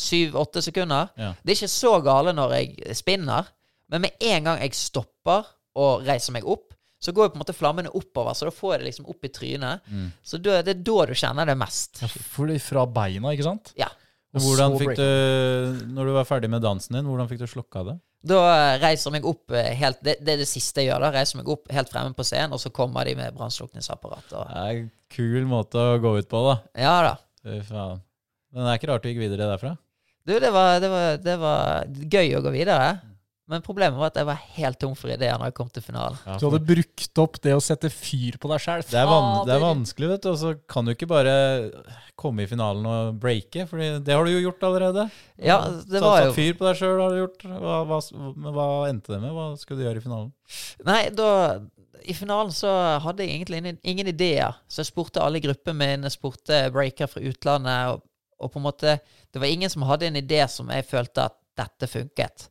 syv-åtte 0.00 0.62
sekunder. 0.64 1.10
Ja. 1.18 1.32
Det 1.42 1.54
er 1.54 1.60
ikke 1.60 1.72
så 1.72 1.94
gale 2.04 2.34
når 2.34 2.56
jeg 2.58 2.98
spinner, 2.98 3.48
men 3.90 4.06
med 4.06 4.26
en 4.32 4.46
gang 4.48 4.60
jeg 4.62 4.78
stopper 4.78 5.48
og 5.78 6.06
reiser 6.06 6.34
meg 6.34 6.46
opp, 6.48 6.69
så 7.00 7.14
går 7.16 7.26
jo 7.26 7.32
på 7.32 7.38
en 7.38 7.42
måte 7.46 7.56
flammene 7.56 7.92
oppover, 7.96 8.36
så 8.36 8.48
da 8.48 8.52
får 8.52 8.74
jeg 8.74 8.82
det 8.82 8.88
liksom 8.90 9.08
opp 9.08 9.24
i 9.24 9.32
trynet. 9.32 9.86
Mm. 9.88 10.10
Så 10.22 10.40
det 10.42 10.58
er 10.60 10.68
da 10.76 11.06
du 11.08 11.14
kjenner 11.16 11.48
det 11.48 11.56
mest. 11.58 12.02
Ja, 12.04 12.10
for 12.12 12.50
det 12.50 12.60
fra 12.64 12.84
beina, 12.84 13.32
ikke 13.32 13.46
sant? 13.48 13.72
Ja. 13.80 13.88
Hvordan 14.36 14.76
fikk 14.78 14.92
du, 15.00 15.86
når 15.90 16.06
du 16.06 16.14
var 16.14 16.28
ferdig 16.28 16.50
med 16.52 16.62
dansen 16.62 16.94
din, 16.98 17.08
hvordan 17.08 17.26
fikk 17.30 17.40
du 17.42 17.48
slokka 17.50 17.82
det? 17.88 17.96
Da 18.30 18.40
reiser 18.76 19.08
jeg 19.08 19.14
meg 19.16 19.26
opp 19.30 19.54
eh, 19.56 19.70
helt 19.80 20.02
Det, 20.04 20.18
det 20.20 20.34
er 20.34 20.40
det 20.42 20.48
siste 20.48 20.82
jeg 20.82 20.90
gjør. 20.90 21.06
da 21.06 21.08
Reiser 21.14 21.38
meg 21.40 21.48
opp 21.48 21.70
helt 21.72 21.88
fremme 21.88 22.12
på 22.14 22.26
scenen, 22.28 22.52
og 22.52 22.60
så 22.60 22.68
kommer 22.74 23.08
de 23.08 23.14
med 23.16 23.32
brannslukningsapparat. 23.34 24.34
Og, 24.36 24.44
Det 24.50 24.60
er 24.60 24.72
en 24.74 24.90
kul 25.16 25.48
måte 25.48 25.80
å 25.80 25.98
gå 26.02 26.12
ut 26.20 26.28
på, 26.30 26.42
da. 26.50 26.56
ja 26.84 26.96
da. 27.08 27.14
Fy 27.40 27.62
faen. 27.70 28.02
Men 28.52 28.66
det 28.66 28.72
er 28.74 28.80
ikke 28.80 28.90
rart 28.92 29.06
du 29.06 29.08
gikk 29.08 29.22
videre 29.22 29.48
derfra. 29.48 29.72
Du, 30.28 30.34
det 30.36 30.50
var, 30.52 30.76
det, 30.82 30.90
var, 30.92 31.16
det 31.24 31.36
var 31.40 31.88
gøy 32.12 32.34
å 32.36 32.42
gå 32.44 32.52
videre. 32.54 32.90
Men 33.50 33.64
problemet 33.66 33.98
var 33.98 34.12
at 34.12 34.18
jeg 34.20 34.28
var 34.28 34.38
helt 34.54 34.78
tom 34.78 34.92
for 34.98 35.10
ideer 35.10 35.34
når 35.40 35.50
jeg 35.50 35.56
kom 35.58 35.70
til 35.74 35.82
finalen. 35.82 36.18
Ja, 36.26 36.36
Du 36.38 36.46
hadde 36.46 36.60
brukt 36.68 37.20
opp 37.22 37.40
det 37.42 37.56
å 37.56 37.62
sette 37.64 37.90
fyr 37.90 38.36
på 38.38 38.50
deg 38.52 38.62
sjøl. 38.62 38.84
det, 38.86 39.02
van 39.10 39.26
det 39.48 39.56
er 39.56 39.64
vanskelig, 39.64 40.10
vet 40.12 40.22
du. 40.22 40.28
Og 40.30 40.38
så 40.38 40.52
kan 40.70 40.86
du 40.86 40.92
ikke 40.94 41.08
bare 41.10 41.34
komme 42.20 42.44
i 42.44 42.50
finalen 42.50 42.84
og 42.86 43.18
breake, 43.20 43.64
for 43.66 43.80
det 43.80 44.12
har 44.14 44.26
du 44.28 44.32
jo 44.34 44.42
gjort 44.44 44.66
allerede. 44.68 45.06
Ja, 45.40 45.56
det 45.88 46.02
var 46.04 46.26
jo... 46.26 46.30
Satt 46.30 46.38
fyr 46.38 46.54
på 46.58 46.68
deg 46.68 46.78
sjøl 46.78 47.00
har 47.00 47.14
du 47.14 47.20
gjort. 47.22 47.46
Hva, 47.48 47.78
hva, 47.88 48.00
hva 48.60 48.68
endte 48.90 49.14
det 49.16 49.20
med? 49.24 49.32
Hva 49.34 49.46
skulle 49.58 49.80
du 49.80 49.86
gjøre 49.88 50.02
i 50.02 50.04
finalen? 50.04 50.30
Nei, 50.86 51.00
da 51.16 51.30
I 52.04 52.16
finalen 52.16 52.52
så 52.54 52.70
hadde 53.02 53.24
jeg 53.26 53.38
egentlig 53.40 53.62
ingen, 53.64 53.80
ingen 53.82 54.12
ideer. 54.12 54.60
Så 54.68 54.84
jeg 54.84 54.92
spurte 54.92 55.24
alle 55.24 55.40
i 55.40 55.44
gruppen 55.48 55.80
min, 55.80 56.06
jeg 56.06 56.16
spurte 56.18 56.62
breaker 56.74 57.10
fra 57.10 57.24
utlandet, 57.24 57.96
og, 57.96 58.06
og 58.40 58.52
på 58.54 58.60
en 58.60 58.68
måte 58.68 58.94
Det 59.32 59.40
var 59.42 59.50
ingen 59.50 59.72
som 59.72 59.88
hadde 59.88 60.06
en 60.12 60.20
idé 60.22 60.44
som 60.48 60.70
jeg 60.70 60.86
følte 60.88 61.26
at 61.30 61.36
dette 61.60 61.88
funket. 61.90 62.49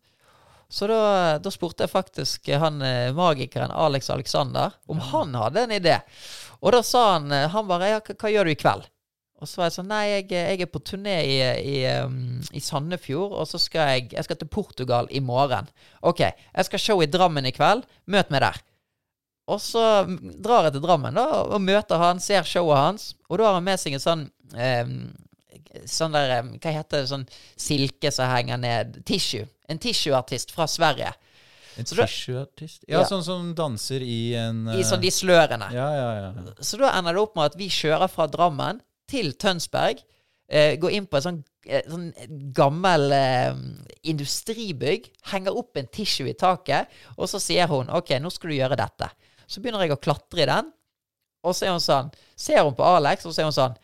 Så 0.69 0.85
da, 0.89 1.01
da 1.41 1.51
spurte 1.51 1.85
jeg 1.85 1.91
faktisk 1.91 2.51
han 2.61 2.81
eh, 2.85 3.09
magikeren 3.17 3.73
Alex 3.73 4.11
Alexander 4.13 4.75
om 4.85 5.01
han 5.11 5.33
hadde 5.33 5.65
en 5.65 5.73
idé. 5.79 5.97
Og 6.61 6.75
da 6.75 6.83
sa 6.85 7.15
han 7.15 7.31
eh, 7.33 7.47
Han 7.49 7.67
bare 7.69 7.95
ja, 7.95 7.99
hva, 8.03 8.13
'Hva 8.13 8.31
gjør 8.33 8.49
du 8.49 8.53
i 8.53 8.59
kveld?' 8.59 8.89
Og 9.39 9.47
så 9.47 9.61
var 9.61 9.69
jeg 9.69 9.77
sånn 9.77 9.89
Nei, 9.89 10.03
jeg, 10.11 10.25
jeg 10.35 10.61
er 10.65 10.69
på 10.69 10.81
turné 10.83 11.15
i, 11.23 11.37
i, 11.63 11.75
um, 12.03 12.41
i 12.51 12.59
Sandefjord, 12.59 13.37
og 13.39 13.47
så 13.47 13.59
skal 13.61 13.93
jeg, 13.93 14.09
jeg 14.17 14.27
skal 14.27 14.39
til 14.41 14.49
Portugal 14.51 15.07
i 15.15 15.21
morgen. 15.23 15.69
OK, 16.03 16.25
jeg 16.27 16.67
skal 16.67 16.83
show 16.83 17.03
i 17.03 17.07
Drammen 17.07 17.47
i 17.47 17.53
kveld. 17.55 17.87
Møt 18.11 18.33
meg 18.35 18.43
der. 18.43 18.59
Og 19.49 19.61
så 19.63 19.83
drar 20.43 20.67
jeg 20.67 20.75
til 20.75 20.83
Drammen 20.83 21.15
da, 21.17 21.25
og 21.47 21.63
møter 21.63 22.03
han, 22.03 22.19
ser 22.21 22.43
showet 22.45 22.83
hans, 22.83 23.13
og 23.29 23.39
da 23.39 23.47
har 23.47 23.57
han 23.57 23.65
med 23.65 23.81
seg 23.81 23.95
en 23.97 24.05
sånn 24.05 24.27
eh, 24.59 24.85
Sånn 25.89 26.15
der 26.15 26.31
eh, 26.33 26.51
Hva 26.57 26.71
heter 26.73 27.03
det? 27.03 27.09
Sånn 27.11 27.25
silke 27.57 28.11
som 28.13 28.29
henger 28.31 28.59
ned 28.59 28.99
Tissue. 29.07 29.47
En 29.69 29.79
tissueartist 29.81 30.51
fra 30.55 30.65
Sverige. 30.69 31.11
En 31.77 31.85
tissueartist? 31.85 32.83
Ja, 32.87 32.99
Ja. 33.01 33.05
sånn 33.07 33.23
som 33.23 33.51
danser 33.55 34.01
i 34.03 34.33
en 34.35 34.65
I 34.73 34.79
eh, 34.81 34.85
sånn 34.87 35.01
de 35.03 35.11
slørene. 35.13 35.69
Ja, 35.75 35.89
ja, 35.95 36.09
ja. 36.19 36.53
Så 36.59 36.79
da 36.81 36.89
ender 36.97 37.13
det 37.15 37.21
opp 37.21 37.35
med 37.37 37.51
at 37.53 37.57
vi 37.59 37.69
kjører 37.69 38.09
fra 38.11 38.25
Drammen 38.27 38.81
til 39.07 39.31
Tønsberg. 39.39 40.01
Eh, 40.49 40.75
går 40.81 40.91
inn 40.97 41.05
på 41.05 41.17
et 41.19 41.23
sånn, 41.27 41.43
eh, 41.69 41.83
sånn 41.85 42.09
gammel 42.57 43.11
eh, 43.13 43.53
industribygg. 44.09 45.09
Henger 45.31 45.55
opp 45.57 45.77
en 45.77 45.87
tissue 45.93 46.29
i 46.31 46.33
taket. 46.37 46.89
Og 47.17 47.29
så 47.29 47.39
sier 47.41 47.69
hun 47.71 47.89
OK, 47.93 48.15
nå 48.19 48.31
skal 48.33 48.49
du 48.51 48.57
gjøre 48.57 48.77
dette. 48.79 49.09
Så 49.49 49.61
begynner 49.61 49.85
jeg 49.85 49.93
å 49.95 50.01
klatre 50.01 50.43
i 50.43 50.49
den. 50.49 50.71
Og 51.45 51.55
så 51.55 51.67
er 51.69 51.71
hun 51.77 51.79
sånn 51.83 52.09
Ser 52.35 52.63
hun 52.65 52.75
på 52.75 52.83
Alex, 52.83 53.23
og 53.25 53.31
så 53.31 53.41
er 53.43 53.47
hun 53.47 53.55
sånn 53.55 53.77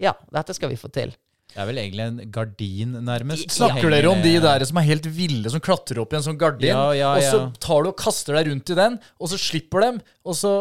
Ja, 0.00 0.14
dette 0.32 0.54
skal 0.56 0.70
vi 0.72 0.78
få 0.80 0.88
til. 0.92 1.12
Det 1.52 1.60
er 1.60 1.68
vel 1.68 1.80
egentlig 1.82 2.04
en 2.04 2.30
gardin, 2.32 2.94
nærmest. 3.04 3.50
Snakker 3.52 3.92
dere 3.92 4.08
om 4.08 4.22
de 4.24 4.32
der 4.40 4.64
som 4.68 4.78
er 4.80 4.86
helt 4.88 5.08
ville, 5.12 5.50
som 5.52 5.60
klatrer 5.64 6.00
opp 6.00 6.14
i 6.14 6.18
en 6.18 6.24
sånn 6.24 6.38
gardin, 6.40 6.72
Ja, 6.72 6.86
ja, 6.96 7.10
og 7.18 7.26
så 7.26 7.42
ja. 7.42 7.50
tar 7.60 7.84
du 7.84 7.90
og 7.90 7.98
kaster 8.00 8.38
deg 8.38 8.48
rundt 8.48 8.72
i 8.72 8.78
den, 8.78 8.96
og 9.20 9.32
så 9.32 9.40
slipper 9.40 9.84
dem, 9.84 10.00
og 10.24 10.38
så 10.38 10.54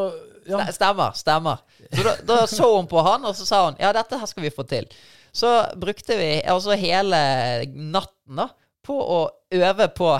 ja. 0.49 0.65
Stemmer. 0.73 1.13
Stemmer. 1.15 1.62
Så 1.93 2.04
da, 2.04 2.15
da 2.25 2.38
så 2.49 2.67
hun 2.75 2.88
på 2.89 3.01
han, 3.06 3.25
og 3.30 3.36
så 3.38 3.45
sa 3.45 3.60
hun 3.67 3.80
ja, 3.80 3.91
dette 3.95 4.17
her 4.17 4.30
skal 4.30 4.43
vi 4.43 4.54
få 4.54 4.65
til. 4.67 4.89
Så 5.32 5.51
brukte 5.80 6.17
vi 6.19 6.32
altså 6.49 6.75
hele 6.80 7.21
natten 7.71 8.41
da 8.41 8.49
på 8.84 8.97
å 8.97 9.21
øve 9.54 9.89
på 9.95 10.12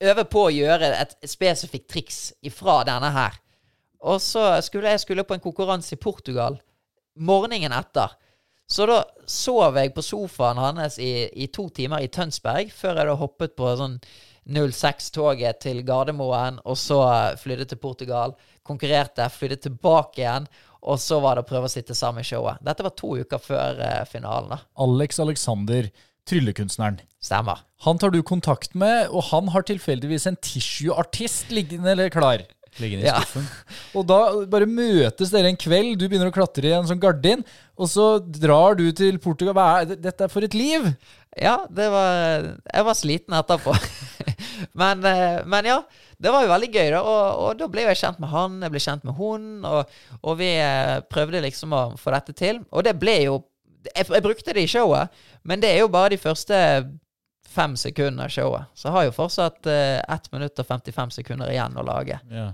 Øve 0.00 0.22
på 0.32 0.46
å 0.46 0.52
gjøre 0.52 0.86
et 0.96 1.10
spesifikt 1.28 1.90
triks 1.92 2.20
ifra 2.48 2.78
denne 2.88 3.10
her. 3.12 3.34
Og 4.00 4.16
så 4.24 4.54
skulle 4.64 4.94
jeg 4.94 5.02
skulle 5.02 5.26
på 5.28 5.36
en 5.36 5.42
konkurranse 5.44 5.92
i 5.92 6.00
Portugal 6.00 6.56
morgenen 7.20 7.74
etter. 7.76 8.14
Så 8.70 8.86
da 8.86 9.00
sov 9.26 9.76
jeg 9.78 9.94
på 9.96 10.02
sofaen 10.04 10.60
hans 10.62 10.98
i, 11.02 11.26
i 11.34 11.48
to 11.50 11.66
timer 11.74 12.04
i 12.04 12.10
Tønsberg, 12.12 12.70
før 12.70 13.00
jeg 13.00 13.08
da 13.08 13.16
hoppet 13.18 13.56
på 13.58 13.72
sånn 13.78 13.96
06-toget 14.50 15.60
til 15.62 15.82
Gardermoen, 15.86 16.60
og 16.64 16.78
så 16.78 17.00
flydde 17.38 17.66
til 17.70 17.80
Portugal, 17.82 18.34
konkurrerte, 18.66 19.26
flydde 19.34 19.60
tilbake 19.66 20.22
igjen, 20.22 20.46
og 20.80 21.00
så 21.02 21.18
var 21.20 21.36
det 21.36 21.44
å 21.44 21.50
prøve 21.50 21.68
å 21.68 21.72
sitte 21.72 21.96
sammen 21.98 22.24
i 22.24 22.28
showet. 22.28 22.62
Dette 22.64 22.86
var 22.86 22.94
to 22.96 23.12
uker 23.20 23.42
før 23.42 23.82
eh, 23.84 24.04
finalen, 24.08 24.54
da. 24.54 24.62
Alex 24.80 25.20
Alexander, 25.20 25.90
tryllekunstneren. 26.30 27.02
Stemmer. 27.20 27.66
Han 27.84 28.00
tar 28.00 28.14
du 28.14 28.22
kontakt 28.24 28.72
med, 28.78 29.10
og 29.10 29.26
han 29.28 29.50
har 29.52 29.66
tilfeldigvis 29.68 30.28
en 30.30 30.38
tissue-artist 30.40 31.52
liggende 31.52 31.92
eller 31.92 32.12
klar. 32.12 32.46
Liggende 32.78 33.06
i 33.06 33.10
Ja. 33.10 33.18
Og 33.98 34.06
da 34.08 34.20
bare 34.50 34.68
møtes 34.70 35.32
dere 35.32 35.50
en 35.50 35.58
kveld, 35.58 35.96
du 35.98 36.06
begynner 36.06 36.30
å 36.30 36.34
klatre 36.34 36.70
i 36.70 36.76
en 36.76 36.86
sånn 36.88 37.02
gardin, 37.02 37.42
og 37.80 37.88
så 37.90 38.06
drar 38.20 38.76
du 38.78 38.86
til 38.96 39.18
Portugal. 39.22 39.56
Hva 39.56 39.66
er? 39.80 39.96
Dette 39.96 40.26
er 40.26 40.32
for 40.32 40.46
et 40.46 40.54
liv! 40.54 40.92
Ja, 41.38 41.60
det 41.70 41.86
var 41.92 42.46
Jeg 42.74 42.86
var 42.88 42.96
sliten 42.98 43.36
etterpå. 43.38 43.74
Men, 44.80 45.04
eh, 45.08 45.40
men 45.48 45.64
ja, 45.64 45.78
det 46.20 46.32
var 46.32 46.44
jo 46.44 46.50
veldig 46.50 46.68
gøy, 46.68 46.88
da. 46.92 47.00
Og, 47.00 47.38
og 47.44 47.60
da 47.60 47.68
ble 47.72 47.86
jeg 47.86 48.00
kjent 48.00 48.18
med 48.20 48.28
han, 48.28 48.58
jeg 48.60 48.74
ble 48.74 48.82
kjent 48.84 49.06
med 49.08 49.16
hun, 49.16 49.46
og, 49.64 49.94
og 50.20 50.36
vi 50.40 50.50
eh, 50.60 50.98
prøvde 51.08 51.40
liksom 51.46 51.72
å 51.72 51.80
få 52.00 52.12
dette 52.12 52.34
til. 52.36 52.60
Og 52.68 52.84
det 52.84 52.92
ble 53.00 53.16
jo 53.24 53.38
jeg, 53.88 54.04
jeg 54.04 54.24
brukte 54.24 54.52
det 54.52 54.66
i 54.66 54.68
showet, 54.68 55.22
men 55.48 55.62
det 55.62 55.70
er 55.72 55.80
jo 55.80 55.92
bare 55.92 56.12
de 56.12 56.20
første 56.20 56.58
fem 57.50 57.74
sekunder 57.78 58.28
av 58.28 58.34
showet. 58.34 58.70
Så 58.74 58.88
jeg 58.88 58.96
har 58.96 59.08
jo 59.08 59.16
fortsatt 59.16 59.70
eh, 59.70 59.98
1 60.04 60.30
minutt 60.34 60.62
og 60.62 60.68
55 60.68 61.16
sekunder 61.20 61.50
igjen 61.52 61.78
å 61.78 61.86
lage. 61.86 62.20
Ja. 62.30 62.52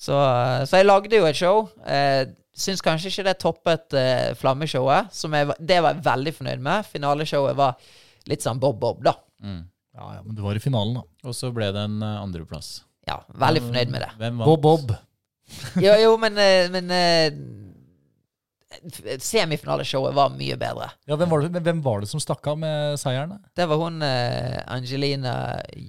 Så, 0.00 0.16
eh, 0.16 0.62
så 0.68 0.80
jeg 0.80 0.88
lagde 0.88 1.20
jo 1.20 1.28
et 1.28 1.38
show. 1.38 1.68
Eh, 1.86 2.24
Syns 2.54 2.84
kanskje 2.86 3.10
ikke 3.10 3.24
det 3.26 3.38
toppet 3.42 3.94
eh, 3.98 4.28
Flammeshowet, 4.38 5.08
som 5.10 5.32
jeg, 5.34 5.48
det 5.58 5.80
var 5.82 5.96
jeg 5.96 6.04
veldig 6.06 6.32
fornøyd 6.36 6.60
med. 6.62 6.86
Finaleshowet 6.86 7.56
var 7.58 7.80
litt 8.30 8.44
sånn 8.46 8.60
bob-bob, 8.62 9.00
da. 9.02 9.16
Mm. 9.42 9.64
Ja, 9.94 10.10
ja, 10.16 10.20
men 10.22 10.36
du 10.38 10.42
var 10.44 10.54
i 10.54 10.62
finalen, 10.62 11.00
da. 11.00 11.02
Og 11.26 11.34
så 11.34 11.50
ble 11.54 11.72
det 11.74 11.82
en 11.88 11.98
uh, 12.02 12.20
andreplass. 12.22 12.84
Ja, 13.08 13.18
veldig 13.42 13.64
fornøyd 13.66 13.90
med 13.90 14.06
det. 14.06 14.30
Bob 14.44 14.62
Bob. 14.62 14.94
Jo, 15.84 15.92
jo 16.00 16.14
men, 16.16 16.38
eh, 16.40 16.70
men 16.72 16.88
eh, 16.94 17.34
Semifinaleshowet 19.24 20.14
var 20.16 20.32
mye 20.34 20.56
bedre. 20.60 20.90
Ja, 21.08 21.16
hvem 21.20 21.30
var, 21.32 21.44
det, 21.44 21.62
hvem 21.64 21.82
var 21.84 22.02
det 22.02 22.08
som 22.10 22.22
stakk 22.22 22.46
av 22.50 22.58
med 22.60 22.98
seieren? 23.00 23.36
Det 23.56 23.66
var 23.70 23.80
hun 23.82 24.02
eh, 24.04 24.60
Angelina 24.70 25.34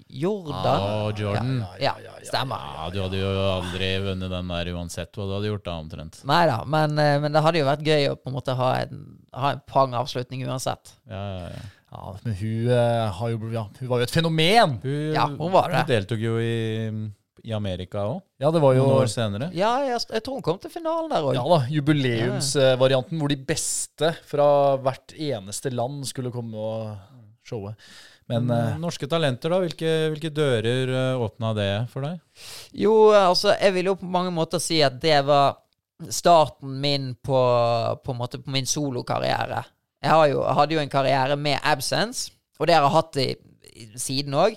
Jordan. 0.08 0.86
Å, 0.86 1.12
Jordan. 1.18 1.54
Ja, 1.82 1.96
stemmer. 2.26 2.66
Ja, 2.78 2.90
du 2.94 3.00
hadde 3.04 3.22
jo 3.22 3.32
aldri 3.50 3.92
vunnet 4.06 4.34
den 4.34 4.54
der 4.54 4.74
uansett 4.76 5.16
hva 5.16 5.30
du 5.30 5.36
hadde 5.38 5.54
gjort 5.54 5.66
da, 5.68 5.78
omtrent. 5.86 6.22
Nei 6.28 6.44
da, 6.50 6.60
men, 6.66 6.98
eh, 7.02 7.16
men 7.24 7.36
det 7.36 7.46
hadde 7.46 7.64
jo 7.64 7.70
vært 7.70 7.88
gøy 7.88 8.12
å 8.12 8.20
på 8.20 8.32
en 8.32 8.38
måte 8.38 8.58
ha 8.60 8.72
en, 8.84 9.08
ha 9.36 9.56
en 9.56 9.66
pang-avslutning 9.72 10.46
uansett. 10.50 10.96
Ja, 11.10 11.24
ja, 11.40 11.50
ja. 11.56 11.66
Ja, 11.96 12.12
men 12.26 12.34
hun, 12.36 12.68
uh, 12.68 13.12
har 13.14 13.30
jo, 13.32 13.38
ja, 13.54 13.62
hun 13.80 13.88
var 13.88 14.02
jo 14.02 14.08
et 14.08 14.12
fenomen! 14.12 14.80
Hun, 14.84 15.14
Ja, 15.16 15.30
hun 15.30 15.54
var 15.54 15.70
det. 15.72 15.84
Hun 15.86 15.88
deltok 15.94 16.20
jo 16.20 16.34
i, 16.44 16.56
i 17.46 17.54
Amerika 17.54 18.04
òg, 18.10 18.24
Ja, 18.41 18.50
det 18.52 18.60
var 18.64 18.74
jo 18.76 18.88
noen 18.88 19.04
år 19.04 19.12
senere. 19.12 19.52
Ja, 19.54 19.76
jeg, 19.86 20.02
jeg 20.12 20.24
tror 20.26 20.39
hun 20.39 20.46
kom 20.46 20.58
til 20.64 20.74
finalen 20.74 21.12
der 21.14 21.24
òg. 21.30 21.36
ja 21.38 21.43
da, 21.46 21.60
jubileumsvarianten 21.72 23.20
hvor 23.22 23.32
de 23.32 23.38
beste 23.48 24.12
fra 24.28 24.48
hvert 24.82 25.14
eneste 25.16 25.72
land 25.74 26.04
skulle 26.10 26.34
komme 26.34 26.58
og 26.58 26.96
showe. 27.46 27.76
Men 28.26 28.50
eh, 28.50 28.72
Mm, 28.74 28.82
Norske 28.82 29.06
talenter, 29.08 29.54
da? 29.54 29.60
Hvilke, 29.62 29.89
hvilke 30.16 30.32
dører 30.34 30.89
uh, 30.89 31.22
åpna 31.28 31.52
det 31.54 31.70
for 31.91 32.02
deg? 32.08 32.18
Jo, 32.74 33.12
altså, 33.14 33.54
jeg 33.62 33.76
vil 33.76 33.91
jo 33.91 33.96
på 34.02 34.10
mange 34.10 34.32
måter 34.34 34.58
si 34.64 34.80
at 34.82 34.98
det 35.04 35.20
var 35.28 35.60
starten 36.10 36.80
min 36.82 37.12
på, 37.24 37.38
på, 38.04 38.12
en 38.16 38.18
måte, 38.20 38.41
på 38.41 38.52
min 38.52 38.66
solokarriere. 38.68 39.62
Jeg, 40.04 40.32
jeg 40.34 40.56
hadde 40.58 40.76
jo 40.76 40.82
en 40.82 40.91
karriere 40.91 41.38
med 41.38 41.62
Absence, 41.64 42.32
og 42.60 42.68
det 42.68 42.76
har 42.76 42.84
jeg 42.88 42.96
hatt 42.98 43.20
i 43.22 43.28
siden 43.99 44.34
òg. 44.39 44.55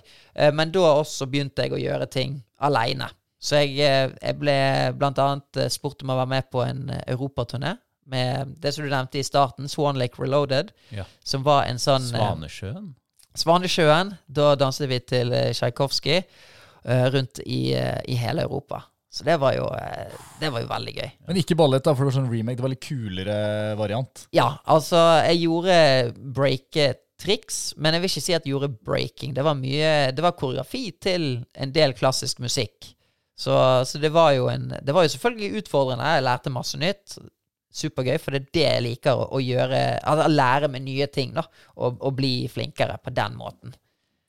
Men 0.54 0.70
da 0.74 0.84
også 1.00 1.26
begynte 1.30 1.64
jeg 1.66 1.72
å 1.74 1.80
gjøre 1.82 2.06
ting 2.10 2.36
aleine. 2.60 3.08
Så 3.38 3.60
jeg, 3.62 3.76
eh, 3.86 4.10
jeg 4.22 4.34
ble 4.40 4.54
annet 4.98 5.56
eh, 5.62 5.68
spurt 5.70 6.02
om 6.02 6.10
å 6.10 6.16
være 6.18 6.30
med 6.32 6.48
på 6.50 6.62
en 6.66 6.88
eh, 6.90 7.04
europaturné 7.12 7.76
med 8.10 8.54
det 8.58 8.72
som 8.74 8.82
du 8.86 8.90
nevnte 8.90 9.20
i 9.20 9.22
starten, 9.26 9.68
Swan 9.68 9.98
Lake 10.00 10.18
Reloaded, 10.18 10.72
Ja. 10.90 11.04
som 11.22 11.44
var 11.46 11.66
en 11.68 11.78
sånn 11.78 12.02
eh, 12.08 12.18
Svanesjøen? 12.18 12.88
Svanesjøen. 13.38 14.14
Da 14.26 14.54
danset 14.58 14.88
vi 14.90 14.98
til 15.06 15.30
eh, 15.36 15.52
Tsjajkovskij 15.54 16.18
eh, 16.18 17.04
rundt 17.14 17.38
i, 17.46 17.74
eh, 17.78 18.00
i 18.10 18.16
hele 18.18 18.42
Europa. 18.48 18.82
Så 19.08 19.24
det 19.24 19.38
var 19.40 19.54
jo, 19.54 19.68
eh, 19.72 20.10
det 20.40 20.50
var 20.52 20.64
jo 20.64 20.68
veldig 20.72 20.94
gøy. 20.98 21.10
Men 21.28 21.38
ikke 21.40 21.56
ballett, 21.56 21.84
da, 21.86 21.94
for 21.94 22.04
det 22.04 22.10
var 22.10 22.18
sånn 22.18 22.32
remake. 22.32 22.58
Det 22.58 22.66
var 22.66 22.74
litt 22.74 22.84
kulere 22.88 23.38
variant. 23.78 24.26
Ja, 24.36 24.48
altså, 24.66 24.98
jeg 25.28 25.44
gjorde 25.46 25.78
breaketriks, 27.18 27.74
men 27.76 27.94
jeg 27.94 28.00
vil 28.02 28.10
ikke 28.10 28.22
si 28.22 28.34
at 28.34 28.44
jeg 28.46 28.52
gjorde 28.52 28.76
breaking. 28.84 29.34
Det 29.34 29.44
var 29.44 29.54
mye 29.54 30.12
Det 30.12 30.22
var 30.22 30.36
koreografi 30.36 30.92
til 31.00 31.44
en 31.54 31.72
del 31.72 31.92
klassisk 31.94 32.38
musikk. 32.40 32.94
Så, 33.36 33.84
så 33.86 33.98
det 33.98 34.12
var 34.12 34.32
jo 34.32 34.48
en 34.48 34.68
Det 34.82 34.94
var 34.94 35.02
jo 35.02 35.08
selvfølgelig 35.08 35.62
utfordrende. 35.62 36.04
Jeg 36.04 36.22
lærte 36.22 36.50
masse 36.50 36.78
nytt. 36.78 37.18
Supergøy, 37.70 38.18
for 38.18 38.32
det 38.32 38.40
er 38.40 38.52
det 38.54 38.62
jeg 38.62 38.82
liker 38.82 39.14
å, 39.14 39.28
å 39.36 39.38
gjøre. 39.40 40.00
Altså, 40.02 40.28
lære 40.28 40.68
med 40.68 40.82
nye 40.82 41.06
ting, 41.06 41.34
da. 41.34 41.44
Og, 41.76 42.00
og 42.00 42.16
bli 42.16 42.48
flinkere 42.48 42.98
på 43.02 43.10
den 43.10 43.36
måten. 43.36 43.74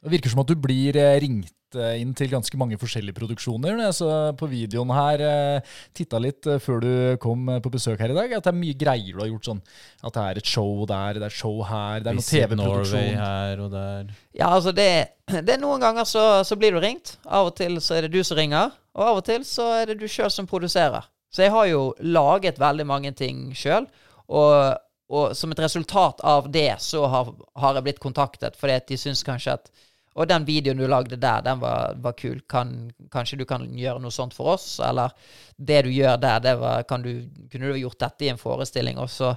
Det 0.04 0.12
virker 0.12 0.30
som 0.30 0.44
at 0.44 0.50
du 0.52 0.56
blir 0.60 0.96
eh, 1.00 1.20
ringt 1.20 1.54
eh, 1.78 2.00
inn 2.02 2.16
til 2.18 2.32
ganske 2.32 2.58
mange 2.60 2.78
forskjellige 2.80 3.18
produksjoner. 3.18 3.76
Når 3.78 3.86
jeg 3.88 3.98
så 4.00 4.10
på 4.40 4.50
videoen 4.50 4.94
her, 4.96 5.24
eh, 5.26 5.76
titta 5.98 6.22
litt 6.22 6.48
eh, 6.50 6.62
før 6.64 6.82
du 6.84 6.92
kom 7.22 7.46
på 7.62 7.74
besøk 7.74 8.02
her 8.02 8.14
i 8.14 8.18
dag, 8.18 8.34
at 8.38 8.48
det 8.48 8.54
er 8.54 8.60
mye 8.60 8.78
greier 8.80 9.14
du 9.14 9.22
har 9.22 9.30
gjort 9.32 9.52
sånn. 9.52 9.62
At 10.02 10.16
det 10.16 10.26
er 10.26 10.42
et 10.42 10.52
show 10.56 10.86
der, 10.90 11.22
det 11.22 11.30
er 11.30 11.38
show 11.42 11.62
her, 11.68 12.02
det 12.04 12.14
er 12.14 12.20
noe 12.20 12.28
TV-produksjon. 12.30 13.22
her 13.22 13.64
og 13.66 13.72
der. 13.76 14.12
Ja, 14.40 14.52
altså 14.56 14.74
det, 14.76 14.90
det 15.30 15.56
er 15.56 15.62
Noen 15.62 15.84
ganger 15.84 16.08
så, 16.10 16.26
så 16.48 16.58
blir 16.60 16.76
du 16.76 16.82
ringt. 16.84 17.18
Av 17.28 17.52
og 17.52 17.56
til 17.60 17.80
så 17.84 18.00
er 18.00 18.08
det 18.08 18.14
du 18.16 18.24
som 18.24 18.40
ringer, 18.40 18.76
og 18.98 19.06
av 19.06 19.22
og 19.22 19.26
til 19.28 19.46
så 19.48 19.72
er 19.82 19.92
det 19.92 20.00
du 20.02 20.08
sjøl 20.10 20.32
som 20.34 20.48
produserer. 20.50 21.06
Så 21.30 21.46
jeg 21.46 21.54
har 21.54 21.68
jo 21.70 21.90
laget 22.02 22.58
veldig 22.60 22.86
mange 22.90 23.12
ting 23.18 23.50
sjøl, 23.58 23.86
og, 24.30 24.80
og 25.14 25.36
som 25.38 25.54
et 25.54 25.62
resultat 25.62 26.24
av 26.26 26.50
det 26.54 26.72
så 26.82 27.06
har, 27.10 27.30
har 27.62 27.78
jeg 27.78 27.86
blitt 27.86 28.02
kontaktet 28.02 28.58
fordi 28.58 28.76
at 28.78 28.90
de 28.90 28.98
syns 28.98 29.24
kanskje 29.26 29.58
at 29.58 29.72
Og 30.20 30.28
den 30.28 30.44
videoen 30.44 30.82
du 30.82 30.88
lagde 30.90 31.16
der, 31.16 31.44
den 31.46 31.62
var, 31.62 31.96
var 32.04 32.16
kul. 32.20 32.42
Kan, 32.52 32.92
kanskje 33.12 33.40
du 33.40 33.46
kan 33.48 33.64
gjøre 33.78 34.02
noe 34.04 34.12
sånt 34.12 34.36
for 34.36 34.58
oss? 34.58 34.74
Eller 34.84 35.14
det 35.56 35.86
du 35.88 35.94
gjør 35.96 36.18
der, 36.20 36.42
det 36.44 36.56
var, 36.60 36.84
kan 36.90 37.06
du, 37.06 37.14
kunne 37.52 37.72
du 37.72 37.80
gjort 37.80 38.02
dette 38.04 38.28
i 38.28 38.32
en 38.34 38.42
forestilling? 38.42 39.00
Og 39.00 39.08
så 39.14 39.32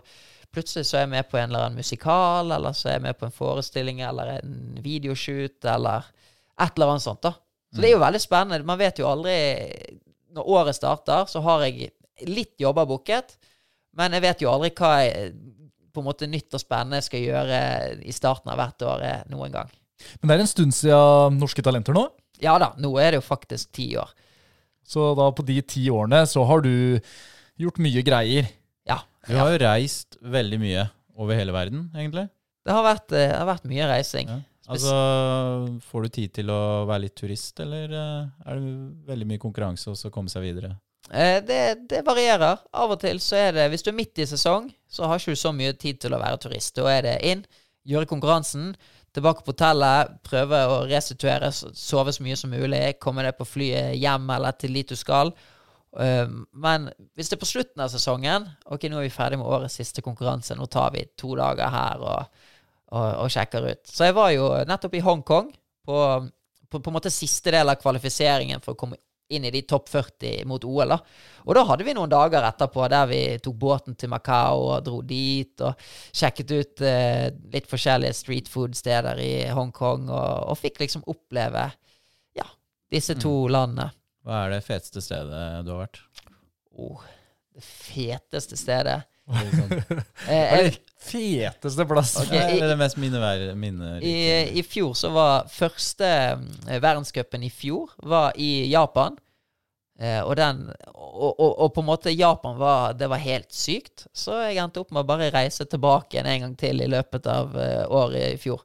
plutselig 0.52 0.88
så 0.88 0.98
er 0.98 1.06
jeg 1.06 1.12
med 1.14 1.28
på 1.30 1.38
en 1.38 1.52
eller 1.52 1.68
annen 1.68 1.78
musikal, 1.78 2.50
eller 2.50 2.74
så 2.76 2.90
er 2.90 2.98
jeg 2.98 3.06
med 3.06 3.18
på 3.20 3.28
en 3.28 3.36
forestilling 3.36 4.02
eller 4.04 4.34
en 4.34 4.56
videoshoot, 4.82 5.60
eller 5.70 6.10
et 6.58 6.74
eller 6.74 6.94
annet 6.94 7.06
sånt. 7.06 7.22
da. 7.22 7.36
Så 7.72 7.80
det 7.80 7.88
er 7.88 7.94
jo 7.94 8.02
veldig 8.02 8.20
spennende. 8.20 8.68
Man 8.68 8.80
vet 8.80 9.00
jo 9.00 9.08
aldri 9.08 9.36
Når 10.32 10.48
året 10.48 10.76
starter, 10.76 11.26
så 11.28 11.42
har 11.44 11.62
jeg 11.66 11.90
litt 12.24 12.54
jobber 12.60 12.86
booket, 12.88 13.34
men 14.00 14.14
jeg 14.16 14.24
vet 14.24 14.42
jo 14.42 14.48
aldri 14.48 14.70
hva 14.72 14.92
jeg 15.02 15.34
på 15.92 16.00
en 16.00 16.06
måte 16.06 16.28
nytt 16.30 16.56
og 16.56 16.62
spennende 16.62 17.02
skal 17.04 17.20
gjøre 17.20 17.58
i 18.00 18.14
starten 18.16 18.48
av 18.48 18.56
hvert 18.56 18.84
år 18.88 19.04
eh, 19.04 19.24
noen 19.28 19.52
gang. 19.52 19.68
Men 20.20 20.28
det 20.30 20.36
er 20.36 20.44
en 20.44 20.50
stund 20.50 20.74
siden 20.76 21.38
Norske 21.42 21.62
Talenter 21.64 21.96
nå. 21.96 22.06
Ja 22.42 22.56
da, 22.58 22.72
nå 22.82 22.90
er 22.98 23.12
det 23.14 23.20
jo 23.22 23.26
faktisk 23.26 23.70
ti 23.76 23.92
år. 24.00 24.10
Så 24.86 25.12
da 25.18 25.28
på 25.32 25.44
de 25.46 25.60
ti 25.62 25.84
årene 25.94 26.24
så 26.28 26.42
har 26.48 26.64
du 26.64 26.72
gjort 27.62 27.78
mye 27.82 28.02
greier. 28.04 28.48
Ja. 28.88 29.00
Du 29.28 29.36
har 29.38 29.52
jo 29.54 29.60
reist 29.62 30.18
veldig 30.20 30.58
mye 30.62 30.88
over 31.14 31.38
hele 31.38 31.54
verden, 31.54 31.86
egentlig. 31.94 32.26
Det 32.66 32.74
har 32.74 32.82
vært, 32.86 33.12
eh, 33.14 33.28
det 33.30 33.38
har 33.38 33.46
vært 33.48 33.68
mye 33.70 33.86
reising. 33.90 34.28
Ja. 34.30 34.40
Altså, 34.72 34.92
Får 35.90 36.04
du 36.04 36.08
tid 36.14 36.32
til 36.38 36.50
å 36.54 36.60
være 36.88 37.04
litt 37.06 37.16
turist, 37.18 37.58
eller 37.62 37.90
eh, 37.92 38.30
er 38.46 38.58
det 38.60 38.74
veldig 39.10 39.26
mye 39.32 39.42
konkurranse 39.42 39.90
og 39.92 39.98
så 39.98 40.10
komme 40.14 40.30
seg 40.32 40.44
videre? 40.46 40.74
Eh, 41.10 41.40
Det, 41.46 41.88
det 41.90 42.02
varierer. 42.06 42.62
Av 42.72 42.90
og 42.94 43.00
til 43.02 43.18
så 43.22 43.36
er 43.48 43.52
det 43.56 43.68
Hvis 43.72 43.82
du 43.82 43.90
er 43.90 43.98
midt 43.98 44.18
i 44.22 44.26
sesong, 44.30 44.70
så 44.90 45.06
har 45.10 45.18
ikke 45.18 45.34
du 45.34 45.40
så 45.42 45.52
mye 45.54 45.74
tid 45.74 46.00
til 46.00 46.14
å 46.14 46.20
være 46.22 46.38
turist. 46.42 46.74
Da 46.78 46.86
er 46.94 47.02
det 47.08 47.16
inn, 47.26 47.44
gjøre 47.86 48.06
konkurransen, 48.10 48.72
tilbake 49.12 49.44
på 49.44 49.52
hotellet, 49.52 50.14
prøve 50.24 50.60
å 50.68 50.82
restituere, 50.88 51.50
sove 51.52 52.14
så 52.14 52.24
mye 52.24 52.36
som 52.38 52.52
mulig, 52.52 52.98
komme 53.02 53.24
deg 53.26 53.36
på 53.38 53.48
flyet 53.48 53.96
hjem 54.00 54.30
eller 54.36 54.56
til 54.56 54.78
dit 54.78 54.88
du 54.88 54.96
skal. 54.98 55.34
Men 55.92 56.88
hvis 57.12 57.28
det 57.28 57.36
er 57.36 57.42
på 57.42 57.50
slutten 57.50 57.82
av 57.84 57.90
sesongen 57.92 58.46
Ok, 58.72 58.86
nå 58.88 58.96
er 58.96 59.04
vi 59.04 59.10
ferdig 59.12 59.36
med 59.36 59.44
årets 59.44 59.74
siste 59.76 60.00
konkurranse. 60.00 60.56
Nå 60.56 60.64
tar 60.72 60.94
vi 60.94 61.02
to 61.20 61.34
dager 61.36 61.68
her 61.68 62.00
og, 62.00 62.46
og, 62.96 63.08
og 63.26 63.28
sjekker 63.34 63.66
ut. 63.68 63.82
Så 63.92 64.08
jeg 64.08 64.16
var 64.16 64.30
jo 64.32 64.46
nettopp 64.68 64.96
i 64.96 65.02
Hongkong 65.04 65.50
på, 65.84 65.98
på, 66.72 66.80
på 66.80 66.88
en 66.88 66.96
måte 66.96 67.12
siste 67.12 67.52
del 67.52 67.68
av 67.68 67.76
kvalifiseringen 67.82 68.64
for 68.64 68.72
å 68.72 68.80
komme 68.80 68.96
inn 69.32 69.46
i 69.48 69.52
de 69.54 69.62
topp 69.68 69.88
40 69.92 70.44
mot 70.48 70.64
OL. 70.64 70.94
da. 70.94 70.98
Og 71.46 71.56
da 71.56 71.64
hadde 71.68 71.86
vi 71.86 71.94
noen 71.96 72.10
dager 72.12 72.44
etterpå 72.46 72.86
der 72.92 73.08
vi 73.10 73.20
tok 73.42 73.56
båten 73.60 73.96
til 73.98 74.12
Macau 74.12 74.66
og 74.68 74.84
dro 74.86 75.00
dit 75.06 75.64
og 75.64 75.78
sjekket 76.14 76.54
ut 76.54 76.84
eh, 76.86 77.28
litt 77.54 77.70
forskjellige 77.70 78.18
street 78.18 78.50
food-steder 78.52 79.22
i 79.22 79.32
Hongkong 79.54 80.08
og, 80.10 80.52
og 80.52 80.60
fikk 80.60 80.82
liksom 80.84 81.06
oppleve 81.10 81.68
ja, 82.38 82.48
disse 82.92 83.18
to 83.20 83.34
landene. 83.52 83.90
Hva 84.22 84.44
er 84.44 84.56
det 84.56 84.64
feteste 84.66 85.02
stedet 85.02 85.64
du 85.66 85.72
har 85.74 85.84
vært? 85.84 86.02
Oh, 86.78 87.02
det 87.52 87.64
feteste 87.66 88.56
stedet. 88.56 89.02
Sånn. 89.28 90.00
Eh, 90.28 90.54
jeg, 90.62 90.78
Feteste 91.02 91.84
plass. 91.90 92.12
Okay, 92.22 92.38
i- 92.38 92.56
Eller 92.56 92.72
det 92.72 92.78
mest 92.78 92.96
minneverdige 93.00 93.54
minnerike? 93.58 94.06
I, 94.06 94.58
I 94.58 94.62
fjor 94.66 94.92
så 94.98 95.10
var 95.14 95.48
første 95.50 96.08
eh, 96.08 96.78
verdenscupen 96.82 97.42
i 97.46 97.50
fjor 97.50 97.90
var 98.06 98.36
i 98.38 98.68
Japan. 98.70 99.16
Eh, 100.00 100.20
og 100.24 100.36
den 100.38 100.62
og, 100.94 101.32
og, 101.36 101.50
og 101.66 101.72
på 101.74 101.82
en 101.82 101.86
måte 101.90 102.10
Japan 102.14 102.56
var 102.58 102.94
Det 102.98 103.06
var 103.12 103.20
helt 103.22 103.50
sykt. 103.54 104.06
Så 104.16 104.38
jeg 104.46 104.58
endte 104.62 104.80
opp 104.82 104.90
med 104.94 105.02
å 105.04 105.08
bare 105.10 105.30
reise 105.34 105.66
tilbake 105.68 106.16
igjen 106.16 106.30
en 106.32 106.46
gang 106.46 106.54
til 106.58 106.80
i 106.82 106.88
løpet 106.90 107.26
av 107.30 107.52
uh, 107.54 107.82
året 107.92 108.32
i 108.36 108.38
fjor. 108.40 108.62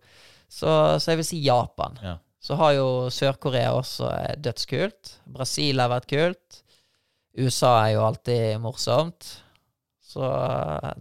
Så, 0.47 0.69
så 1.01 1.11
jeg 1.11 1.19
vil 1.23 1.27
si 1.27 1.41
Japan. 1.43 1.97
Ja. 2.05 2.15
Så 2.39 2.55
har 2.55 2.71
jo 2.77 2.87
Sør-Korea 3.11 3.73
også 3.75 4.07
eh, 4.13 4.37
dødskult. 4.39 5.17
Brasil 5.35 5.81
har 5.83 5.89
vært 5.91 6.07
kult. 6.13 6.61
USA 7.37 7.73
er 7.83 7.97
jo 7.97 8.05
alltid 8.07 8.61
morsomt. 8.63 9.33
Så, 10.17 10.27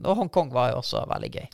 og 0.05 0.17
Hongkong 0.19 0.51
var 0.53 0.75
jo 0.75 0.81
også 0.83 1.01
veldig 1.09 1.31
gøy. 1.39 1.47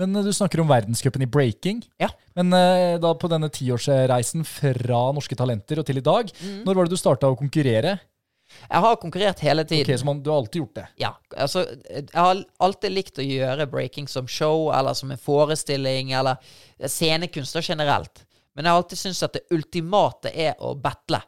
Men 0.00 0.16
eh, 0.16 0.24
du 0.24 0.32
snakker 0.32 0.62
om 0.62 0.70
verdenscupen 0.70 1.22
i 1.26 1.28
breaking. 1.28 1.82
Ja. 2.00 2.08
Men 2.38 2.54
eh, 2.56 2.94
da 3.02 3.10
på 3.20 3.28
denne 3.28 3.50
tiårsreisen 3.52 4.46
fra 4.48 5.02
Norske 5.12 5.36
Talenter 5.36 5.82
og 5.82 5.88
til 5.90 6.00
i 6.00 6.06
dag, 6.06 6.30
Mm. 6.40 6.62
når 6.64 6.74
var 6.78 6.88
det 6.88 6.96
du 6.96 7.00
starta 7.00 7.28
å 7.28 7.36
konkurrere? 7.36 7.98
Jeg 8.66 8.82
har 8.82 8.96
konkurrert 8.98 9.38
hele 9.44 9.62
tiden. 9.68 9.86
Ok, 9.94 10.00
Så 10.00 10.06
man, 10.08 10.22
du 10.24 10.30
har 10.32 10.40
alltid 10.40 10.62
gjort 10.62 10.74
det? 10.80 10.86
Ja, 10.98 11.12
altså 11.38 11.62
Jeg 11.86 12.08
har 12.16 12.40
alltid 12.58 12.90
likt 12.96 13.20
å 13.20 13.26
gjøre 13.26 13.68
breaking 13.70 14.08
som 14.10 14.26
show, 14.26 14.72
eller 14.74 14.96
som 14.98 15.12
en 15.14 15.20
forestilling, 15.20 16.10
eller 16.18 16.40
scenekunster 16.88 17.62
generelt. 17.62 18.24
Men 18.56 18.64
jeg 18.66 18.72
har 18.74 18.80
alltid 18.82 18.98
syntes 19.04 19.22
at 19.22 19.36
det 19.38 19.44
ultimate 19.54 20.32
er 20.34 20.56
å 20.58 20.72
battle. 20.74 21.20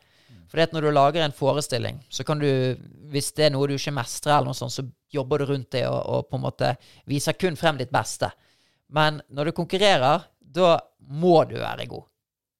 Fordi 0.52 0.66
at 0.66 0.74
når 0.76 0.84
du 0.84 0.90
lager 0.92 1.24
en 1.24 1.32
forestilling, 1.32 2.02
så 2.12 2.26
kan 2.28 2.40
du, 2.42 2.48
hvis 3.08 3.30
det 3.32 3.46
er 3.46 3.54
noe 3.54 3.70
du 3.70 3.78
ikke 3.78 3.94
mestrer, 3.96 4.34
eller 4.36 4.52
noe 4.52 4.58
sånt, 4.58 4.74
så 4.74 4.84
jobber 5.12 5.40
du 5.40 5.46
rundt 5.48 5.70
det 5.72 5.86
og, 5.88 6.00
og 6.12 6.26
på 6.28 6.36
en 6.36 6.44
måte 6.44 6.74
viser 7.08 7.38
kun 7.40 7.56
frem 7.56 7.78
ditt 7.80 7.92
beste. 7.92 8.28
Men 8.92 9.22
når 9.32 9.48
du 9.48 9.54
konkurrerer, 9.56 10.26
da 10.36 10.74
må 11.08 11.38
du 11.48 11.56
være 11.56 11.86
god. 11.88 12.04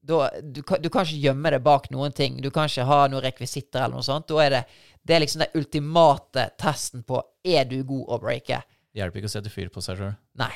Da, 0.03 0.23
du, 0.41 0.63
kan, 0.67 0.81
du 0.83 0.89
kan 0.91 1.05
ikke 1.05 1.21
gjemme 1.21 1.53
det 1.53 1.61
bak 1.63 1.91
noen 1.93 2.17
ting. 2.17 2.41
Du 2.43 2.49
kan 2.51 2.71
ikke 2.71 2.87
ha 2.89 3.03
noen 3.13 3.23
rekvisitter 3.27 3.85
eller 3.85 4.01
noe 4.01 4.07
sånt. 4.07 4.25
Da 4.33 4.41
er 4.41 4.55
det, 4.57 4.63
det 5.05 5.15
er 5.15 5.23
liksom 5.23 5.45
den 5.45 5.61
ultimate 5.61 6.49
testen 6.59 7.05
på 7.05 7.21
er 7.45 7.69
du 7.69 7.77
god 7.85 8.17
å 8.17 8.19
breake. 8.25 8.63
Det 8.93 9.03
Hjelper 9.03 9.21
ikke 9.21 9.31
å 9.31 9.35
sette 9.37 9.53
fyr 9.53 9.69
på 9.73 9.85
seg 9.85 10.01
sjøl. 10.01 10.17
Nei. 10.41 10.55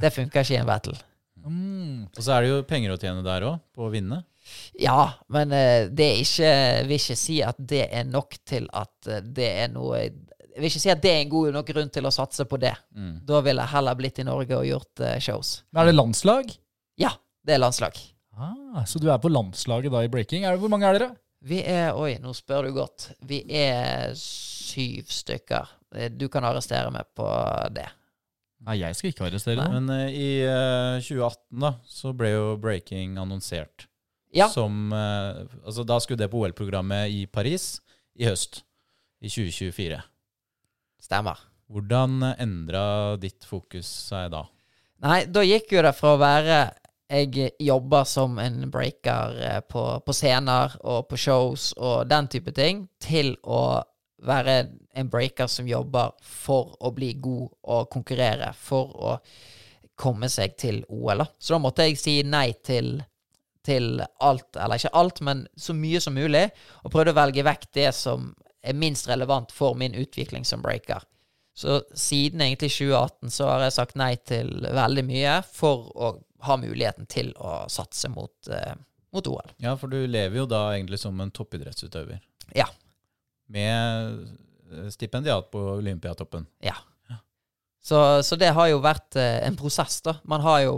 Det 0.00 0.14
funker 0.14 0.46
ikke 0.46 0.54
i 0.54 0.62
en 0.62 0.70
battle. 0.70 0.96
Mm. 1.44 2.06
Og 2.08 2.22
så 2.22 2.38
er 2.38 2.46
det 2.46 2.54
jo 2.54 2.62
penger 2.66 2.94
å 2.94 3.00
tjene 3.02 3.26
der 3.26 3.44
òg, 3.50 3.58
på 3.74 3.84
å 3.84 3.90
vinne. 3.92 4.22
Ja, 4.78 5.12
men 5.32 5.52
eh, 5.56 5.86
det 5.88 6.06
er 6.06 6.20
ikke 6.22 6.48
Jeg 6.48 6.86
vil 6.88 6.98
ikke 6.98 7.16
si 7.18 7.38
at 7.44 7.60
det 7.72 7.84
er 7.86 8.06
nok 8.08 8.36
til 8.46 8.68
at 8.76 9.08
eh, 9.08 9.22
det 9.24 9.48
er 9.64 9.70
noe 9.72 10.00
Jeg 10.02 10.58
vil 10.58 10.68
ikke 10.68 10.82
si 10.82 10.92
at 10.92 11.02
det 11.02 11.12
er 11.12 11.22
en 11.22 11.32
god 11.32 11.54
nok 11.56 11.70
grunn 11.72 11.92
til 11.94 12.06
å 12.06 12.12
satse 12.14 12.46
på 12.46 12.60
det. 12.62 12.74
Mm. 12.94 13.16
Da 13.26 13.40
ville 13.46 13.64
jeg 13.64 13.74
heller 13.74 13.98
blitt 13.98 14.20
i 14.22 14.26
Norge 14.26 14.58
og 14.58 14.68
gjort 14.68 15.02
eh, 15.02 15.18
shows. 15.22 15.56
Men 15.72 15.82
Er 15.84 15.90
det 15.90 15.96
landslag? 15.96 16.52
Ja, 17.00 17.14
det 17.42 17.56
er 17.56 17.64
landslag. 17.64 17.98
Ah, 18.34 18.82
så 18.86 18.98
du 19.02 19.08
er 19.10 19.18
på 19.22 19.30
landslaget 19.30 19.94
da 19.94 20.04
i 20.04 20.10
breaking? 20.10 20.46
Hvor 20.58 20.70
mange 20.70 20.86
er 20.86 20.98
dere? 20.98 21.10
Vi 21.44 21.58
er 21.60 21.92
Oi, 21.98 22.14
nå 22.22 22.32
spør 22.36 22.68
du 22.68 22.76
godt. 22.76 23.10
Vi 23.26 23.42
er 23.50 24.14
syv 24.18 25.10
stykker. 25.12 25.74
Du 26.16 26.26
kan 26.32 26.46
arrestere 26.46 26.90
meg 26.94 27.10
på 27.14 27.26
det. 27.74 27.86
Nei, 28.64 28.78
jeg 28.80 28.96
skal 28.96 29.12
ikke 29.12 29.26
arrestere 29.28 29.60
deg. 29.60 29.74
Men 29.74 29.90
uh, 29.92 30.06
i 30.08 30.28
uh, 30.48 31.02
2018 31.02 31.64
da, 31.66 31.74
så 31.84 32.14
ble 32.16 32.32
jo 32.32 32.46
breaking 32.60 33.18
annonsert. 33.20 33.88
Ja. 34.34 34.48
Som 34.50 34.92
eh, 34.92 35.44
Altså, 35.62 35.84
da 35.86 36.00
skulle 36.02 36.24
det 36.24 36.30
på 36.32 36.42
OL-programmet 36.42 37.12
i 37.14 37.24
Paris 37.30 37.78
i 38.18 38.26
høst. 38.28 38.62
I 39.24 39.30
2024. 39.30 40.00
Stemmer. 41.00 41.38
Hvordan 41.72 42.20
endra 42.34 43.14
ditt 43.16 43.46
fokus 43.48 43.88
seg 44.10 44.32
da? 44.34 44.42
Nei, 45.04 45.24
da 45.32 45.42
gikk 45.44 45.72
jo 45.72 45.84
det 45.84 45.94
fra 45.96 46.14
å 46.14 46.20
være 46.20 46.58
jeg 47.14 47.50
jobber 47.60 48.04
som 48.08 48.38
en 48.40 48.70
breaker 48.72 49.40
eh, 49.44 49.60
på, 49.60 49.82
på 50.04 50.14
scener 50.16 50.72
og 50.82 51.08
på 51.10 51.18
shows 51.20 51.72
og 51.76 52.08
den 52.08 52.28
type 52.32 52.54
ting, 52.56 52.86
til 52.98 53.34
å 53.44 53.82
være 54.24 54.56
en 54.96 55.10
breaker 55.12 55.50
som 55.50 55.68
jobber 55.68 56.14
for 56.24 56.76
å 56.80 56.90
bli 56.96 57.12
god 57.20 57.50
og 57.62 57.90
konkurrere, 57.92 58.52
for 58.56 58.94
å 58.96 59.16
komme 60.00 60.30
seg 60.32 60.56
til 60.58 60.80
OL. 60.88 61.22
Så 61.38 61.54
da 61.54 61.60
måtte 61.62 61.86
jeg 61.86 62.00
si 62.00 62.16
nei 62.26 62.54
til, 62.64 62.96
til 63.64 64.02
alt, 64.20 64.56
eller 64.56 64.78
ikke 64.78 64.94
alt, 65.00 65.20
men 65.24 65.44
så 65.56 65.74
mye 65.76 66.00
som 66.02 66.16
mulig, 66.16 66.46
og 66.82 66.92
prøvde 66.92 67.14
å 67.14 67.18
velge 67.18 67.46
vekk 67.46 67.66
det 67.76 67.90
som 67.96 68.32
er 68.64 68.76
minst 68.76 69.08
relevant 69.08 69.52
for 69.52 69.76
min 69.78 69.96
utvikling 69.98 70.44
som 70.48 70.62
breaker. 70.64 71.04
Så 71.54 71.82
siden 71.94 72.42
egentlig 72.42 72.72
2018 72.74 73.30
så 73.30 73.48
har 73.48 73.66
jeg 73.66 73.76
sagt 73.76 73.98
nei 74.00 74.14
til 74.26 74.50
veldig 74.64 75.04
mye 75.06 75.34
for 75.46 75.90
å 75.94 76.14
ha 76.44 76.56
muligheten 76.60 77.06
til 77.08 77.30
å 77.38 77.64
satse 77.72 78.10
mot, 78.12 78.34
eh, 78.50 78.74
mot 79.14 79.28
OL. 79.30 79.52
Ja, 79.62 79.76
for 79.80 79.92
du 79.92 80.00
lever 80.06 80.42
jo 80.42 80.48
da 80.50 80.66
egentlig 80.74 80.98
som 81.00 81.20
en 81.22 81.30
toppidrettsutøver. 81.32 82.18
Ja. 82.58 82.66
Med 83.46 84.26
eh, 84.72 84.90
stipendiat 84.90 85.52
på 85.54 85.62
Olympiatoppen. 85.76 86.48
Ja. 86.64 86.76
Så, 87.84 88.22
så 88.24 88.36
det 88.40 88.54
har 88.56 88.70
jo 88.72 88.82
vært 88.82 89.16
eh, 89.20 89.44
en 89.46 89.56
prosess, 89.60 90.00
da. 90.02 90.16
Man 90.24 90.42
har 90.44 90.62
jo 90.64 90.76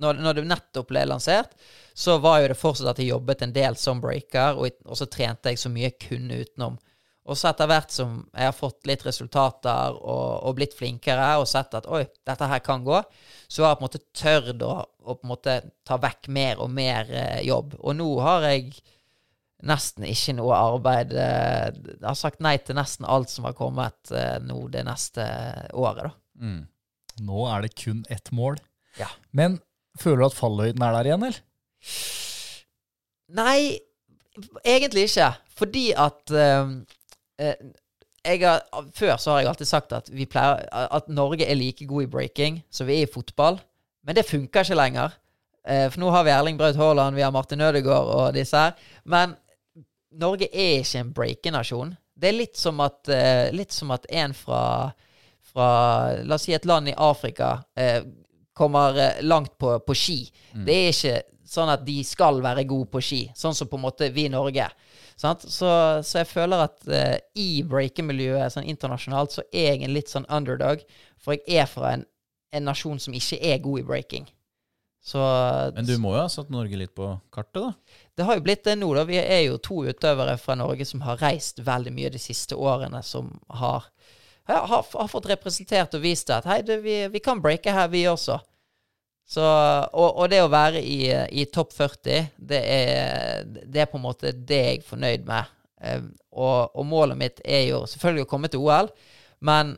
når, 0.00 0.20
når 0.24 0.38
det 0.38 0.46
nettopp 0.48 0.88
ble 0.90 1.04
lansert, 1.08 1.52
så 1.94 2.18
var 2.22 2.40
jo 2.42 2.52
det 2.52 2.58
fortsatt 2.60 2.92
at 2.94 3.00
jeg 3.02 3.10
jobbet 3.12 3.42
en 3.42 3.52
del 3.56 3.76
som 3.76 4.00
breaker, 4.02 4.56
og, 4.60 4.70
og 4.86 4.96
så 4.98 5.06
trente 5.10 5.52
jeg 5.52 5.58
så 5.60 5.72
mye 5.72 5.88
jeg 5.90 5.98
kunne 6.08 6.40
utenom. 6.44 6.78
Og 7.30 7.36
så 7.38 7.50
etter 7.50 7.68
hvert 7.68 7.92
som 7.94 8.14
jeg 8.32 8.48
har 8.48 8.54
fått 8.56 8.86
litt 8.88 9.02
resultater 9.06 9.92
og, 10.00 10.40
og 10.48 10.54
blitt 10.56 10.72
flinkere, 10.74 11.26
og 11.38 11.46
sett 11.46 11.74
at 11.78 11.86
oi, 11.86 12.04
dette 12.26 12.48
her 12.48 12.62
kan 12.64 12.82
gå, 12.86 12.96
så 13.46 13.62
har 13.66 13.74
jeg 13.74 13.78
på 13.78 13.84
en 13.84 13.88
måte 13.88 14.00
tørt 14.16 14.64
å, 14.66 14.70
å 15.04 15.14
på 15.18 15.26
en 15.28 15.32
måte 15.34 15.58
ta 15.86 15.98
vekk 16.00 16.30
mer 16.32 16.62
og 16.64 16.72
mer 16.74 17.10
eh, 17.12 17.42
jobb. 17.46 17.76
Og 17.78 17.94
nå 18.00 18.08
har 18.24 18.48
jeg 18.48 18.72
nesten 19.68 20.06
ikke 20.08 20.34
noe 20.38 20.56
arbeid. 20.56 21.12
eh, 21.12 21.68
Jeg 21.92 22.06
har 22.08 22.18
sagt 22.18 22.40
nei 22.42 22.56
til 22.64 22.78
nesten 22.80 23.06
alt 23.06 23.30
som 23.30 23.46
har 23.46 23.54
kommet 23.58 24.10
eh, 24.16 24.38
nå 24.42 24.64
det 24.72 24.86
neste 24.88 25.26
året, 25.76 26.08
da. 26.08 26.12
Mm. 26.40 26.62
Nå 27.28 27.46
er 27.52 27.66
det 27.66 27.74
kun 27.76 28.00
ett 28.08 28.32
mål. 28.32 28.56
Ja. 28.98 29.10
Men 29.36 29.60
føler 30.00 30.24
du 30.24 30.28
at 30.30 30.38
fallhøyden 30.40 30.82
er 30.82 30.96
der 30.96 31.10
igjen, 31.12 31.28
eller? 31.28 31.42
Nei, 33.36 33.78
egentlig 34.64 35.08
ikke. 35.08 35.32
Fordi 35.60 35.90
at 35.92 36.32
jeg 38.24 38.40
har, 38.44 38.64
Før 38.94 39.16
så 39.16 39.30
har 39.30 39.40
jeg 39.40 39.48
alltid 39.48 39.68
sagt 39.68 39.92
at, 39.96 40.10
vi 40.12 40.26
pleier, 40.28 40.66
at 40.72 41.08
Norge 41.08 41.46
er 41.46 41.54
like 41.54 41.86
god 41.86 42.02
i 42.02 42.10
breaking 42.10 42.60
som 42.70 42.88
vi 42.88 43.00
er 43.00 43.08
i 43.08 43.12
fotball. 43.12 43.60
Men 44.04 44.16
det 44.16 44.28
funker 44.28 44.64
ikke 44.64 44.78
lenger. 44.78 45.16
Uh, 45.64 45.86
for 45.92 46.00
nå 46.00 46.10
har 46.10 46.24
vi 46.24 46.32
Erling 46.32 46.58
Braut 46.58 46.76
Haaland, 46.76 47.16
vi 47.16 47.24
har 47.24 47.32
Martin 47.32 47.60
Ødegaard 47.60 48.08
og 48.14 48.34
disse 48.34 48.56
her. 48.56 48.76
Men 49.04 49.34
Norge 50.20 50.48
er 50.52 50.80
ikke 50.80 51.02
en 51.04 51.12
breakenasjon. 51.14 51.94
Det 52.20 52.28
er 52.28 52.36
litt 52.36 52.56
som 52.58 52.80
at, 52.84 53.00
uh, 53.08 53.48
litt 53.56 53.72
som 53.72 53.92
at 53.94 54.06
en 54.08 54.34
fra, 54.36 54.62
fra 55.52 55.68
La 56.24 56.36
oss 56.36 56.48
si 56.48 56.56
et 56.56 56.68
land 56.68 56.88
i 56.90 56.96
Afrika 56.96 57.58
uh, 57.60 58.00
kommer 58.56 59.20
langt 59.22 59.56
på, 59.60 59.76
på 59.84 59.96
ski. 59.96 60.20
Det 60.52 60.76
er 60.76 60.90
ikke 60.92 61.20
sånn 61.50 61.70
at 61.72 61.82
de 61.86 61.98
skal 62.06 62.38
være 62.44 62.66
gode 62.68 62.88
på 62.92 63.02
ski, 63.02 63.20
sånn 63.36 63.56
som 63.58 63.68
på 63.70 63.78
en 63.78 63.86
måte 63.88 64.10
vi 64.14 64.28
i 64.28 64.32
Norge. 64.32 64.68
Sant? 65.18 65.42
Så, 65.42 65.68
så 66.06 66.22
jeg 66.22 66.30
føler 66.30 66.66
at 66.68 66.78
uh, 66.86 67.16
i 67.34 67.64
breakermiljøet 67.66 68.54
sånn 68.54 68.68
internasjonalt 68.70 69.34
så 69.34 69.44
er 69.50 69.72
jeg 69.74 69.84
en 69.84 69.96
litt 69.96 70.12
sånn 70.12 70.28
underdog, 70.30 70.84
for 71.20 71.36
jeg 71.36 71.64
er 71.64 71.66
fra 71.70 71.96
en, 71.96 72.04
en 72.54 72.70
nasjon 72.70 73.02
som 73.02 73.16
ikke 73.16 73.40
er 73.50 73.64
god 73.64 73.82
i 73.82 73.88
breaking. 73.88 74.30
Så 75.02 75.18
Men 75.74 75.86
du 75.88 75.94
må 75.98 76.12
jo 76.12 76.20
ha 76.20 76.28
satt 76.28 76.50
Norge 76.52 76.76
litt 76.76 76.92
på 76.94 77.08
kartet, 77.32 77.62
da? 77.62 78.00
det 78.20 78.26
har 78.28 78.36
jo 78.36 78.44
blitt 78.44 78.66
det 78.68 78.76
nå, 78.76 78.90
da. 78.94 79.06
Vi 79.08 79.16
er 79.16 79.46
jo 79.46 79.56
to 79.64 79.80
utøvere 79.88 80.36
fra 80.38 80.56
Norge 80.60 80.84
som 80.84 81.00
har 81.06 81.20
reist 81.22 81.62
veldig 81.64 81.92
mye 81.96 82.12
de 82.12 82.20
siste 82.20 82.54
årene, 82.54 83.00
som 83.02 83.32
har, 83.62 83.88
har, 84.50 84.68
har 84.68 85.08
fått 85.08 85.30
representert 85.32 85.96
og 85.96 86.04
vist 86.04 86.30
at 86.30 86.48
hei, 86.48 86.60
du, 86.68 86.76
vi, 86.84 87.00
vi 87.08 87.22
kan 87.24 87.40
breake 87.40 87.72
her, 87.72 87.88
vi 87.88 88.04
også. 88.12 88.38
Så, 89.30 89.42
og, 89.94 90.08
og 90.18 90.26
det 90.32 90.40
å 90.42 90.50
være 90.50 90.80
i, 90.82 91.04
i 91.38 91.44
topp 91.54 91.74
40, 91.76 92.32
det 92.50 92.60
er, 92.66 93.44
det 93.46 93.84
er 93.84 93.90
på 93.90 94.00
en 94.00 94.08
måte 94.08 94.32
det 94.34 94.58
jeg 94.58 94.80
er 94.80 94.88
fornøyd 94.88 95.28
med. 95.28 95.52
Eh, 95.86 96.00
og, 96.34 96.74
og 96.74 96.86
målet 96.88 97.18
mitt 97.20 97.42
er 97.44 97.68
jo 97.68 97.84
selvfølgelig 97.90 98.26
å 98.26 98.30
komme 98.32 98.50
til 98.50 98.64
OL, 98.64 98.90
men 99.46 99.76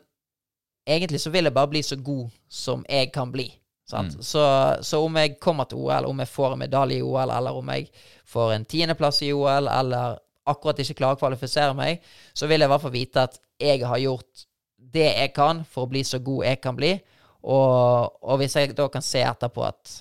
egentlig 0.89 1.21
så 1.21 1.29
vil 1.33 1.45
jeg 1.45 1.55
bare 1.55 1.69
bli 1.69 1.83
så 1.85 1.99
god 2.01 2.33
som 2.49 2.81
jeg 2.89 3.11
kan 3.13 3.29
bli. 3.33 3.51
Sant? 3.89 4.15
Så, 4.25 4.41
så 4.81 5.03
om 5.05 5.21
jeg 5.21 5.37
kommer 5.43 5.69
til 5.69 5.85
OL, 5.85 6.09
om 6.09 6.23
jeg 6.23 6.31
får 6.31 6.55
en 6.55 6.63
medalje 6.63 6.97
i 6.97 7.05
OL, 7.05 7.29
eller 7.29 7.59
om 7.59 7.71
jeg 7.75 7.89
får 8.33 8.55
en 8.55 8.65
tiendeplass 8.73 9.21
i 9.27 9.33
OL, 9.35 9.69
eller 9.69 10.17
akkurat 10.49 10.81
ikke 10.81 10.97
klarer 10.97 11.19
å 11.19 11.21
kvalifisere 11.21 11.77
meg, 11.77 12.01
så 12.33 12.49
vil 12.49 12.63
jeg 12.63 12.71
i 12.71 12.73
hvert 12.73 12.83
fall 12.83 12.95
vite 12.95 13.29
at 13.29 13.37
jeg 13.61 13.85
har 13.85 14.01
gjort 14.01 14.47
det 14.93 15.09
jeg 15.11 15.33
kan 15.35 15.61
for 15.69 15.85
å 15.85 15.91
bli 15.93 16.01
så 16.07 16.19
god 16.23 16.47
jeg 16.49 16.61
kan 16.63 16.77
bli. 16.77 16.95
Og, 17.43 18.19
og 18.23 18.39
hvis 18.39 18.55
jeg 18.55 18.71
da 18.77 18.87
kan 18.91 19.03
se 19.03 19.23
etterpå 19.27 19.65
at 19.67 19.93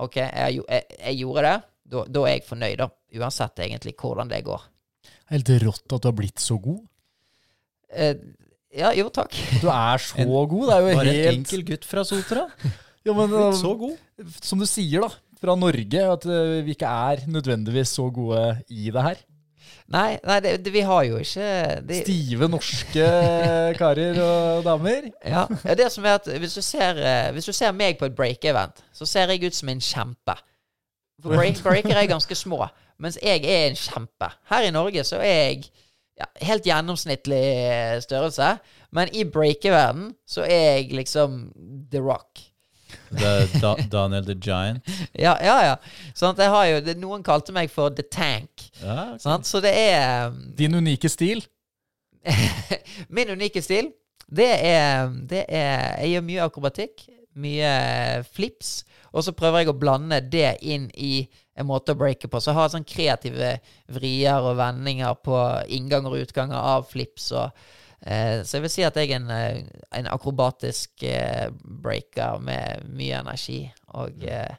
OK, 0.00 0.16
jeg, 0.20 0.60
jeg, 0.68 0.86
jeg 1.00 1.18
gjorde 1.22 1.44
det, 1.44 1.56
da, 1.92 2.02
da 2.12 2.24
er 2.26 2.34
jeg 2.34 2.46
fornøyd, 2.48 2.78
da. 2.80 2.88
Uansett 3.16 3.62
egentlig 3.64 3.94
hvordan 4.00 4.28
det 4.32 4.42
går. 4.44 4.64
Helt 5.32 5.52
rått 5.62 5.94
at 5.96 6.02
du 6.04 6.08
har 6.10 6.16
blitt 6.16 6.42
så 6.42 6.56
god. 6.62 6.82
Eh, 7.96 8.16
ja, 8.76 8.90
jo, 8.96 9.08
takk. 9.14 9.36
Du 9.62 9.68
er 9.72 10.02
så 10.02 10.18
En- 10.20 10.28
god. 10.28 10.66
Det 10.68 10.74
er 10.74 10.82
jo 10.82 10.90
Bare 10.98 11.06
en 11.06 11.12
helt 11.12 11.30
enkel 11.32 11.64
gutt 11.70 11.86
fra 11.88 12.04
Sotra. 12.04 12.48
ja, 13.06 13.12
men, 13.16 13.30
Blitt 13.32 13.60
så 13.60 13.72
god. 13.78 13.96
Som 14.42 14.60
du 14.60 14.66
sier, 14.68 15.06
da, 15.06 15.10
fra 15.40 15.56
Norge, 15.58 16.02
at 16.16 16.26
eh, 16.28 16.58
vi 16.66 16.76
ikke 16.76 16.90
er 17.12 17.24
nødvendigvis 17.30 17.94
så 17.96 18.08
gode 18.12 18.42
i 18.68 18.90
det 18.92 19.06
her. 19.10 19.22
Nei, 19.92 20.16
nei 20.26 20.40
det, 20.42 20.56
det, 20.64 20.72
vi 20.74 20.82
har 20.82 21.04
jo 21.06 21.20
ikke 21.22 21.50
det, 21.86 22.00
Stive 22.02 22.48
norske 22.50 23.06
karer 23.78 24.18
og 24.18 24.64
damer. 24.66 25.10
Ja, 25.22 25.44
det 25.78 25.86
som 25.94 26.06
er 26.08 26.18
at 26.18 26.26
hvis 26.26 26.56
du 26.58 26.62
ser, 26.64 26.98
eh, 26.98 27.30
hvis 27.36 27.46
du 27.46 27.54
ser 27.54 27.74
meg 27.76 27.98
på 28.00 28.08
et 28.08 28.16
break-event, 28.18 28.82
så 28.92 29.06
ser 29.06 29.30
jeg 29.30 29.46
ut 29.46 29.54
som 29.54 29.70
en 29.70 29.82
kjempe. 29.82 30.34
For 31.22 31.38
break, 31.38 31.62
breaker 31.66 31.94
er 31.94 32.10
ganske 32.10 32.34
små, 32.34 32.66
mens 32.98 33.18
jeg 33.22 33.44
er 33.46 33.68
en 33.68 33.78
kjempe. 33.78 34.32
Her 34.50 34.66
i 34.66 34.74
Norge 34.74 35.06
så 35.06 35.22
er 35.22 35.36
jeg 35.36 35.68
ja, 36.18 36.26
helt 36.48 36.66
gjennomsnittlig 36.66 37.44
størrelse, 38.02 38.56
men 38.96 39.14
i 39.14 39.24
breakeverden 39.28 40.10
så 40.26 40.42
er 40.42 40.80
jeg 40.80 40.98
liksom 40.98 41.44
The 41.92 42.02
Rock. 42.02 42.42
The, 43.10 43.32
da, 43.60 43.74
Daniel 43.90 44.24
the 44.26 44.34
Giant. 44.34 44.86
Ja, 45.26 45.36
ja. 45.42 45.56
ja. 45.64 45.76
Sånn 46.16 46.34
at 46.34 46.42
jeg 46.42 46.52
har 46.52 46.66
jo, 46.70 46.80
det, 46.86 46.96
Noen 47.00 47.24
kalte 47.26 47.54
meg 47.56 47.70
for 47.72 47.94
The 47.94 48.06
Tank. 48.10 48.66
Ja, 48.82 49.12
ok. 49.14 49.22
Sant? 49.22 49.48
Så 49.48 49.62
det 49.64 49.74
er 49.76 50.32
Din 50.58 50.74
unike 50.78 51.10
stil. 51.12 51.44
Min 53.14 53.30
unike 53.30 53.62
stil, 53.62 53.92
det 54.26 54.48
er, 54.66 55.12
det 55.30 55.44
er 55.46 56.00
Jeg 56.02 56.16
gjør 56.16 56.24
mye 56.26 56.46
akrobatikk, 56.48 57.04
mye 57.38 57.72
flips, 58.34 58.80
og 59.14 59.22
så 59.22 59.34
prøver 59.36 59.62
jeg 59.62 59.70
å 59.70 59.78
blande 59.78 60.18
det 60.26 60.56
inn 60.66 60.88
i 60.98 61.28
en 61.56 61.68
måte 61.68 61.94
å 61.94 61.98
breake 61.98 62.28
på. 62.28 62.40
Så 62.40 62.50
jeg 62.50 62.58
har 62.58 62.72
sånn 62.72 62.88
kreative 62.88 63.54
vrier 63.92 64.44
og 64.44 64.58
vendinger 64.58 65.16
på 65.24 65.38
innganger 65.72 66.12
og 66.12 66.26
utganger 66.26 66.58
av 66.58 66.88
flips. 66.90 67.30
Og, 67.32 67.46
eh, 67.46 67.85
så 68.44 68.58
jeg 68.58 68.62
vil 68.66 68.70
si 68.72 68.84
at 68.86 68.96
jeg 69.00 69.10
er 69.10 69.16
en, 69.20 69.30
eh, 69.30 69.62
en 69.98 70.06
akrobatisk 70.12 71.02
eh, 71.08 71.48
breaker 71.64 72.38
med 72.44 72.84
mye 72.92 73.22
energi. 73.22 73.62
Og 73.96 74.22
eh, 74.24 74.52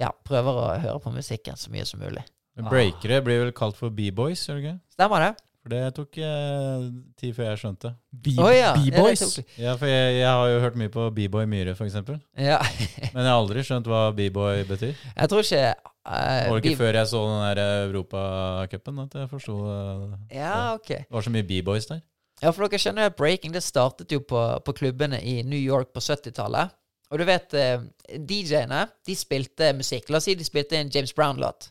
ja, 0.00 0.10
prøver 0.26 0.58
å 0.64 0.66
høre 0.82 0.98
på 1.04 1.12
musikken 1.14 1.56
så 1.56 1.70
mye 1.72 1.86
som 1.88 2.02
mulig. 2.02 2.24
Breakere 2.68 3.22
blir 3.24 3.44
vel 3.46 3.54
kalt 3.56 3.78
for 3.78 3.88
b-boys, 3.94 4.42
gjør 4.48 4.58
det 4.58 4.64
ikke? 4.66 4.78
Stemmer 4.98 5.22
det? 5.24 5.32
For 5.62 5.70
det 5.70 5.80
tok 5.94 6.16
eh, 6.18 6.86
tid 7.22 7.36
før 7.36 7.46
jeg 7.52 7.58
skjønte. 7.60 7.92
B- 8.10 8.32
Å 8.42 8.48
ja, 8.50 8.56
ja, 8.58 8.70
B-boys. 8.74 9.22
Ja, 9.62 9.76
for 9.78 9.86
jeg, 9.86 10.16
jeg 10.18 10.26
har 10.26 10.48
jo 10.50 10.58
hørt 10.64 10.78
mye 10.80 10.90
på 10.92 11.04
B-boy 11.14 11.46
Myhre, 11.46 11.76
f.eks. 11.78 11.94
Men 12.02 13.22
jeg 13.22 13.30
har 13.30 13.36
aldri 13.38 13.62
skjønt 13.64 13.86
hva 13.86 14.00
B-boy 14.16 14.64
betyr. 14.68 14.90
Jeg 15.14 15.30
tror 15.30 15.46
ikke 15.46 15.62
eh, 15.62 15.76
Det 16.02 16.50
var 16.50 16.58
ikke 16.64 16.80
før 16.82 16.98
jeg 16.98 17.10
så 17.12 17.22
den 17.30 17.44
der 17.46 17.62
Europacupen 17.86 18.98
at 19.06 19.14
jeg 19.22 19.30
forsto 19.30 19.54
uh, 19.62 20.16
Ja, 20.34 20.74
ok. 20.74 20.90
Det 20.98 21.14
var 21.14 21.28
så 21.28 21.32
mye 21.38 21.46
B-boys 21.46 21.86
der. 21.92 22.02
Ja, 22.42 22.50
for 22.50 22.66
dere 22.66 22.80
skjønner 22.82 23.10
at 23.10 23.18
breaking 23.18 23.54
det 23.54 23.62
startet 23.62 24.12
jo 24.12 24.20
på, 24.26 24.40
på 24.66 24.74
klubbene 24.74 25.20
i 25.22 25.40
New 25.46 25.60
York 25.60 25.92
på 25.94 26.02
70-tallet. 26.02 26.74
Og 27.12 27.20
du 27.20 27.26
vet, 27.28 27.54
eh, 27.54 27.84
DJ-ene 28.18 28.86
de 29.06 29.14
spilte 29.16 29.70
musikk. 29.76 30.08
La 30.10 30.18
oss 30.18 30.26
si 30.26 30.34
de 30.34 30.46
spilte 30.46 30.78
en 30.78 30.90
James 30.90 31.12
Brown-låt. 31.14 31.68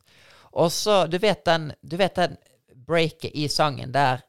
Og 0.61 0.71
så, 0.71 1.05
du 1.11 1.17
vet 1.19 1.43
den, 1.47 1.71
du 1.81 1.97
vet 1.99 2.15
den 2.15 2.37
breaket 2.87 3.33
i 3.33 3.47
sangen 3.51 3.91
der 3.91 4.21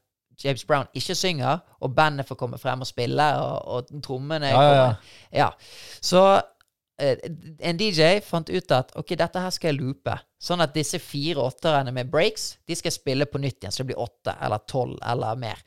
James 0.43 0.65
Brown 0.65 0.89
ikke 0.97 1.15
synger, 1.15 1.61
og 1.81 1.95
bandet 1.95 2.27
får 2.27 2.39
komme 2.41 2.59
frem 2.59 2.81
og 2.83 2.89
spille, 2.89 3.27
og, 3.39 3.69
og 3.69 4.03
trommene 4.03 4.49
Ja, 4.51 4.63
ja, 4.63 4.75
ja. 4.75 4.95
Ja. 5.45 5.49
Så 6.03 6.23
eh, 6.99 7.19
en 7.61 7.79
DJ 7.79 8.19
fant 8.27 8.51
ut 8.51 8.75
at 8.75 8.95
ok, 8.99 9.15
dette 9.19 9.45
her 9.45 9.55
skal 9.55 9.73
jeg 9.73 9.81
loope. 9.83 10.17
Sånn 10.43 10.65
at 10.65 10.75
disse 10.75 10.99
fire 10.99 11.45
åtterne 11.45 11.95
med 11.95 12.11
breaks 12.11 12.57
de 12.67 12.79
skal 12.79 12.95
spille 12.95 13.29
på 13.31 13.39
nytt 13.43 13.61
igjen. 13.61 13.75
Så 13.75 13.85
det 13.85 13.93
blir 13.93 14.03
åtte 14.03 14.35
eller 14.41 14.65
tolv 14.67 14.99
eller 15.07 15.39
mer. 15.39 15.61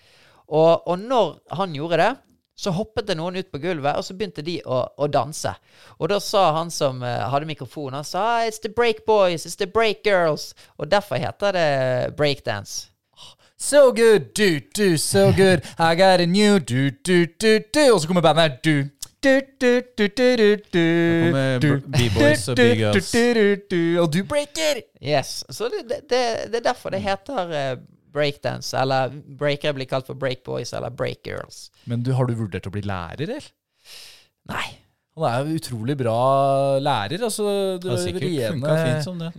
Og, 0.48 0.88
og 0.88 1.00
når 1.00 1.36
han 1.58 1.76
gjorde 1.76 1.98
det, 2.02 2.14
så 2.56 2.72
hoppet 2.72 3.08
det 3.10 3.18
noen 3.20 3.36
ut 3.36 3.52
på 3.52 3.60
gulvet, 3.60 3.98
og 4.00 4.06
så 4.08 4.16
begynte 4.16 4.43
de 4.46 4.62
å, 4.64 4.80
å 4.96 5.08
danse. 5.12 5.52
Og 6.00 6.10
da 6.10 6.22
sa 6.24 6.48
han 6.56 6.72
som 6.72 7.04
uh, 7.04 7.28
hadde 7.32 7.50
mikrofonen, 7.50 8.00
han 8.00 8.08
sa 8.08 8.46
It's 8.48 8.62
the 8.64 8.72
break 8.72 9.04
boys, 9.06 9.46
it's 9.46 9.60
the 9.60 9.68
break 9.68 10.06
girls. 10.08 10.54
Og 10.80 10.88
derfor 10.91 11.20
heter 11.20 11.52
det 11.52 12.16
breakdance. 12.16 12.91
So 13.58 13.91
good, 13.91 14.34
do, 14.36 14.60
do, 14.76 14.98
so 14.98 15.32
good. 15.32 15.62
I 15.80 15.96
got 15.96 16.20
a 16.20 16.26
new 16.26 16.60
do, 16.60 16.91
do, 16.91 17.26
do, 17.26 17.60
do. 17.74 17.93
Og 17.93 18.02
så 18.02 18.08
kommer 18.08 18.22
bandet 18.22 18.43
her. 18.43 18.58
Do, 18.64 18.89
do, 19.24 19.41
do, 19.62 19.82
do, 19.98 20.08
do, 20.08 20.36
do, 20.38 20.56
do. 20.74 20.86
kommer 21.26 21.80
B-boys 21.98 22.48
og 22.48 22.58
do, 22.58 22.64
B-girls. 22.64 23.16
Og 24.00 24.14
du 24.14 24.24
breaker! 24.24 24.82
Yes. 25.02 25.43
Så 25.50 25.70
det, 25.72 25.89
det, 25.89 26.00
det, 26.10 26.52
det 26.52 26.56
er 26.56 26.68
derfor 26.68 26.89
det 26.89 27.02
heter 27.02 27.52
eh, 27.52 27.78
breakdance. 28.16 28.72
Eller 28.80 29.11
breakere 29.39 29.76
blir 29.78 29.89
kalt 29.91 30.07
for 30.09 30.18
breakboys 30.20 30.72
eller 30.78 30.93
breakgirls. 30.95 31.68
Men 31.89 32.03
du, 32.05 32.13
har 32.18 32.30
du 32.30 32.36
vurdert 32.39 32.68
å 32.70 32.74
bli 32.74 32.84
lærer, 32.88 33.28
eller? 33.28 33.51
Nei. 34.51 34.66
Han 35.16 35.24
er 35.30 35.45
jo 35.47 35.59
utrolig 35.61 35.93
bra 35.95 36.16
lærer. 36.84 37.22
Altså, 37.24 37.45
du 37.80 37.86
Det 37.88 37.93
er 37.93 38.01
sikkert 38.03 38.26
rene, 38.26 38.74
fint 38.84 39.05
som 39.05 39.20
det. 39.22 39.30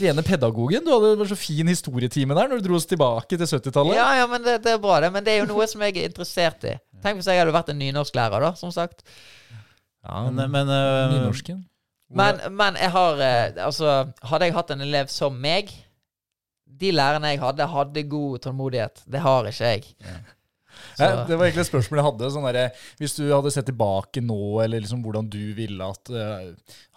rene 0.00 0.22
pedagogen. 0.24 0.84
Du 0.86 0.94
hadde 0.94 1.10
en 1.12 1.28
så 1.28 1.36
fin 1.36 1.68
historietime 1.68 2.36
der 2.38 2.48
når 2.48 2.62
du 2.62 2.70
dro 2.70 2.78
oss 2.78 2.88
tilbake 2.88 3.36
til 3.36 3.44
70-tallet. 3.44 3.98
Ja, 3.98 4.06
ja, 4.22 4.26
men 4.32 4.44
det, 4.46 4.54
det 4.64 4.72
er 4.72 4.80
bra, 4.80 4.96
det. 5.04 5.10
Men 5.12 5.26
det 5.26 5.34
er 5.34 5.42
jo 5.42 5.50
noe 5.52 5.66
som 5.68 5.84
jeg 5.84 5.92
er 5.98 6.08
interessert 6.08 6.64
i. 6.64 6.76
Tenk 7.04 7.20
hvis 7.20 7.28
jeg 7.28 7.42
hadde 7.42 7.52
vært 7.52 7.68
en 7.74 7.80
nynorsklærer, 7.82 8.46
da, 8.48 8.54
som 8.56 8.72
sagt. 8.72 9.04
Ja, 10.06 10.22
Men, 10.30 10.46
men 10.54 10.72
uh, 10.72 11.12
Nynorsken. 11.12 11.64
Men, 12.16 12.38
men 12.54 12.76
jeg 12.78 12.92
har 12.94 13.18
eh, 13.18 13.56
Altså, 13.66 13.94
hadde 14.30 14.46
jeg 14.46 14.54
hatt 14.54 14.68
en 14.70 14.84
elev 14.84 15.08
som 15.10 15.34
meg 15.42 15.72
De 16.66 16.90
lærerne 16.92 17.30
jeg 17.32 17.40
hadde, 17.40 17.66
hadde 17.72 18.02
god 18.10 18.40
tålmodighet. 18.44 19.04
Det 19.08 19.20
har 19.24 19.46
ikke 19.48 19.70
jeg. 19.74 19.86
Ja. 20.04 20.16
Ja, 21.00 21.24
det 21.28 21.36
var 21.38 21.46
egentlig 21.46 21.62
et 21.64 21.70
spørsmål 21.70 22.00
jeg 22.00 22.06
hadde. 22.06 22.28
Sånn 22.34 22.46
der, 22.52 22.82
hvis 23.00 23.14
du 23.16 23.22
hadde 23.30 23.52
sett 23.54 23.68
tilbake 23.68 24.20
nå, 24.24 24.36
eller 24.64 24.82
liksom 24.84 25.00
hvordan 25.04 25.28
du 25.32 25.40
ville 25.56 25.88
at 25.88 26.12
uh, 26.12 26.50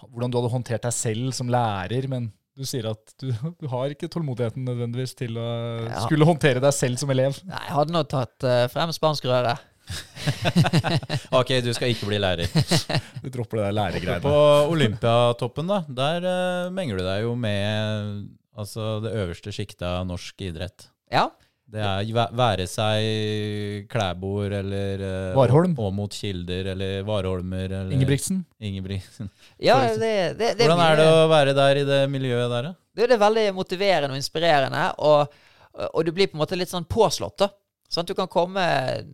Hvordan 0.10 0.32
du 0.32 0.38
hadde 0.40 0.52
håndtert 0.52 0.84
deg 0.88 0.96
selv 0.96 1.32
som 1.36 1.52
lærer, 1.52 2.08
men 2.12 2.28
du 2.60 2.66
sier 2.68 2.90
at 2.92 3.14
du, 3.24 3.30
du 3.32 3.68
har 3.72 3.94
ikke 3.94 4.10
tålmodigheten 4.12 4.66
nødvendigvis 4.68 5.16
til 5.20 5.38
å 5.40 5.48
Ja. 5.86 6.04
skulle 6.04 6.28
håndtere 6.28 6.60
deg 6.64 6.76
selv 6.76 7.00
som 7.00 7.12
elev. 7.16 7.40
Nei, 7.48 7.62
jeg 7.70 7.76
hadde 7.78 7.96
nå 7.96 8.04
tatt 8.12 8.48
uh, 8.48 8.66
frem 8.72 8.92
spanskrøret. 8.96 9.66
Ok, 11.34 11.56
du 11.66 11.72
skal 11.74 11.94
ikke 11.94 12.10
bli 12.12 12.20
lærer. 12.22 12.50
Du 13.24 13.30
dropper 13.34 13.60
det 13.60 13.64
der 13.70 13.78
læregreiene. 13.78 14.22
På 14.24 14.36
Olympiatoppen, 14.74 15.72
da, 15.72 15.80
der 15.88 16.28
uh, 16.28 16.74
menger 16.76 17.00
du 17.00 17.06
deg 17.08 17.24
jo 17.26 17.34
med 17.40 18.28
altså, 18.60 18.98
det 19.06 19.14
øverste 19.24 19.54
sjiktet 19.56 19.86
av 19.88 20.06
norsk 20.10 20.42
idrett. 20.50 20.90
Ja. 21.14 21.28
Det 21.70 21.82
er 21.86 22.08
væ- 22.18 22.32
være 22.34 22.66
seg 22.70 23.90
Klæbord 23.92 24.54
eller 24.58 25.04
Varholm. 25.38 25.38
Warholm. 25.38 25.76
Åmot 25.86 26.16
Kilder 26.18 26.72
eller 26.74 27.04
Warholmer 27.06 27.66
eller 27.70 27.94
Ingebrigtsen. 27.94 28.40
Ingebrigtsen. 28.60 29.30
ja 29.62 29.76
det, 29.94 30.00
det, 30.40 30.56
det, 30.58 30.66
Hvordan 30.66 30.82
er 30.88 30.98
det 30.98 31.08
å 31.14 31.28
være 31.30 31.54
der 31.58 31.82
i 31.84 31.86
det 31.88 32.00
miljøet 32.10 32.50
der, 32.50 32.70
da? 32.72 32.74
Det, 32.98 33.06
det 33.12 33.16
er 33.20 33.22
veldig 33.22 33.46
motiverende 33.56 34.16
og 34.18 34.20
inspirerende, 34.20 34.86
og, 35.06 35.38
og 35.94 36.06
du 36.08 36.12
blir 36.16 36.32
på 36.32 36.40
en 36.40 36.42
måte 36.44 36.58
litt 36.58 36.74
sånn 36.74 36.88
påslått, 36.90 37.38
da. 37.46 37.52
Sånn 37.90 38.06
at 38.06 38.10
du 38.12 38.18
kan 38.18 38.28
komme 38.30 38.62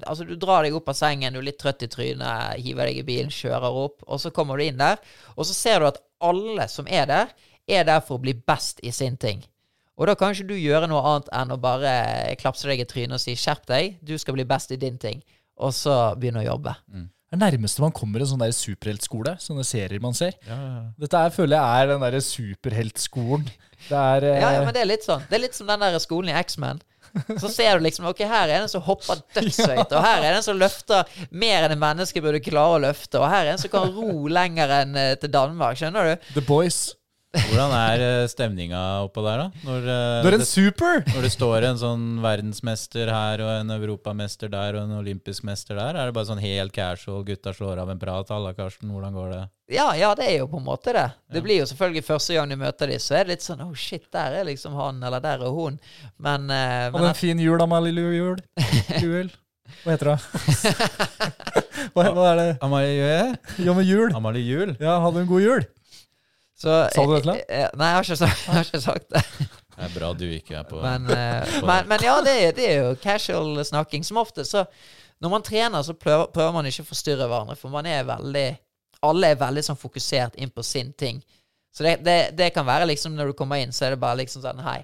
Altså, 0.03 0.25
du 0.27 0.33
drar 0.39 0.65
deg 0.65 0.73
opp 0.75 0.89
av 0.91 0.97
sengen, 0.99 1.31
du 1.35 1.39
er 1.39 1.45
litt 1.47 1.59
trøtt 1.61 1.83
i 1.85 1.87
trynet, 1.91 2.57
hiver 2.63 2.89
deg 2.89 2.97
i 3.03 3.05
bilen, 3.07 3.31
kjører 3.31 3.77
opp, 3.85 4.01
og 4.07 4.19
så 4.23 4.31
kommer 4.35 4.59
du 4.59 4.65
inn 4.65 4.79
der, 4.79 4.99
og 5.35 5.47
så 5.47 5.55
ser 5.55 5.79
du 5.83 5.89
at 5.91 5.99
alle 6.23 6.67
som 6.71 6.87
er 6.87 7.05
der, 7.11 7.35
er 7.67 7.85
der 7.87 8.01
for 8.05 8.17
å 8.19 8.23
bli 8.25 8.33
best 8.33 8.79
i 8.83 8.91
sin 8.95 9.17
ting. 9.17 9.43
Og 9.95 10.09
da 10.09 10.15
kan 10.19 10.33
ikke 10.35 10.49
du 10.49 10.55
gjøre 10.59 10.89
noe 10.91 11.01
annet 11.07 11.29
enn 11.33 11.53
å 11.55 11.59
bare 11.61 11.91
klapse 12.41 12.67
deg 12.67 12.83
i 12.83 12.87
trynet 12.89 13.15
og 13.15 13.23
si 13.23 13.35
'skjerp 13.35 13.65
deg, 13.69 13.97
du 14.03 14.17
skal 14.19 14.35
bli 14.35 14.43
best 14.43 14.71
i 14.75 14.79
din 14.79 14.97
ting', 14.99 15.23
og 15.55 15.71
så 15.73 16.15
begynne 16.19 16.43
å 16.43 16.49
jobbe. 16.51 16.75
Det 16.91 17.39
er 17.39 17.41
nærmeste 17.41 17.81
man 17.81 17.91
kommer 17.95 18.21
en 18.21 18.27
sånn 18.29 18.43
der 18.43 18.51
superheltskole. 18.53 19.37
Sånne 19.41 19.63
serier 19.65 19.99
man 20.03 20.13
ser. 20.13 20.35
Ja, 20.45 20.55
ja. 20.55 20.81
Dette 20.99 21.17
er, 21.17 21.31
føler 21.33 21.57
jeg 21.57 21.81
er 21.81 21.87
den 21.89 22.03
derre 22.03 22.21
superheltskolen. 22.21 23.47
Det 23.89 24.01
er 24.01 24.27
eh, 24.29 24.41
Ja, 24.41 24.51
ja, 24.55 24.65
men 24.65 24.75
det 24.75 24.83
er 24.83 24.91
litt 24.91 25.07
sånn. 25.07 25.23
Det 25.29 25.39
er 25.39 25.43
litt 25.47 25.57
som 25.57 25.67
den 25.67 25.79
der 25.79 25.97
skolen 26.03 26.29
i 26.29 26.37
X-Men. 26.37 26.83
Så 27.39 27.47
ser 27.47 27.77
du 27.77 27.85
liksom 27.85 28.05
Ok, 28.09 28.21
her 28.27 28.51
er 28.51 28.61
en 28.61 28.69
som 28.71 28.83
hopper 28.83 29.21
dødshøyt, 29.35 29.87
og 29.87 30.03
her 30.03 30.21
er 30.25 30.35
en 30.35 30.43
som 30.43 30.59
løfter 30.59 31.07
mer 31.31 31.63
enn 31.63 31.75
en 31.75 31.81
menneske 31.81 32.21
burde 32.23 32.41
klare 32.43 32.75
å 32.75 32.83
løfte, 32.83 33.21
og 33.21 33.29
her 33.31 33.45
er 33.45 33.53
en 33.53 33.61
som 33.61 33.71
kan 33.71 33.87
ro 33.95 34.27
lenger 34.27 34.73
enn 34.81 34.95
eh, 34.99 35.15
til 35.21 35.31
Danmark. 35.31 35.79
Skjønner 35.79 36.11
du? 36.11 36.29
The 36.35 36.43
Boys. 36.45 36.79
Hvordan 37.35 37.73
er 37.77 38.03
eh, 38.05 38.27
stemninga 38.31 38.81
oppå 39.05 39.23
der, 39.25 39.43
da? 39.45 39.63
Når, 39.67 39.81
når, 39.87 40.29
er 40.29 40.37
en 40.37 40.43
det, 40.43 40.47
super! 40.49 41.01
når 41.13 41.27
det 41.27 41.31
står 41.33 41.67
en 41.69 41.81
sånn 41.81 42.05
verdensmester 42.23 43.11
her 43.11 43.43
og 43.45 43.51
en 43.59 43.73
europamester 43.75 44.51
der 44.53 44.77
og 44.79 44.85
en 44.87 44.95
olympisk 45.01 45.45
mester 45.47 45.77
der, 45.79 45.97
er 45.99 46.09
det 46.09 46.15
bare 46.15 46.29
sånn 46.31 46.43
helt 46.43 46.75
casual, 46.75 47.23
gutta 47.27 47.53
slår 47.55 47.83
av 47.83 47.91
en 47.93 48.01
prat? 48.01 48.31
halla, 48.33 48.53
Karsten, 48.57 48.91
hvordan 48.93 49.13
går 49.15 49.29
det? 49.35 49.43
Ja, 49.75 49.87
ja, 49.97 50.11
det 50.17 50.27
er 50.29 50.35
jo 50.43 50.49
på 50.51 50.59
en 50.61 50.67
måte 50.67 50.93
det. 50.93 51.07
Det 51.33 51.41
blir 51.41 51.63
jo 51.63 51.69
selvfølgelig 51.69 52.05
første 52.05 52.35
gang 52.37 52.51
du 52.51 52.57
møter 52.61 52.91
dem, 52.91 53.01
så 53.01 53.17
er 53.17 53.25
det 53.25 53.35
litt 53.35 53.45
sånn 53.45 53.63
Oh 53.65 53.73
shit, 53.73 54.05
der 54.13 54.39
er 54.41 54.45
liksom 54.45 54.75
han, 54.77 55.01
eller 55.03 55.23
der 55.23 55.41
er 55.41 55.55
hun. 55.55 55.79
Men, 56.21 56.45
eh, 56.53 56.91
Hadde 56.93 57.09
en 57.09 57.17
fin 57.17 57.41
jul, 57.41 57.57
Amalie 57.61 57.91
Jul. 58.19 58.37
Jul. 59.01 59.31
Hva 59.83 59.95
heter 59.95 60.11
det? 60.13 60.19
Hva, 61.95 62.03
hva 62.11 62.25
er 62.33 62.37
det? 62.39 62.49
Amalie, 62.65 63.15
Ja, 63.63 63.73
med 63.73 63.87
jul. 63.87 64.11
Amalie 64.15 64.43
Jul? 64.45 64.75
Ja, 64.81 64.99
hadde 65.03 65.23
en 65.23 65.29
god 65.29 65.41
jul. 65.43 65.65
Så, 66.55 66.75
Sa 66.95 67.03
du 67.05 67.13
det 67.15 67.21
til 67.25 67.31
ham? 67.33 67.39
eh, 67.47 67.61
eh, 67.65 67.69
Nei, 67.75 67.87
jeg 67.91 67.95
har 67.99 68.05
ikke 68.07 68.17
sagt, 68.21 68.43
jeg 68.47 68.55
har 68.55 68.67
ikke 68.69 68.81
sagt 68.85 69.09
det. 69.11 69.23
Det 69.75 69.83
er 69.89 69.95
bra 69.97 70.09
du 70.15 70.25
ikke 70.31 70.55
er 70.55 70.67
på 70.69 70.77
Men, 70.79 71.07
på 71.11 71.65
men, 71.67 71.87
men 71.91 72.03
ja, 72.05 72.13
det, 72.23 72.35
er- 72.45 72.53
det 72.55 72.67
er 72.71 72.77
jo 72.85 72.93
casual 73.03 73.59
snakking. 73.67 74.05
Som 74.07 74.17
ofte, 74.21 74.45
så 74.47 74.63
når 75.21 75.29
man 75.33 75.43
trener, 75.43 75.81
så 75.83 75.93
prøver, 75.99 76.29
prøver 76.35 76.53
man 76.55 76.65
ikke 76.69 76.85
å 76.85 76.87
forstyrre 76.87 77.27
hverandre, 77.27 77.57
for 77.59 77.73
man 77.73 77.85
er 77.91 78.05
veldig 78.07 78.45
Alle 79.05 79.33
er 79.33 79.41
veldig 79.41 79.63
sånn 79.67 79.77
fokusert 79.77 80.37
inn 80.41 80.49
på 80.55 80.63
sin 80.63 80.93
ting. 80.97 81.19
Så 81.75 81.83
det, 81.83 81.97
det, 82.07 82.15
det 82.39 82.53
kan 82.55 82.65
være 82.65 82.87
liksom 82.87 83.13
når 83.19 83.33
du 83.33 83.37
kommer 83.37 83.59
inn, 83.59 83.73
så 83.75 83.85
er 83.89 83.93
det 83.97 83.99
bare 84.01 84.21
liksom 84.23 84.41
sånn 84.45 84.63
Hei. 84.63 84.79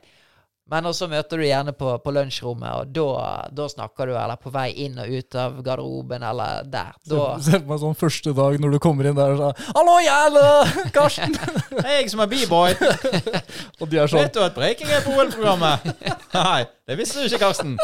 Men 0.70 0.86
også 0.88 1.08
møter 1.12 1.42
du 1.42 1.44
gjerne 1.44 1.74
på, 1.76 1.90
på 2.00 2.12
lunsjrommet, 2.16 2.70
og 2.72 2.92
da, 2.96 3.32
da 3.52 3.66
snakker 3.68 4.08
du, 4.08 4.14
eller 4.16 4.38
på 4.40 4.52
vei 4.54 4.70
inn 4.86 5.00
og 5.02 5.10
ut 5.10 5.36
av 5.36 5.58
garderoben, 5.66 6.24
eller 6.24 6.62
der. 6.72 6.94
Da 7.12 7.26
Se 7.44 7.60
på 7.60 7.72
meg 7.74 7.82
sånn 7.82 7.98
første 8.00 8.34
dag 8.38 8.56
når 8.62 8.76
du 8.76 8.80
kommer 8.84 9.10
inn 9.10 9.18
der 9.18 9.34
og 9.34 9.42
sa 9.42 9.72
'Hallo, 9.74 9.98
Jæle! 10.06 10.46
Karsten!' 10.96 11.36
Det 11.36 11.84
er 11.90 11.98
jeg 11.98 12.14
som 12.14 12.24
er 12.24 12.30
b-boy! 12.32 12.78
Og 13.82 13.90
de 13.90 14.00
er 14.00 14.12
sånn 14.12 14.22
Vet 14.22 14.38
du 14.38 14.44
at 14.46 14.56
breaking 14.56 14.94
er 14.94 15.04
på 15.04 15.18
OL-programmet? 15.18 15.92
Nei, 16.38 16.64
det 16.88 16.98
visste 17.02 17.20
du 17.20 17.28
ikke, 17.28 17.42
Karsten. 17.48 17.76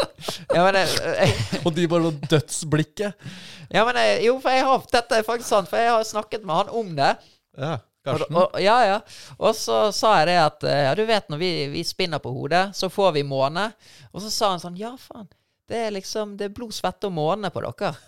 Ja, 0.54 0.64
men 0.64 0.80
jeg, 0.80 1.34
Og 1.66 1.74
de 1.76 1.90
bare 1.92 2.08
sånn 2.08 2.24
dødsblikket. 2.32 3.28
Ja, 3.74 3.84
men 3.84 4.00
jeg, 4.00 4.24
jo, 4.30 4.38
for 4.44 4.56
jeg 4.56 4.64
har, 4.70 4.88
dette 4.94 5.20
er 5.20 5.28
faktisk 5.28 5.50
sant, 5.50 5.68
for 5.68 5.82
jeg 5.82 5.92
har 5.92 6.08
snakket 6.08 6.48
med 6.48 6.62
han 6.62 6.72
om 6.72 6.96
det. 6.96 7.16
Ja, 7.58 7.78
Karsten. 8.08 8.40
og, 8.40 8.58
ja, 8.64 8.78
ja. 8.88 8.98
Og 9.38 9.56
så 9.58 9.88
sa 9.96 10.18
jeg 10.22 10.32
det 10.32 10.38
at 10.42 10.68
eh, 10.68 10.84
Ja, 10.88 10.94
du 10.98 11.04
vet 11.08 11.30
når 11.32 11.42
vi, 11.42 11.52
vi 11.74 11.84
spinner 11.88 12.22
på 12.24 12.32
hodet, 12.34 12.70
så 12.78 12.90
får 12.92 13.18
vi 13.20 13.28
måne. 13.28 13.70
Og 14.14 14.24
så 14.24 14.32
sa 14.34 14.54
han 14.56 14.64
sånn 14.64 14.80
Ja, 14.80 14.96
faen. 15.02 15.30
Det 15.68 15.88
er 15.88 15.96
liksom 15.96 16.38
Det 16.40 16.48
er 16.48 16.56
blod, 16.56 16.74
svette 16.76 17.10
og 17.10 17.16
måne 17.18 17.52
på 17.54 17.64
dere. 17.66 17.94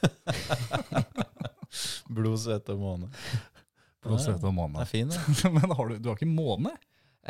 Blod, 2.10 2.40
svette 2.42 2.74
og 2.74 2.82
måne. 2.82 3.10
Blod, 4.06 4.22
svette 4.24 4.48
og 4.48 4.76
Det 4.76 4.86
er 4.86 4.90
fin, 4.90 5.12
det. 5.12 5.52
Men 5.56 5.76
har 5.76 5.90
du, 5.90 5.98
du 6.00 6.10
har 6.10 6.18
ikke 6.18 6.32
måne? 6.32 6.72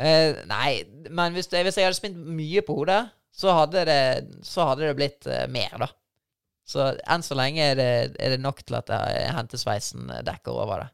Eh, 0.00 0.38
nei, 0.48 0.84
men 1.10 1.34
hvis, 1.34 1.50
hvis 1.50 1.76
jeg 1.76 1.84
hadde 1.84 1.98
spint 1.98 2.16
mye 2.16 2.62
på 2.64 2.76
hodet, 2.78 3.02
så 3.36 3.52
hadde 3.52 3.82
det, 3.84 4.02
så 4.46 4.70
hadde 4.70 4.86
det 4.86 4.94
blitt 4.96 5.26
uh, 5.28 5.42
mer, 5.50 5.74
da. 5.82 5.88
Så 6.70 6.86
enn 7.10 7.24
så 7.26 7.34
lenge 7.36 7.66
er 7.72 7.76
det, 7.76 7.90
er 8.22 8.32
det 8.32 8.38
nok 8.40 8.62
til 8.62 8.78
at 8.78 8.88
jeg, 8.94 9.26
hentesveisen 9.34 10.08
dekker 10.24 10.54
over 10.54 10.86
det. 10.86 10.88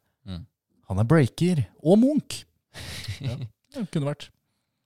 Han 0.90 1.02
er 1.02 1.08
breaker. 1.08 1.64
Og 1.84 2.00
Munch. 2.02 2.44
Ja, 3.24 3.32
det 3.72 3.86
kunne 3.94 4.10
vært. 4.10 4.26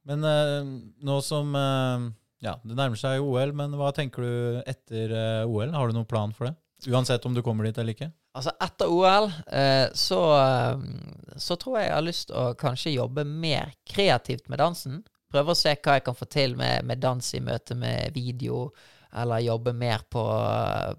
Men 0.06 0.22
eh, 0.26 0.68
nå 1.06 1.16
som 1.26 1.54
eh, 1.58 2.04
Ja, 2.46 2.54
det 2.62 2.76
nærmer 2.78 2.98
seg 2.98 3.22
OL, 3.24 3.52
men 3.56 3.74
hva 3.78 3.90
tenker 3.96 4.22
du 4.22 4.60
etter 4.70 5.10
eh, 5.10 5.48
OL? 5.50 5.72
Har 5.74 5.90
du 5.90 5.96
noen 5.98 6.08
plan 6.08 6.32
for 6.36 6.48
det? 6.48 6.54
Uansett 6.88 7.26
om 7.26 7.34
du 7.34 7.42
kommer 7.44 7.66
dit 7.66 7.76
eller 7.78 7.96
ikke? 7.96 8.08
Altså, 8.38 8.54
etter 8.62 8.92
OL 8.94 9.26
eh, 9.50 9.88
så, 9.98 10.20
eh, 10.38 11.34
så 11.36 11.58
tror 11.60 11.80
jeg 11.80 11.88
jeg 11.88 11.96
har 11.96 12.06
lyst 12.06 12.28
til 12.30 12.38
å 12.38 12.54
kanskje 12.60 12.94
jobbe 12.94 13.26
mer 13.26 13.74
kreativt 13.90 14.46
med 14.48 14.62
dansen. 14.62 15.02
Prøve 15.30 15.52
å 15.52 15.58
se 15.58 15.74
hva 15.74 15.98
jeg 15.98 16.06
kan 16.06 16.16
få 16.18 16.30
til 16.30 16.56
med, 16.58 16.86
med 16.86 17.02
dans 17.02 17.34
i 17.34 17.42
møte 17.44 17.76
med 17.78 18.14
video, 18.14 18.68
eller 19.10 19.42
jobbe 19.42 19.74
mer 19.74 20.06
på, 20.10 20.22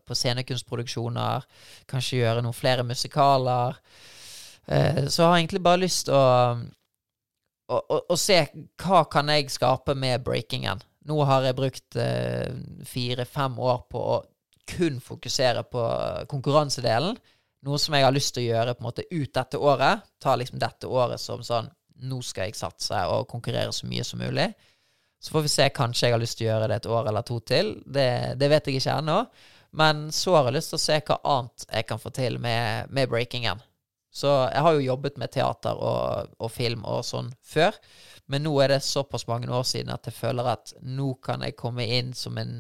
på 0.04 0.16
scenekunstproduksjoner. 0.20 1.48
Kanskje 1.90 2.22
gjøre 2.22 2.44
noen 2.44 2.56
flere 2.56 2.84
musikaler. 2.88 3.80
Eh, 4.68 5.04
jeg 5.06 5.26
har 5.26 5.38
egentlig 5.38 5.64
bare 5.64 5.84
lyst 5.84 6.08
til 6.08 6.16
å, 6.18 6.56
å, 7.72 7.80
å, 7.80 8.00
å 8.14 8.18
se 8.20 8.44
hva 8.84 9.04
kan 9.12 9.32
jeg 9.34 9.52
skape 9.54 9.96
med 9.98 10.24
breakingen. 10.26 10.82
Nå 11.10 11.18
har 11.26 11.48
jeg 11.48 11.58
brukt 11.58 11.98
eh, 12.00 12.52
fire-fem 12.86 13.58
år 13.60 13.86
på 13.90 14.02
å 14.16 14.18
kun 14.72 15.00
fokusere 15.04 15.64
på 15.68 15.84
konkurransedelen. 16.32 17.18
Noe 17.66 17.78
som 17.82 17.94
jeg 17.94 18.06
har 18.06 18.14
lyst 18.14 18.34
til 18.36 18.46
å 18.46 18.52
gjøre 18.56 18.76
på 18.76 18.84
en 18.84 18.90
måte 18.90 19.06
ut 19.10 19.34
dette 19.34 19.60
året. 19.60 20.06
Ta 20.22 20.36
liksom 20.38 20.62
dette 20.62 20.90
året 20.90 21.22
som 21.22 21.46
sånn 21.46 21.70
Nå 22.02 22.18
skal 22.26 22.48
jeg 22.50 22.58
satse 22.58 22.98
og 23.14 23.28
konkurrere 23.30 23.70
så 23.78 23.86
mye 23.86 24.02
som 24.02 24.18
mulig. 24.18 24.48
Så 25.22 25.36
får 25.36 25.44
vi 25.46 25.50
se. 25.54 25.68
Kanskje 25.70 26.08
jeg 26.08 26.16
har 26.16 26.22
lyst 26.24 26.40
til 26.40 26.48
å 26.48 26.50
gjøre 26.50 26.70
det 26.72 26.80
et 26.80 26.88
år 26.90 27.10
eller 27.12 27.26
to 27.28 27.36
til. 27.46 27.76
Det, 27.86 28.08
det 28.42 28.48
vet 28.50 28.66
jeg 28.66 28.80
ikke 28.80 28.96
ennå. 29.04 29.18
Men 29.78 30.08
så 30.10 30.34
har 30.34 30.50
jeg 30.50 30.56
lyst 30.56 30.74
til 30.74 30.80
å 30.80 30.82
se 30.82 30.98
hva 31.06 31.20
annet 31.36 31.68
jeg 31.68 31.88
kan 31.92 32.02
få 32.02 32.10
til 32.16 32.40
med, 32.42 32.90
med 32.90 33.12
breakingen. 33.12 33.62
Så 34.12 34.28
jeg 34.52 34.64
har 34.66 34.76
jo 34.76 34.84
jobbet 34.84 35.18
med 35.22 35.32
teater 35.32 35.78
og, 35.80 36.34
og 36.44 36.52
film 36.52 36.84
og 36.84 37.06
sånn 37.08 37.32
før. 37.48 37.78
Men 38.32 38.44
nå 38.46 38.54
er 38.64 38.74
det 38.74 38.82
såpass 38.84 39.24
mange 39.30 39.48
år 39.52 39.64
siden 39.68 39.94
at 39.94 40.08
jeg 40.08 40.18
føler 40.18 40.52
at 40.52 40.74
nå 40.84 41.14
kan 41.24 41.44
jeg 41.46 41.58
komme 41.60 41.88
inn 41.88 42.12
som 42.16 42.38
en, 42.42 42.60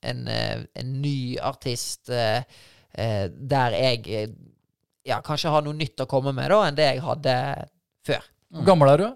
en, 0.00 0.22
eh, 0.32 0.64
en 0.80 0.94
ny 1.02 1.36
artist 1.44 2.08
eh, 2.12 2.40
eh, 2.96 3.26
der 3.28 3.76
jeg 3.76 4.08
eh, 4.08 4.32
ja, 5.08 5.20
kanskje 5.24 5.52
har 5.52 5.64
noe 5.64 5.76
nytt 5.76 6.04
å 6.04 6.08
komme 6.08 6.34
med 6.36 6.50
da 6.52 6.64
enn 6.66 6.76
det 6.76 6.88
jeg 6.90 7.04
hadde 7.04 7.36
før. 8.08 8.28
Hvor 8.52 8.68
gammel 8.72 8.92
er 8.94 9.02
du? 9.02 9.08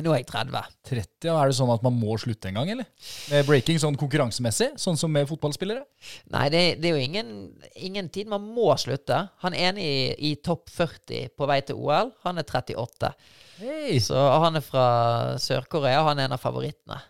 Nå 0.00 0.08
er 0.14 0.22
jeg 0.22 0.28
30. 0.30 0.76
30? 0.88 1.26
ja. 1.28 1.34
Er 1.36 1.50
det 1.50 1.56
sånn 1.58 1.70
at 1.74 1.82
man 1.84 1.92
må 2.00 2.14
slutte 2.20 2.48
en 2.48 2.56
gang, 2.56 2.70
eller? 2.72 2.86
Med 3.28 3.44
breaking 3.44 3.80
sånn 3.82 3.98
konkurransemessig? 4.00 4.70
Sånn 4.80 4.96
som 4.96 5.12
med 5.12 5.28
fotballspillere? 5.28 5.84
Nei, 6.32 6.46
det, 6.54 6.62
det 6.80 6.88
er 6.88 6.96
jo 6.96 7.04
ingen, 7.04 7.32
ingen 7.76 8.08
tid 8.12 8.30
man 8.32 8.46
må 8.56 8.70
slutte. 8.80 9.18
Han 9.44 9.56
ene 9.58 9.84
i, 9.84 9.96
i 10.16 10.34
topp 10.40 10.72
40 10.72 11.34
på 11.36 11.48
vei 11.50 11.60
til 11.68 11.82
OL, 11.82 12.14
han 12.24 12.40
er 12.40 12.48
38. 12.48 13.12
Hey. 13.60 14.00
Så 14.00 14.16
han 14.16 14.56
er 14.58 14.64
fra 14.64 14.86
Sør-Korea, 15.42 16.06
han 16.08 16.22
er 16.22 16.30
en 16.30 16.38
av 16.38 16.42
favorittene. 16.42 17.02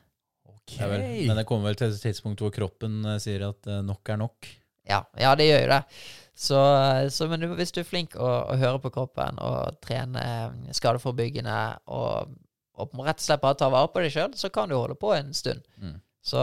Okay. 0.51 0.83
Ja, 0.83 0.91
vel. 0.91 1.07
Men 1.29 1.39
det 1.39 1.47
kommer 1.47 1.71
vel 1.71 1.79
til 1.79 1.95
et 1.95 2.03
tidspunkt 2.03 2.43
hvor 2.43 2.51
kroppen 2.55 3.03
eh, 3.07 3.21
sier 3.23 3.47
at 3.47 3.71
eh, 3.71 3.83
nok 3.87 4.11
er 4.11 4.21
nok. 4.27 4.51
Ja, 4.91 5.05
ja 5.19 5.37
det 5.39 5.47
gjør 5.49 5.65
jo 5.65 5.73
det. 5.77 5.83
Så, 6.43 6.61
så 7.13 7.29
men 7.31 7.45
hvis 7.59 7.75
du 7.75 7.83
er 7.83 7.87
flink 7.87 8.17
å, 8.17 8.31
å 8.51 8.57
høre 8.59 8.81
på 8.83 8.91
kroppen 8.95 9.39
og 9.43 9.79
trene 9.85 10.23
eh, 10.23 10.73
skadeforebyggende 10.75 11.59
og, 11.93 12.33
og 12.81 12.95
rett 13.05 13.21
og 13.21 13.27
slett 13.27 13.43
bare 13.43 13.59
ta 13.61 13.69
vare 13.73 13.91
på 13.93 14.03
deg 14.03 14.15
sjøl, 14.15 14.33
så 14.39 14.49
kan 14.53 14.71
du 14.71 14.79
holde 14.79 14.97
på 14.99 15.13
en 15.17 15.33
stund. 15.37 15.65
Mm. 15.77 15.99
Så, 16.23 16.41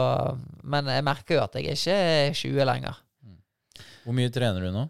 men 0.62 0.90
jeg 0.92 1.06
merker 1.06 1.38
jo 1.38 1.44
at 1.44 1.56
jeg 1.56 1.74
ikke 1.74 1.96
er 1.96 2.34
20 2.36 2.66
lenger. 2.68 2.98
Hvor 4.04 4.16
mye 4.16 4.32
trener 4.32 4.64
du 4.64 4.72
nå? 4.74 4.86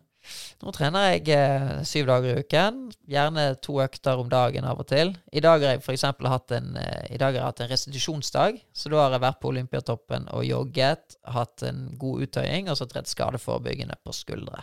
Nå 0.60 0.72
trener 0.76 1.14
jeg 1.14 1.30
eh, 1.32 1.70
syv 1.88 2.10
dager 2.10 2.34
i 2.36 2.42
uken. 2.44 2.80
Gjerne 3.10 3.44
to 3.64 3.78
økter 3.82 4.20
om 4.20 4.28
dagen 4.30 4.66
av 4.68 4.82
og 4.82 4.90
til. 4.90 5.14
I 5.32 5.42
dag 5.42 5.62
har 5.64 5.78
jeg 5.78 5.84
eksempel 5.94 6.28
hatt 6.30 6.52
en, 6.54 6.74
eh, 6.76 7.16
har 7.16 7.32
jeg 7.32 7.44
hatt 7.44 7.62
en 7.64 7.70
restitusjonsdag. 7.70 8.60
Så 8.76 8.92
da 8.92 9.00
har 9.00 9.16
jeg 9.16 9.24
vært 9.24 9.40
på 9.40 9.50
Olympiatoppen 9.54 10.28
og 10.36 10.44
jogget, 10.46 11.16
hatt 11.32 11.64
en 11.66 11.86
god 12.00 12.26
uttøying 12.26 12.68
og 12.68 12.76
så 12.78 12.88
trent 12.90 13.08
skadeforebyggende 13.10 13.96
på 14.04 14.14
skuldre. 14.16 14.62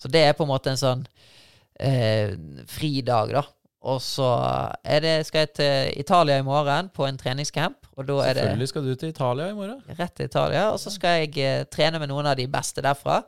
Så 0.00 0.10
det 0.12 0.24
er 0.24 0.36
på 0.38 0.46
en 0.46 0.52
måte 0.54 0.72
en 0.72 0.80
sånn 0.80 1.04
eh, 1.78 2.32
fridag, 2.70 3.36
da. 3.36 3.44
Og 3.86 4.00
så 4.02 4.26
er 4.82 5.02
det, 5.04 5.12
skal 5.28 5.44
jeg 5.44 5.52
til 5.54 6.00
Italia 6.00 6.40
i 6.40 6.46
morgen 6.46 6.88
på 6.94 7.06
en 7.06 7.18
treningscamp. 7.18 7.76
Og 7.94 8.08
da 8.08 8.16
er 8.24 8.34
det 8.34 8.42
Selvfølgelig 8.42 8.68
skal 8.72 8.88
du 8.88 8.94
til 8.94 9.12
Italia 9.12 9.50
i 9.52 9.54
morgen. 9.54 9.82
rett 9.98 10.14
til 10.16 10.26
Italia. 10.26 10.64
Og 10.72 10.80
så 10.82 10.90
skal 10.90 11.20
jeg 11.22 11.38
eh, 11.38 11.64
trene 11.70 12.00
med 12.02 12.10
noen 12.10 12.26
av 12.26 12.36
de 12.36 12.48
beste 12.50 12.82
derfra. 12.82 13.20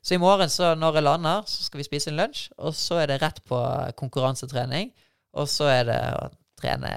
Så 0.00 0.16
i 0.16 0.20
morgen, 0.20 0.48
så 0.48 0.72
når 0.74 0.96
jeg 0.96 1.04
lander, 1.04 1.42
så 1.46 1.66
skal 1.66 1.82
vi 1.82 1.84
spise 1.84 2.10
en 2.10 2.16
lunsj. 2.16 2.46
Og 2.58 2.72
så 2.74 3.02
er 3.02 3.12
det 3.12 3.20
rett 3.20 3.42
på 3.44 3.60
konkurransetrening. 4.00 4.94
Og 5.36 5.48
så 5.48 5.68
er 5.68 5.84
det 5.90 6.00
å 6.16 6.30
trene 6.60 6.94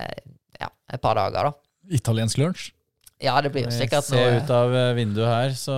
ja, 0.59 0.71
et 0.87 1.03
par 1.03 1.19
dager, 1.19 1.51
da. 1.51 1.53
Italiensk 1.91 2.39
lunsj? 2.39 2.71
Ja, 3.23 3.37
det 3.41 3.53
blir 3.53 3.63
jo 3.63 3.71
sikkert 3.71 4.03
Se 4.03 4.19
ut 4.35 4.49
av 4.51 4.73
eh, 4.75 4.89
vinduet 4.97 5.29
her, 5.29 5.53
så 5.55 5.75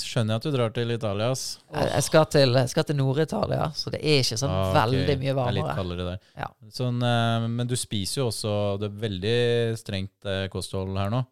skjønner 0.00 0.34
jeg 0.34 0.40
at 0.42 0.46
du 0.48 0.56
drar 0.56 0.72
til 0.74 0.90
Italia. 0.90 1.28
Oh. 1.30 1.82
Jeg 1.84 2.06
skal 2.08 2.26
til, 2.32 2.56
jeg 2.58 2.72
skal 2.72 2.86
til 2.88 2.98
Nord-Italia, 2.98 3.68
så 3.78 3.92
det 3.94 4.00
er 4.02 4.22
ikke 4.24 4.38
sånn 4.40 4.50
Ah, 4.50 4.62
okay. 4.70 4.78
veldig 4.80 5.18
mye 5.22 5.34
varmere. 5.38 5.52
Det 5.52 5.60
er 5.62 5.68
litt 5.68 5.78
kaldere 5.78 6.08
der. 6.08 6.32
Ja. 6.42 6.48
Sånn, 6.74 6.98
eh, 7.06 7.46
men 7.54 7.70
du 7.70 7.76
spiser 7.78 8.22
jo 8.24 8.30
også 8.32 8.54
Det 8.82 8.88
er 8.90 8.96
veldig 9.04 9.36
strengt 9.78 10.26
eh, 10.26 10.48
kosthold 10.52 10.98
her 10.98 11.12
nå. 11.14 11.22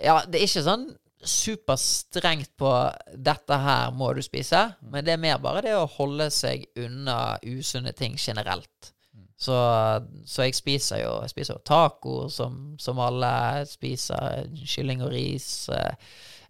Ja, 0.00 0.20
det 0.26 0.40
er 0.40 0.48
ikke 0.48 0.64
sånn 0.66 0.88
superstrengt 1.20 2.50
på 2.56 2.70
'dette 3.12 3.56
her 3.60 3.90
må 3.92 4.14
du 4.16 4.22
spise', 4.24 4.74
men 4.80 5.04
det 5.04 5.12
er 5.12 5.20
mer 5.20 5.36
bare 5.38 5.60
det 5.66 5.74
å 5.76 5.84
holde 5.98 6.30
seg 6.32 6.64
unna 6.80 7.36
usunne 7.44 7.92
ting 7.92 8.16
generelt. 8.16 8.92
Så, 9.40 9.54
så 10.28 10.44
jeg 10.44 10.52
spiser 10.58 11.00
jo 11.00 11.12
jeg 11.24 11.30
spiser 11.32 11.56
jo 11.56 11.62
taco 11.64 12.16
som, 12.28 12.74
som 12.80 12.98
alle. 13.00 13.30
Jeg 13.62 13.70
spiser 13.70 14.50
kylling 14.68 15.00
og 15.06 15.14
ris. 15.14 15.46
eh, 15.72 15.94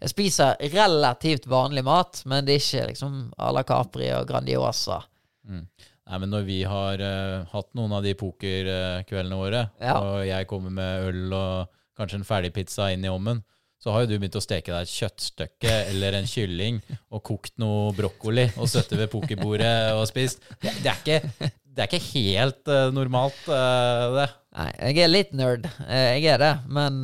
Jeg 0.01 0.11
spiser 0.15 0.57
relativt 0.73 1.45
vanlig 1.47 1.85
mat, 1.85 2.23
men 2.27 2.47
det 2.49 2.55
er 2.57 2.63
ikke 2.65 2.87
liksom 2.89 3.19
à 3.39 3.51
la 3.53 3.63
Capri 3.69 4.09
og 4.17 4.27
Grandiosa. 4.27 5.03
Nei, 5.51 6.19
men 6.19 6.31
når 6.33 6.43
vi 6.49 6.63
har 6.67 6.99
uh, 7.05 7.45
hatt 7.53 7.69
noen 7.79 7.93
av 7.95 8.03
de 8.03 8.15
pokerkveldene 8.19 9.37
våre, 9.39 9.61
Ja. 9.81 9.95
og 10.01 10.25
jeg 10.27 10.49
kommer 10.51 10.71
med 10.75 11.05
øl 11.13 11.33
og 11.37 11.69
kanskje 12.01 12.19
en 12.19 12.25
ferdigpizza 12.27 12.89
inn 12.95 13.05
i 13.05 13.13
ovnen, 13.13 13.45
så 13.81 13.93
har 13.95 14.03
jo 14.03 14.11
du 14.11 14.19
begynt 14.19 14.37
å 14.37 14.43
steke 14.43 14.73
deg 14.73 14.83
et 14.89 14.93
kjøttstykke 14.93 15.77
eller 15.93 16.17
en 16.19 16.27
kylling 16.29 16.81
og 17.13 17.23
kokt 17.25 17.55
noe 17.63 17.93
brokkoli 17.97 18.49
og 18.57 18.69
støtte 18.69 18.99
ved 18.99 19.09
pokerbordet 19.13 19.93
og 19.95 20.03
spist. 20.11 20.43
Det, 20.61 20.75
det, 20.83 20.91
er, 20.91 20.99
ikke, 21.01 21.53
det 21.71 21.85
er 21.85 21.89
ikke 21.91 22.05
helt 22.11 22.71
uh, 22.71 22.89
normalt, 22.95 23.41
uh, 23.49 24.19
det. 24.19 24.29
Nei, 24.59 24.69
jeg 24.91 25.03
er 25.05 25.11
litt 25.13 25.35
nerd. 25.39 25.67
Eh, 25.87 26.17
Jeg 26.19 26.33
er 26.35 26.41
det, 26.43 26.53
men 26.67 26.97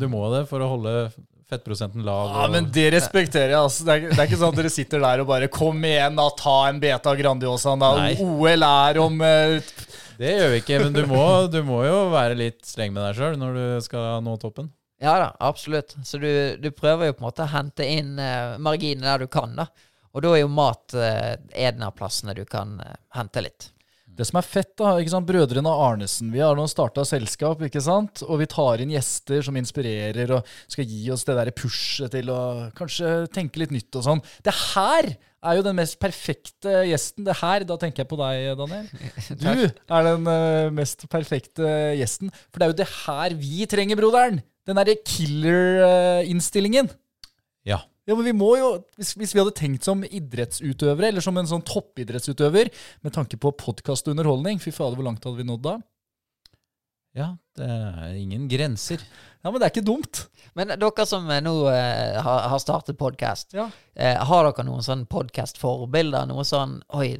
du 0.00 0.08
må 0.10 0.24
det 0.32 0.40
for 0.50 0.64
å 0.64 0.72
holde 0.72 0.94
fettprosenten 1.48 2.02
lav. 2.04 2.32
Ja, 2.32 2.40
og- 2.44 2.50
men 2.52 2.66
det 2.74 2.88
respekterer 2.92 3.54
jeg. 3.54 3.60
Altså. 3.60 3.84
Det, 3.86 3.94
er, 3.94 4.08
det 4.10 4.18
er 4.18 4.26
ikke 4.26 4.40
sånn 4.40 4.50
at 4.52 4.58
dere 4.58 4.72
sitter 4.74 5.00
der 5.04 5.22
og 5.22 5.28
bare 5.30 5.48
Kom 5.48 5.78
igjen, 5.86 6.18
da, 6.18 6.26
ta 6.36 6.56
en 6.68 6.80
beta 6.82 7.14
Grandiosa. 7.16 7.76
da. 7.78 7.92
Nei. 8.02 8.16
OL 8.20 8.66
er 8.66 8.98
om 9.04 9.20
uh... 9.22 9.70
Det 10.18 10.32
gjør 10.34 10.50
vi 10.50 10.58
ikke, 10.64 10.80
men 10.82 10.92
du 10.96 11.04
må, 11.06 11.22
du 11.46 11.60
må 11.62 11.84
jo 11.86 11.98
være 12.10 12.34
litt 12.34 12.64
streng 12.66 12.90
med 12.92 13.04
deg 13.06 13.20
sjøl 13.20 13.36
når 13.38 13.54
du 13.54 13.66
skal 13.86 14.18
nå 14.26 14.34
toppen. 14.42 14.72
Ja 14.98 15.12
da, 15.22 15.28
absolutt. 15.46 15.94
Så 16.02 16.18
du, 16.18 16.26
du 16.58 16.72
prøver 16.74 17.06
jo 17.06 17.14
på 17.14 17.22
en 17.22 17.28
måte 17.28 17.44
å 17.46 17.52
hente 17.52 17.86
inn 17.86 18.16
uh, 18.18 18.56
marginene 18.58 19.06
der 19.12 19.22
du 19.22 19.30
kan, 19.30 19.54
da. 19.54 19.68
Og 20.10 20.24
da 20.24 20.32
er 20.34 20.42
jo 20.42 20.48
mat 20.50 20.90
uh, 20.98 21.36
en 21.54 21.84
av 21.86 21.94
plassene 21.94 22.34
du 22.34 22.42
kan 22.50 22.80
uh, 22.82 22.96
hente 23.14 23.44
litt. 23.46 23.68
Det 24.18 24.26
som 24.26 24.40
er 24.40 24.46
fett, 24.46 24.72
da, 24.80 24.96
ikke 24.98 25.12
sant, 25.12 25.28
Brødrene 25.28 25.70
Arnesen, 25.70 26.32
vi 26.34 26.40
har 26.42 26.56
nå 26.58 26.64
starta 26.66 27.04
selskap, 27.06 27.60
ikke 27.62 27.82
sant? 27.84 28.24
Og 28.26 28.40
vi 28.40 28.48
tar 28.50 28.82
inn 28.82 28.90
gjester 28.90 29.44
som 29.46 29.54
inspirerer 29.60 30.32
og 30.34 30.48
skal 30.66 30.88
gi 30.90 31.04
oss 31.14 31.22
det 31.28 31.36
der 31.38 31.52
pushet 31.54 32.10
til 32.16 32.32
å 32.34 32.40
kanskje 32.78 33.12
tenke 33.30 33.62
litt 33.62 33.74
nytt 33.76 34.00
og 34.00 34.06
sånn. 34.08 34.22
Det 34.42 34.54
her 34.74 35.12
er 35.14 35.58
jo 35.60 35.62
den 35.68 35.78
mest 35.78 36.00
perfekte 36.02 36.80
gjesten. 36.88 37.28
Det 37.28 37.36
her, 37.38 37.62
da 37.68 37.76
tenker 37.78 38.02
jeg 38.02 38.10
på 38.10 38.18
deg, 38.18 38.48
Daniel. 38.58 38.88
Du 39.38 39.46
er 39.54 40.08
den 40.08 40.26
eh, 40.34 40.70
mest 40.74 41.06
perfekte 41.12 41.68
gjesten. 42.00 42.34
For 42.50 42.58
det 42.58 42.66
er 42.66 42.72
jo 42.74 42.80
det 42.82 42.88
her 43.04 43.38
vi 43.38 43.68
trenger, 43.70 44.00
broderen. 44.00 44.42
Den 44.66 44.80
derre 44.80 44.98
killer-innstillingen. 44.98 46.90
Ja. 47.68 47.84
Ja, 48.08 48.14
men 48.16 48.24
vi 48.24 48.32
må 48.32 48.54
jo, 48.56 48.68
hvis, 48.96 49.12
hvis 49.20 49.34
vi 49.36 49.42
hadde 49.42 49.52
tenkt 49.58 49.84
som 49.84 50.00
idrettsutøvere, 50.06 51.10
eller 51.12 51.24
som 51.24 51.36
en 51.36 51.50
sånn 51.50 51.64
toppidrettsutøver, 51.68 52.70
med 53.04 53.12
tanke 53.12 53.36
på 53.36 53.52
podkast 53.60 54.08
og 54.08 54.14
underholdning, 54.16 54.62
fy 54.64 54.72
fader, 54.72 54.96
hvor 54.96 55.04
langt 55.10 55.28
hadde 55.28 55.42
vi 55.42 55.48
nådd 55.48 55.66
da? 55.66 55.74
Ja, 57.18 57.32
det 57.56 57.66
er 57.66 58.14
ingen 58.14 58.46
grenser. 58.48 59.00
Ja, 59.42 59.50
men 59.50 59.58
det 59.58 59.66
er 59.66 59.72
ikke 59.72 59.86
dumt. 59.86 60.20
Men 60.54 60.70
dere 60.78 61.06
som 61.08 61.26
eh, 61.32 61.40
nå 61.42 61.52
eh, 61.72 62.18
har, 62.22 62.44
har 62.52 62.60
startet 62.62 62.98
podkast, 63.00 63.52
Ja. 63.56 63.64
eh, 63.96 64.16
har 64.28 64.44
dere 64.46 64.64
noen 64.68 64.84
sånn 64.86 65.04
podkast-forbilder? 65.10 66.28
Noe 66.30 66.44
sånn 66.46 66.76
Oi, 66.94 67.16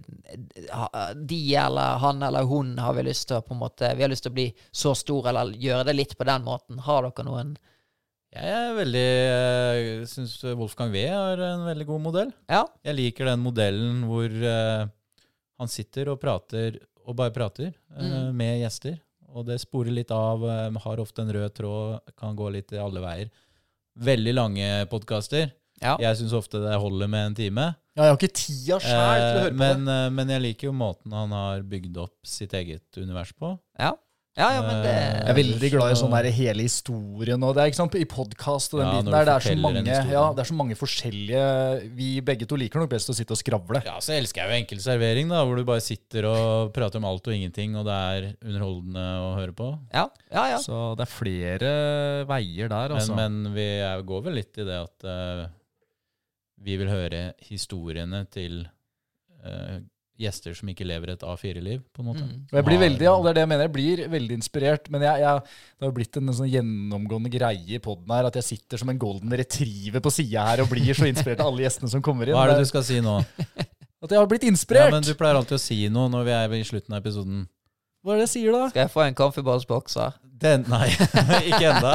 de 1.18 1.40
eller 1.56 1.98
han 2.04 2.22
eller 2.22 2.46
hun 2.48 2.76
har 2.78 2.94
vi 2.98 3.06
lyst 3.08 3.28
til 3.30 3.40
å 3.40 3.44
på 3.44 3.56
en 3.56 3.62
måte 3.62 3.90
Vi 3.96 4.04
har 4.04 4.12
lyst 4.12 4.26
til 4.28 4.32
å 4.34 4.38
bli 4.38 4.46
så 4.70 4.94
stor, 4.98 5.30
eller 5.32 5.56
gjøre 5.56 5.88
det 5.90 5.96
litt 5.98 6.16
på 6.18 6.28
den 6.28 6.46
måten. 6.46 6.78
Har 6.86 7.08
dere 7.08 7.26
noen 7.26 7.56
Jeg 8.34 8.44
er 8.52 8.74
veldig 8.76 10.06
syns 10.10 10.34
Wolfgang 10.58 10.92
V 10.92 11.00
er 11.08 11.40
en 11.46 11.62
veldig 11.64 11.86
god 11.88 12.02
modell. 12.04 12.32
Ja? 12.50 12.64
Jeg 12.84 12.98
liker 12.98 13.30
den 13.30 13.40
modellen 13.40 14.02
hvor 14.08 14.28
eh, 14.28 14.86
han 15.58 15.70
sitter 15.72 16.10
og 16.12 16.20
prater, 16.22 16.76
og 17.08 17.16
bare 17.16 17.32
prater, 17.34 17.72
eh, 17.96 18.04
Mm. 18.04 18.34
med 18.36 18.60
gjester. 18.62 18.98
Og 19.32 19.46
det 19.48 19.58
sporer 19.60 19.92
litt 19.92 20.10
av, 20.12 20.44
eh, 20.44 20.70
har 20.84 21.00
ofte 21.00 21.22
en 21.24 21.32
rød 21.32 21.54
tråd, 21.56 22.00
kan 22.16 22.36
gå 22.36 22.50
litt 22.52 22.72
i 22.72 22.78
alle 22.80 23.00
veier. 23.00 23.30
Veldig 23.98 24.34
lange 24.34 24.68
podkaster. 24.88 25.50
Ja. 25.80 25.96
Jeg 25.98 26.16
syns 26.18 26.32
ofte 26.34 26.60
det 26.60 26.76
holder 26.80 27.08
med 27.08 27.26
en 27.26 27.34
time. 27.34 27.64
Ja, 27.96 28.04
jeg 28.04 28.10
har 28.12 28.18
ikke 28.18 28.34
tida 28.34 28.78
sjæl 28.78 29.18
til 29.18 29.38
å 29.38 29.38
Eh, 29.38 29.42
høre 29.42 29.50
på 29.50 29.56
men, 29.58 29.84
det. 29.86 29.94
eh, 30.06 30.10
men 30.10 30.28
jeg 30.28 30.42
liker 30.42 30.68
jo 30.68 30.72
måten 30.72 31.12
han 31.12 31.30
har 31.30 31.62
bygd 31.62 31.96
opp 31.96 32.14
sitt 32.26 32.52
eget 32.52 32.82
univers 32.96 33.32
på. 33.32 33.58
Ja, 33.78 33.92
ja, 34.38 34.48
ja 34.54 34.62
men 34.64 34.80
det 34.84 34.92
Jeg 34.94 35.32
er 35.32 35.36
veldig 35.38 35.70
glad 35.74 35.92
i 35.92 35.98
sånn 35.98 36.14
der 36.14 36.28
hele 36.34 36.64
historien 36.66 37.42
og 37.44 37.56
det 37.56 37.64
er 37.64 37.72
ikke 37.72 37.80
sant, 37.80 37.96
i 37.98 38.06
podkast 38.08 38.76
og 38.76 38.82
den 38.82 38.88
Ja, 38.88 38.92
biten 38.96 39.12
der. 39.12 39.26
Det 39.28 39.34
er, 39.34 39.46
så 39.48 39.54
mange, 39.58 39.96
ja, 40.14 40.24
det 40.36 40.44
er 40.44 40.50
så 40.50 40.56
mange 40.58 40.78
forskjellige 40.78 41.44
Vi 41.98 42.08
begge 42.24 42.48
to 42.48 42.58
liker 42.60 42.82
nok 42.82 42.92
best 42.94 43.12
å 43.12 43.16
sitte 43.16 43.34
og 43.36 43.40
skravle. 43.40 43.82
Ja, 43.86 43.98
så 44.04 44.14
elsker 44.16 44.44
jeg 44.44 44.50
jo 44.50 44.62
enkel 44.62 44.82
servering, 44.84 45.32
da, 45.32 45.42
hvor 45.44 45.58
du 45.58 45.66
bare 45.68 45.84
sitter 45.84 46.30
og 46.30 46.72
prater 46.76 47.02
om 47.02 47.08
alt 47.10 47.28
og 47.28 47.36
ingenting, 47.36 47.76
og 47.78 47.86
det 47.88 47.98
er 48.14 48.30
underholdende 48.38 49.06
å 49.26 49.28
høre 49.36 49.56
på. 49.58 49.70
Ja, 49.92 50.08
ja. 50.30 50.48
ja. 50.54 50.62
Så 50.62 50.80
det 50.98 51.06
er 51.06 51.12
flere 51.12 51.70
veier 52.30 52.70
der, 52.70 52.96
altså. 52.96 53.16
Men, 53.18 53.42
men 53.48 53.56
vi 53.58 53.68
er, 53.82 54.02
går 54.06 54.26
vel 54.28 54.38
litt 54.40 54.58
i 54.60 54.66
det 54.68 54.78
at 54.86 55.08
uh, 55.08 55.46
vi 56.64 56.78
vil 56.80 56.90
høre 56.90 57.22
historiene 57.48 58.24
til 58.32 58.62
eh, 59.44 59.78
gjester 60.18 60.54
som 60.58 60.68
ikke 60.72 60.86
lever 60.88 61.12
et 61.14 61.22
A4-liv, 61.22 61.82
på 61.94 62.02
en 62.02 62.08
måte. 62.10 62.24
Mm. 62.26 62.40
Og 62.50 62.56
jeg 62.58 62.66
blir 62.66 62.80
veldig, 62.82 63.04
ja, 63.06 63.14
det 63.22 63.30
er 63.30 63.36
det 63.38 63.42
jeg 63.44 63.50
mener, 63.52 63.66
jeg 63.68 63.74
blir 63.76 64.02
veldig 64.14 64.38
inspirert. 64.40 64.88
Men 64.90 65.04
jeg, 65.06 65.22
jeg, 65.22 65.42
det 65.78 65.86
har 65.86 65.92
jo 65.92 65.96
blitt 66.00 66.18
en 66.20 66.32
sånn 66.40 66.50
gjennomgående 66.50 67.30
greie 67.32 67.76
i 67.78 67.82
poden 67.84 68.10
her 68.14 68.28
at 68.30 68.38
jeg 68.40 68.48
sitter 68.48 68.82
som 68.82 68.90
en 68.92 68.98
golden 68.98 69.32
retriever 69.38 70.02
på 70.04 70.12
sida 70.14 70.46
her 70.50 70.64
og 70.64 70.72
blir 70.72 70.90
så 70.98 71.06
inspirert 71.10 71.44
av 71.44 71.52
alle 71.52 71.66
gjestene 71.66 71.92
som 71.94 72.02
kommer 72.04 72.26
inn. 72.30 72.34
Hva 72.38 72.48
er 72.48 72.56
det 72.56 72.66
du 72.66 72.72
skal 72.72 72.86
si 72.86 72.98
nå? 73.04 73.20
At 74.02 74.12
jeg 74.14 74.20
har 74.20 74.28
blitt 74.30 74.44
Ja, 74.46 74.50
inspirert! 74.52 74.92
men 74.94 75.02
Du 75.02 75.14
pleier 75.18 75.34
alltid 75.38 75.56
å 75.56 75.62
si 75.62 75.78
noe 75.90 76.10
når 76.12 76.26
vi 76.28 76.34
er 76.36 76.52
i 76.60 76.66
slutten 76.66 76.94
av 76.94 77.00
episoden. 77.02 77.46
Hva 78.06 78.14
er 78.14 78.20
det 78.20 78.26
jeg 78.28 78.34
sier 78.36 78.54
da? 78.54 78.68
Skal 78.70 78.84
jeg 78.84 78.92
få 78.92 79.00
en 79.02 79.16
kaffeballsbokser? 79.18 80.18
Den, 80.38 80.62
nei, 80.70 80.86
ikke 81.50 81.72
enda. 81.72 81.94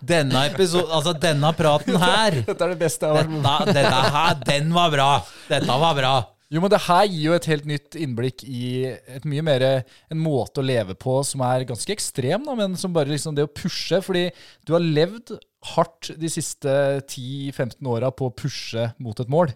Denne 0.00 0.46
episoden, 0.48 0.88
altså 0.96 1.12
denne 1.20 1.50
praten 1.58 1.98
her, 2.00 2.38
Dette 2.46 2.56
er 2.64 2.72
det 2.72 2.78
beste 2.80 3.04
jeg 3.04 3.12
har 3.12 3.18
vært 3.20 3.34
med 3.34 3.44
på. 3.44 3.74
dette 3.76 4.00
her, 4.16 4.38
den 4.48 4.72
var 4.72 4.94
bra. 4.96 5.10
Dette 5.50 5.76
var 5.84 5.98
bra. 5.98 6.14
Jo, 6.52 6.60
men 6.62 6.70
det 6.70 6.84
her 6.84 7.04
gir 7.08 7.24
jo 7.24 7.34
et 7.34 7.48
helt 7.50 7.64
nytt 7.66 7.96
innblikk 7.98 8.44
i 8.46 8.86
et 8.86 9.24
mye 9.26 9.42
mer 9.42 9.64
en 9.66 10.20
måte 10.22 10.62
å 10.62 10.66
leve 10.66 10.94
på 10.94 11.18
som 11.26 11.42
er 11.42 11.66
ganske 11.66 11.90
ekstrem, 11.90 12.46
da, 12.46 12.54
men 12.58 12.76
som 12.78 12.94
bare 12.94 13.10
liksom 13.10 13.34
det 13.34 13.48
å 13.48 13.50
pushe. 13.50 13.98
Fordi 14.04 14.28
du 14.62 14.76
har 14.76 14.84
levd 14.84 15.34
hardt 15.74 16.12
de 16.14 16.30
siste 16.30 16.70
10-15 17.02 17.80
åra 17.90 18.12
på 18.14 18.30
å 18.30 18.34
pushe 18.34 18.92
mot 19.02 19.18
et 19.18 19.32
mål. 19.32 19.50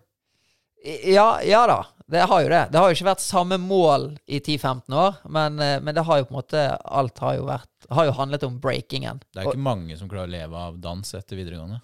Ja, 1.05 1.38
ja 1.45 1.66
da. 1.68 1.84
Det 2.11 2.24
har 2.26 2.43
jo 2.43 2.49
det. 2.51 2.62
Det 2.72 2.80
har 2.80 2.91
jo 2.91 2.97
ikke 2.97 3.11
vært 3.12 3.22
samme 3.22 3.59
mål 3.62 4.09
i 4.26 4.41
10-15 4.41 4.97
år, 4.99 5.20
men, 5.30 5.61
eh, 5.62 5.76
men 5.78 5.95
det 5.95 6.03
har 6.09 6.18
jo 6.18 6.26
på 6.26 6.34
en 6.34 6.41
måte 6.41 6.64
Alt 6.82 7.20
har 7.22 7.36
jo 7.36 7.45
vært 7.47 7.86
Har 7.91 8.09
jo 8.09 8.16
handlet 8.16 8.47
om 8.47 8.57
breakingen. 8.62 9.20
Det 9.30 9.45
er 9.45 9.53
ikke 9.53 9.62
mange 9.62 9.95
som 9.99 10.11
klarer 10.11 10.26
å 10.26 10.34
leve 10.34 10.64
av 10.66 10.80
dans 10.82 11.14
etter 11.14 11.38
videregående. 11.38 11.78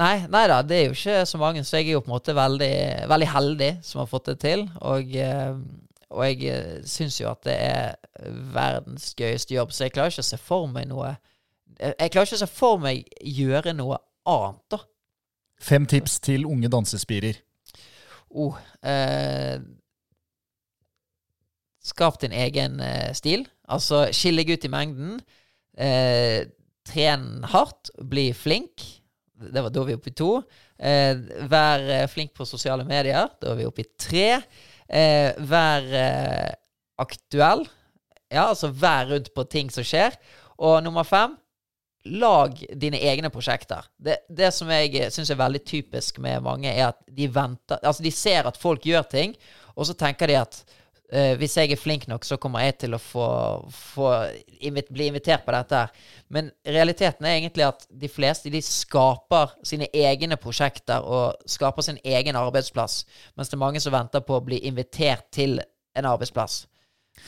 Nei, 0.00 0.24
nei 0.26 0.44
da, 0.50 0.58
det 0.66 0.76
er 0.76 0.88
jo 0.88 0.94
ikke 0.96 1.20
så 1.30 1.38
mange, 1.38 1.62
så 1.62 1.78
jeg 1.78 1.92
er 1.92 1.96
jo 1.96 2.02
på 2.02 2.10
en 2.10 2.16
måte 2.16 2.34
veldig, 2.34 2.74
veldig 3.10 3.28
heldig 3.30 3.70
som 3.86 4.00
har 4.02 4.08
fått 4.10 4.32
det 4.32 4.38
til. 4.42 4.64
Og, 4.82 5.14
eh, 5.14 5.52
og 6.10 6.24
jeg 6.26 6.48
eh, 6.50 6.80
syns 6.88 7.20
jo 7.20 7.28
at 7.30 7.44
det 7.46 7.54
er 7.62 7.94
verdens 8.54 9.12
gøyeste 9.18 9.54
jobb, 9.54 9.70
så 9.70 9.86
jeg 9.86 9.94
klarer 9.94 10.14
ikke 10.14 10.24
å 10.24 10.32
se 10.32 10.40
for 10.40 10.66
meg 10.70 10.90
noe 10.90 11.14
Jeg 11.78 11.94
jeg 11.98 12.10
klarer 12.14 12.28
ikke 12.28 12.38
å 12.38 12.42
se 12.42 12.50
for 12.50 12.82
meg 12.82 13.08
gjøre 13.38 13.74
noe 13.74 13.98
annet, 14.30 14.60
da. 14.70 14.78
Fem 15.62 15.86
tips 15.90 16.18
til 16.22 16.46
unge 16.46 16.70
dansespirer. 16.70 17.38
Oh, 18.30 18.58
eh, 18.82 19.60
skap 21.84 22.18
din 22.22 22.34
egen 22.34 22.80
eh, 22.82 23.12
stil. 23.14 23.46
Altså, 23.70 24.08
skill 24.12 24.42
deg 24.42 24.54
ut 24.54 24.66
i 24.66 24.72
mengden. 24.72 25.18
Eh, 25.78 26.46
tren 26.86 27.44
hardt. 27.50 27.90
Bli 27.98 28.32
flink. 28.36 28.86
Det 29.34 29.62
var 29.62 29.72
da 29.74 29.82
vi 29.86 29.96
oppe 29.96 30.12
i 30.12 30.16
to. 30.16 30.30
Eh, 30.78 31.14
vær 31.50 31.82
eh, 31.90 32.06
flink 32.10 32.34
på 32.36 32.46
sosiale 32.46 32.86
medier. 32.86 33.32
Da 33.40 33.52
er 33.52 33.58
vi 33.58 33.66
oppe 33.66 33.82
i 33.82 33.88
tre. 33.98 34.28
Eh, 34.86 35.34
vær 35.50 35.88
eh, 35.98 36.52
aktuell. 37.02 37.64
Ja, 38.30 38.48
altså 38.48 38.70
vær 38.70 39.10
rundt 39.10 39.32
på 39.34 39.46
ting 39.50 39.72
som 39.74 39.86
skjer. 39.86 40.14
Og 40.62 40.78
nummer 40.86 41.06
fem 41.08 41.34
lag 42.04 42.58
dine 42.76 43.00
egne 43.00 43.30
prosjekter. 43.32 43.86
Det, 43.96 44.20
det 44.28 44.50
som 44.54 44.70
jeg 44.70 45.08
syns 45.12 45.32
er 45.32 45.40
veldig 45.40 45.62
typisk 45.66 46.20
med 46.22 46.44
mange, 46.44 46.70
er 46.70 46.90
at 46.90 47.00
de 47.08 47.28
venter 47.32 47.80
Altså, 47.80 48.04
de 48.04 48.12
ser 48.12 48.44
at 48.46 48.60
folk 48.60 48.84
gjør 48.84 49.06
ting, 49.08 49.32
og 49.74 49.88
så 49.88 49.96
tenker 49.98 50.28
de 50.28 50.36
at 50.42 50.60
eh, 51.12 51.34
hvis 51.40 51.56
jeg 51.58 51.72
er 51.72 51.80
flink 51.80 52.06
nok, 52.10 52.24
så 52.26 52.38
kommer 52.40 52.64
jeg 52.64 52.76
til 52.84 52.96
å 52.96 53.00
få, 53.02 53.26
få 53.72 54.10
invit, 54.60 54.90
bli 54.94 55.08
invitert 55.10 55.44
på 55.46 55.54
dette 55.54 55.84
her. 55.84 56.10
Men 56.34 56.50
realiteten 56.66 57.26
er 57.26 57.38
egentlig 57.38 57.66
at 57.66 57.86
de 57.90 58.10
fleste 58.10 58.52
de 58.52 58.62
skaper 58.64 59.56
sine 59.66 59.88
egne 59.92 60.38
prosjekter 60.40 61.04
og 61.04 61.48
skaper 61.50 61.86
sin 61.86 62.00
egen 62.04 62.38
arbeidsplass, 62.40 63.02
mens 63.36 63.50
det 63.50 63.58
er 63.58 63.64
mange 63.64 63.82
som 63.82 63.94
venter 63.94 64.24
på 64.24 64.38
å 64.38 64.44
bli 64.44 64.62
invitert 64.68 65.28
til 65.34 65.58
en 65.94 66.08
arbeidsplass. 66.10 66.64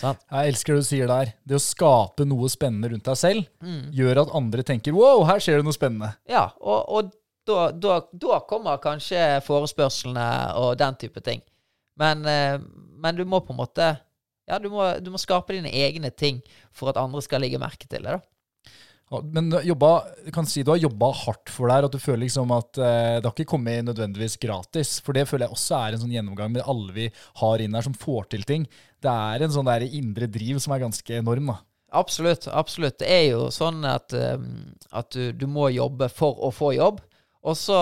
Sant? 0.01 0.25
Jeg 0.33 0.51
elsker 0.51 0.75
det 0.75 0.83
du 0.83 0.89
sier 0.89 1.11
der. 1.11 1.31
Det 1.47 1.57
å 1.59 1.63
skape 1.63 2.25
noe 2.27 2.49
spennende 2.51 2.91
rundt 2.91 3.07
deg 3.07 3.19
selv 3.21 3.69
gjør 3.95 4.25
at 4.25 4.33
andre 4.35 4.65
tenker 4.67 4.97
wow, 4.97 5.23
her 5.29 5.39
skjer 5.43 5.61
det 5.61 5.69
noe 5.69 5.77
spennende. 5.77 6.11
Ja, 6.31 6.49
og, 6.59 6.81
og 6.91 7.13
da, 7.47 7.69
da, 7.71 8.01
da 8.11 8.41
kommer 8.51 8.81
kanskje 8.83 9.39
forespørslene 9.47 10.27
og 10.59 10.75
den 10.81 10.99
type 10.99 11.23
ting. 11.23 11.45
Men, 12.01 12.27
eh, 12.29 12.59
men 13.07 13.19
du 13.19 13.25
må 13.29 13.41
på 13.45 13.55
en 13.55 13.63
måte 13.63 13.95
Ja, 14.47 14.61
du 14.63 14.69
må, 14.71 14.85
du 15.03 15.09
må 15.11 15.19
skape 15.19 15.57
dine 15.57 15.73
egne 15.75 16.13
ting 16.15 16.43
for 16.75 16.93
at 16.93 16.99
andre 17.01 17.23
skal 17.25 17.43
legge 17.43 17.59
merke 17.59 17.89
til 17.91 18.05
det. 18.05 18.19
da. 18.19 18.21
Ja, 19.11 19.21
Men 19.23 19.51
jobba, 19.63 20.05
kan 20.35 20.47
si 20.47 20.63
du 20.63 20.73
har 20.73 20.81
jobba 20.83 21.13
hardt 21.15 21.51
for 21.53 21.69
det 21.69 21.77
her, 21.77 21.87
at 21.87 21.95
du 21.95 22.03
føler 22.03 22.25
liksom 22.25 22.51
at 22.55 22.79
eh, 22.79 23.19
det 23.21 23.29
har 23.29 23.35
ikke 23.35 23.53
kommet 23.55 23.87
nødvendigvis 23.87 24.39
gratis. 24.43 24.97
For 25.05 25.15
det 25.15 25.29
føler 25.31 25.47
jeg 25.47 25.55
også 25.55 25.79
er 25.79 25.95
en 25.95 26.03
sånn 26.03 26.15
gjennomgang 26.17 26.55
med 26.57 26.67
alle 26.67 26.95
vi 26.97 27.07
har 27.43 27.63
inn 27.63 27.79
her 27.79 27.87
som 27.87 27.95
får 27.95 28.31
til 28.35 28.47
ting. 28.49 28.67
Det 29.03 29.13
er 29.13 29.47
en 29.47 29.55
sånn 29.55 29.71
der 29.71 29.87
indre 29.87 30.31
driv 30.31 30.59
som 30.63 30.75
er 30.75 30.83
ganske 30.83 31.21
enorm, 31.21 31.55
da. 31.55 31.61
Absolutt. 31.97 32.49
absolutt. 32.51 32.99
Det 32.99 33.09
er 33.09 33.29
jo 33.31 33.47
sånn 33.55 33.85
at, 33.87 34.15
eh, 34.17 34.35
at 34.91 35.15
du, 35.15 35.31
du 35.33 35.47
må 35.47 35.71
jobbe 35.71 36.11
for 36.13 36.43
å 36.43 36.51
få 36.55 36.75
jobb. 36.75 36.99
Og 37.47 37.55
så 37.55 37.79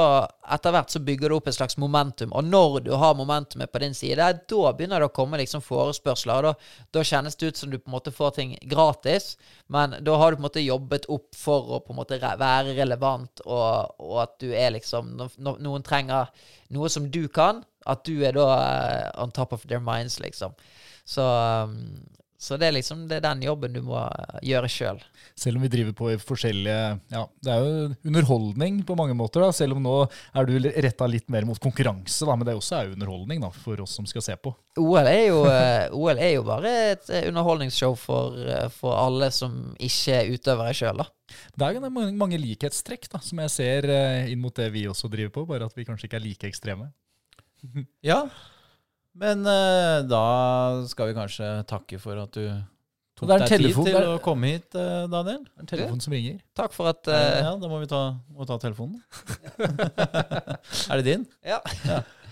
etter 0.53 0.75
hvert 0.75 0.93
så 0.93 1.01
bygger 1.01 1.33
du 1.33 1.39
opp 1.39 1.47
et 1.49 1.57
slags 1.57 1.79
momentum. 1.81 2.35
Og 2.37 2.45
når 2.45 2.83
du 2.85 2.91
har 3.01 3.17
momentumet 3.17 3.73
på 3.73 3.81
din 3.81 3.95
side, 3.97 4.27
da 4.51 4.73
begynner 4.77 5.01
det 5.01 5.09
å 5.09 5.15
komme 5.17 5.41
liksom 5.41 5.65
forespørsler. 5.65 6.45
Da, 6.45 6.53
da 6.93 7.05
kjennes 7.07 7.39
det 7.41 7.49
ut 7.49 7.61
som 7.63 7.73
du 7.73 7.79
på 7.79 7.89
en 7.89 7.97
måte 7.97 8.13
får 8.13 8.35
ting 8.37 8.53
gratis, 8.69 9.35
men 9.73 9.97
da 10.05 10.19
har 10.21 10.33
du 10.33 10.37
på 10.37 10.45
en 10.45 10.49
måte 10.51 10.65
jobbet 10.65 11.09
opp 11.13 11.31
for 11.39 11.77
å 11.77 11.81
på 11.85 11.95
en 11.95 12.01
måte 12.03 12.21
være 12.21 12.77
relevant, 12.77 13.41
og, 13.47 13.97
og 14.05 14.19
at 14.27 14.37
du 14.45 14.51
er 14.53 14.75
liksom 14.77 15.15
noen 15.41 15.87
trenger 15.87 16.29
noe 16.75 16.91
som 16.93 17.09
du 17.09 17.25
kan, 17.33 17.65
at 17.89 18.05
du 18.05 18.21
er 18.25 18.37
da 18.37 18.49
eh, 18.59 19.09
on 19.21 19.33
top 19.33 19.53
of 19.57 19.65
their 19.69 19.81
minds, 19.81 20.19
liksom. 20.21 20.53
Så, 21.09 21.25
um, 21.25 22.05
så 22.45 22.59
det 22.61 22.67
er 22.69 22.75
liksom 22.77 23.07
det 23.09 23.17
er 23.19 23.25
den 23.25 23.45
jobben 23.47 23.73
du 23.73 23.81
må 23.87 23.97
eh, 24.05 24.41
gjøre 24.51 24.69
sjøl. 24.69 24.99
Selv 25.39 25.57
om 25.57 25.65
vi 25.65 25.71
driver 25.73 25.95
på 25.97 26.11
i 26.13 26.19
forskjellige 26.21 26.83
Ja, 27.15 27.23
det 27.45 27.55
er 27.55 27.65
jo 27.65 27.87
underholdning 28.11 28.83
på 28.87 28.97
mange 28.99 29.17
måter, 29.17 29.47
da. 29.47 29.55
Selv 29.57 29.79
om 29.79 29.85
nå 29.85 29.95
er 30.05 30.49
du 30.49 30.69
retta 30.85 31.09
litt 31.09 31.31
mer 31.33 31.47
mot 31.49 31.61
konkurranse, 31.63 32.29
da. 32.29 32.37
Men 32.37 32.49
det 32.49 32.57
også 32.59 32.77
er 32.77 32.91
jo 32.91 32.99
underholdning 32.99 33.41
da, 33.47 33.51
for 33.65 33.81
oss 33.85 33.97
som 33.97 34.09
skal 34.11 34.27
se 34.27 34.37
på. 34.37 34.53
OL 34.83 35.09
er 35.09 35.23
jo, 35.31 35.41
eh, 35.49 35.97
OL 35.97 36.21
er 36.21 36.35
jo 36.37 36.47
bare 36.47 36.75
et 36.93 37.11
eh, 37.11 37.29
underholdningsshow 37.31 37.97
for, 37.99 38.37
for 38.77 38.99
alle 39.01 39.31
som 39.35 39.57
ikke 39.79 40.19
er 40.21 40.33
utøvere 40.35 40.77
sjøl, 40.77 41.01
da. 41.01 41.09
Det 41.57 41.65
er 41.67 41.79
jo 41.79 41.89
mange, 41.89 42.39
likhetstrekk 42.39 43.09
da, 43.15 43.23
som 43.25 43.41
jeg 43.41 43.55
ser 43.55 43.89
inn 44.29 44.43
mot 44.43 44.55
det 44.55 44.69
vi 44.75 44.85
også 44.91 45.09
driver 45.11 45.33
på, 45.39 45.47
bare 45.49 45.71
at 45.71 45.79
vi 45.79 45.87
kanskje 45.89 46.11
ikke 46.11 46.21
er 46.21 46.27
like 46.27 46.51
ekstreme. 46.51 46.91
Ja, 48.05 48.27
men 49.15 49.47
uh, 49.47 50.03
da 50.11 50.23
skal 50.91 51.11
vi 51.11 51.17
kanskje 51.17 51.49
takke 51.71 52.01
for 52.03 52.19
at 52.19 52.35
du 52.35 52.49
tok 53.15 53.31
deg 53.31 53.45
telefon, 53.47 53.87
tid 53.87 53.93
til 53.93 54.01
der. 54.01 54.09
å 54.11 54.23
komme 54.23 54.51
hit, 54.51 54.69
uh, 54.75 55.07
Daniel. 55.11 55.45
Det 55.47 55.61
er 55.61 55.67
en 55.67 55.71
telefon 55.71 56.03
som 56.03 56.17
ringer. 56.17 56.41
Takk 56.59 56.75
for 56.75 56.91
at 56.91 57.11
uh, 57.11 57.19
ja, 57.45 57.53
da 57.61 57.71
må 57.71 57.79
vi 57.83 57.91
ta, 57.91 58.03
må 58.35 58.47
ta 58.49 58.59
telefonen. 58.63 58.99
er 60.91 60.99
det 60.99 61.05
din? 61.07 61.29
Ja. 61.47 61.61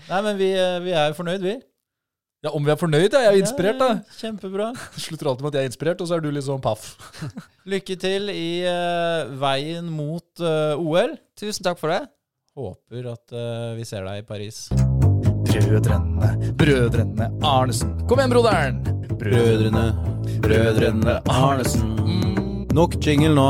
Nei, 0.09 0.19
men 0.25 0.35
vi, 0.41 0.49
vi 0.83 0.91
er 0.91 1.13
jo 1.13 1.19
fornøyd, 1.21 1.45
vi. 1.45 1.55
Ja, 2.43 2.51
Om 2.51 2.65
vi 2.67 2.73
er 2.73 2.79
fornøyd? 2.81 3.07
Ja, 3.07 3.21
jeg 3.23 3.31
er 3.31 3.45
inspirert, 3.45 3.79
da. 3.79 3.91
Ja, 4.01 4.17
Kjempebra. 4.19 4.73
Slutter 5.05 5.31
alltid 5.31 5.45
med 5.45 5.53
at 5.53 5.61
jeg 5.61 5.69
er 5.69 5.71
inspirert, 5.71 6.03
og 6.03 6.09
så 6.09 6.17
er 6.17 6.25
du 6.25 6.27
litt 6.35 6.49
sånn 6.49 6.63
paff. 6.63 6.89
Lykke 7.71 7.95
til 8.03 8.27
i 8.33 8.49
veien 9.39 9.87
mot 9.87 10.43
OL. 10.43 11.15
Tusen 11.39 11.63
takk 11.63 11.79
for 11.79 11.95
det. 11.95 12.03
Håper 12.59 13.13
at 13.15 13.39
vi 13.79 13.87
ser 13.87 14.03
deg 14.03 14.25
i 14.25 14.27
Paris. 14.27 14.65
Brødrene, 15.53 16.29
brødrene 16.57 17.27
Arnesen. 17.45 17.91
Kom 18.09 18.17
igjen, 18.17 18.31
broderen! 18.33 18.79
Brødrene, 19.19 19.83
brødrene 20.41 21.19
Arnesen. 21.29 21.91
Nok 22.73 22.97
jingle 23.05 23.35
nå. 23.37 23.45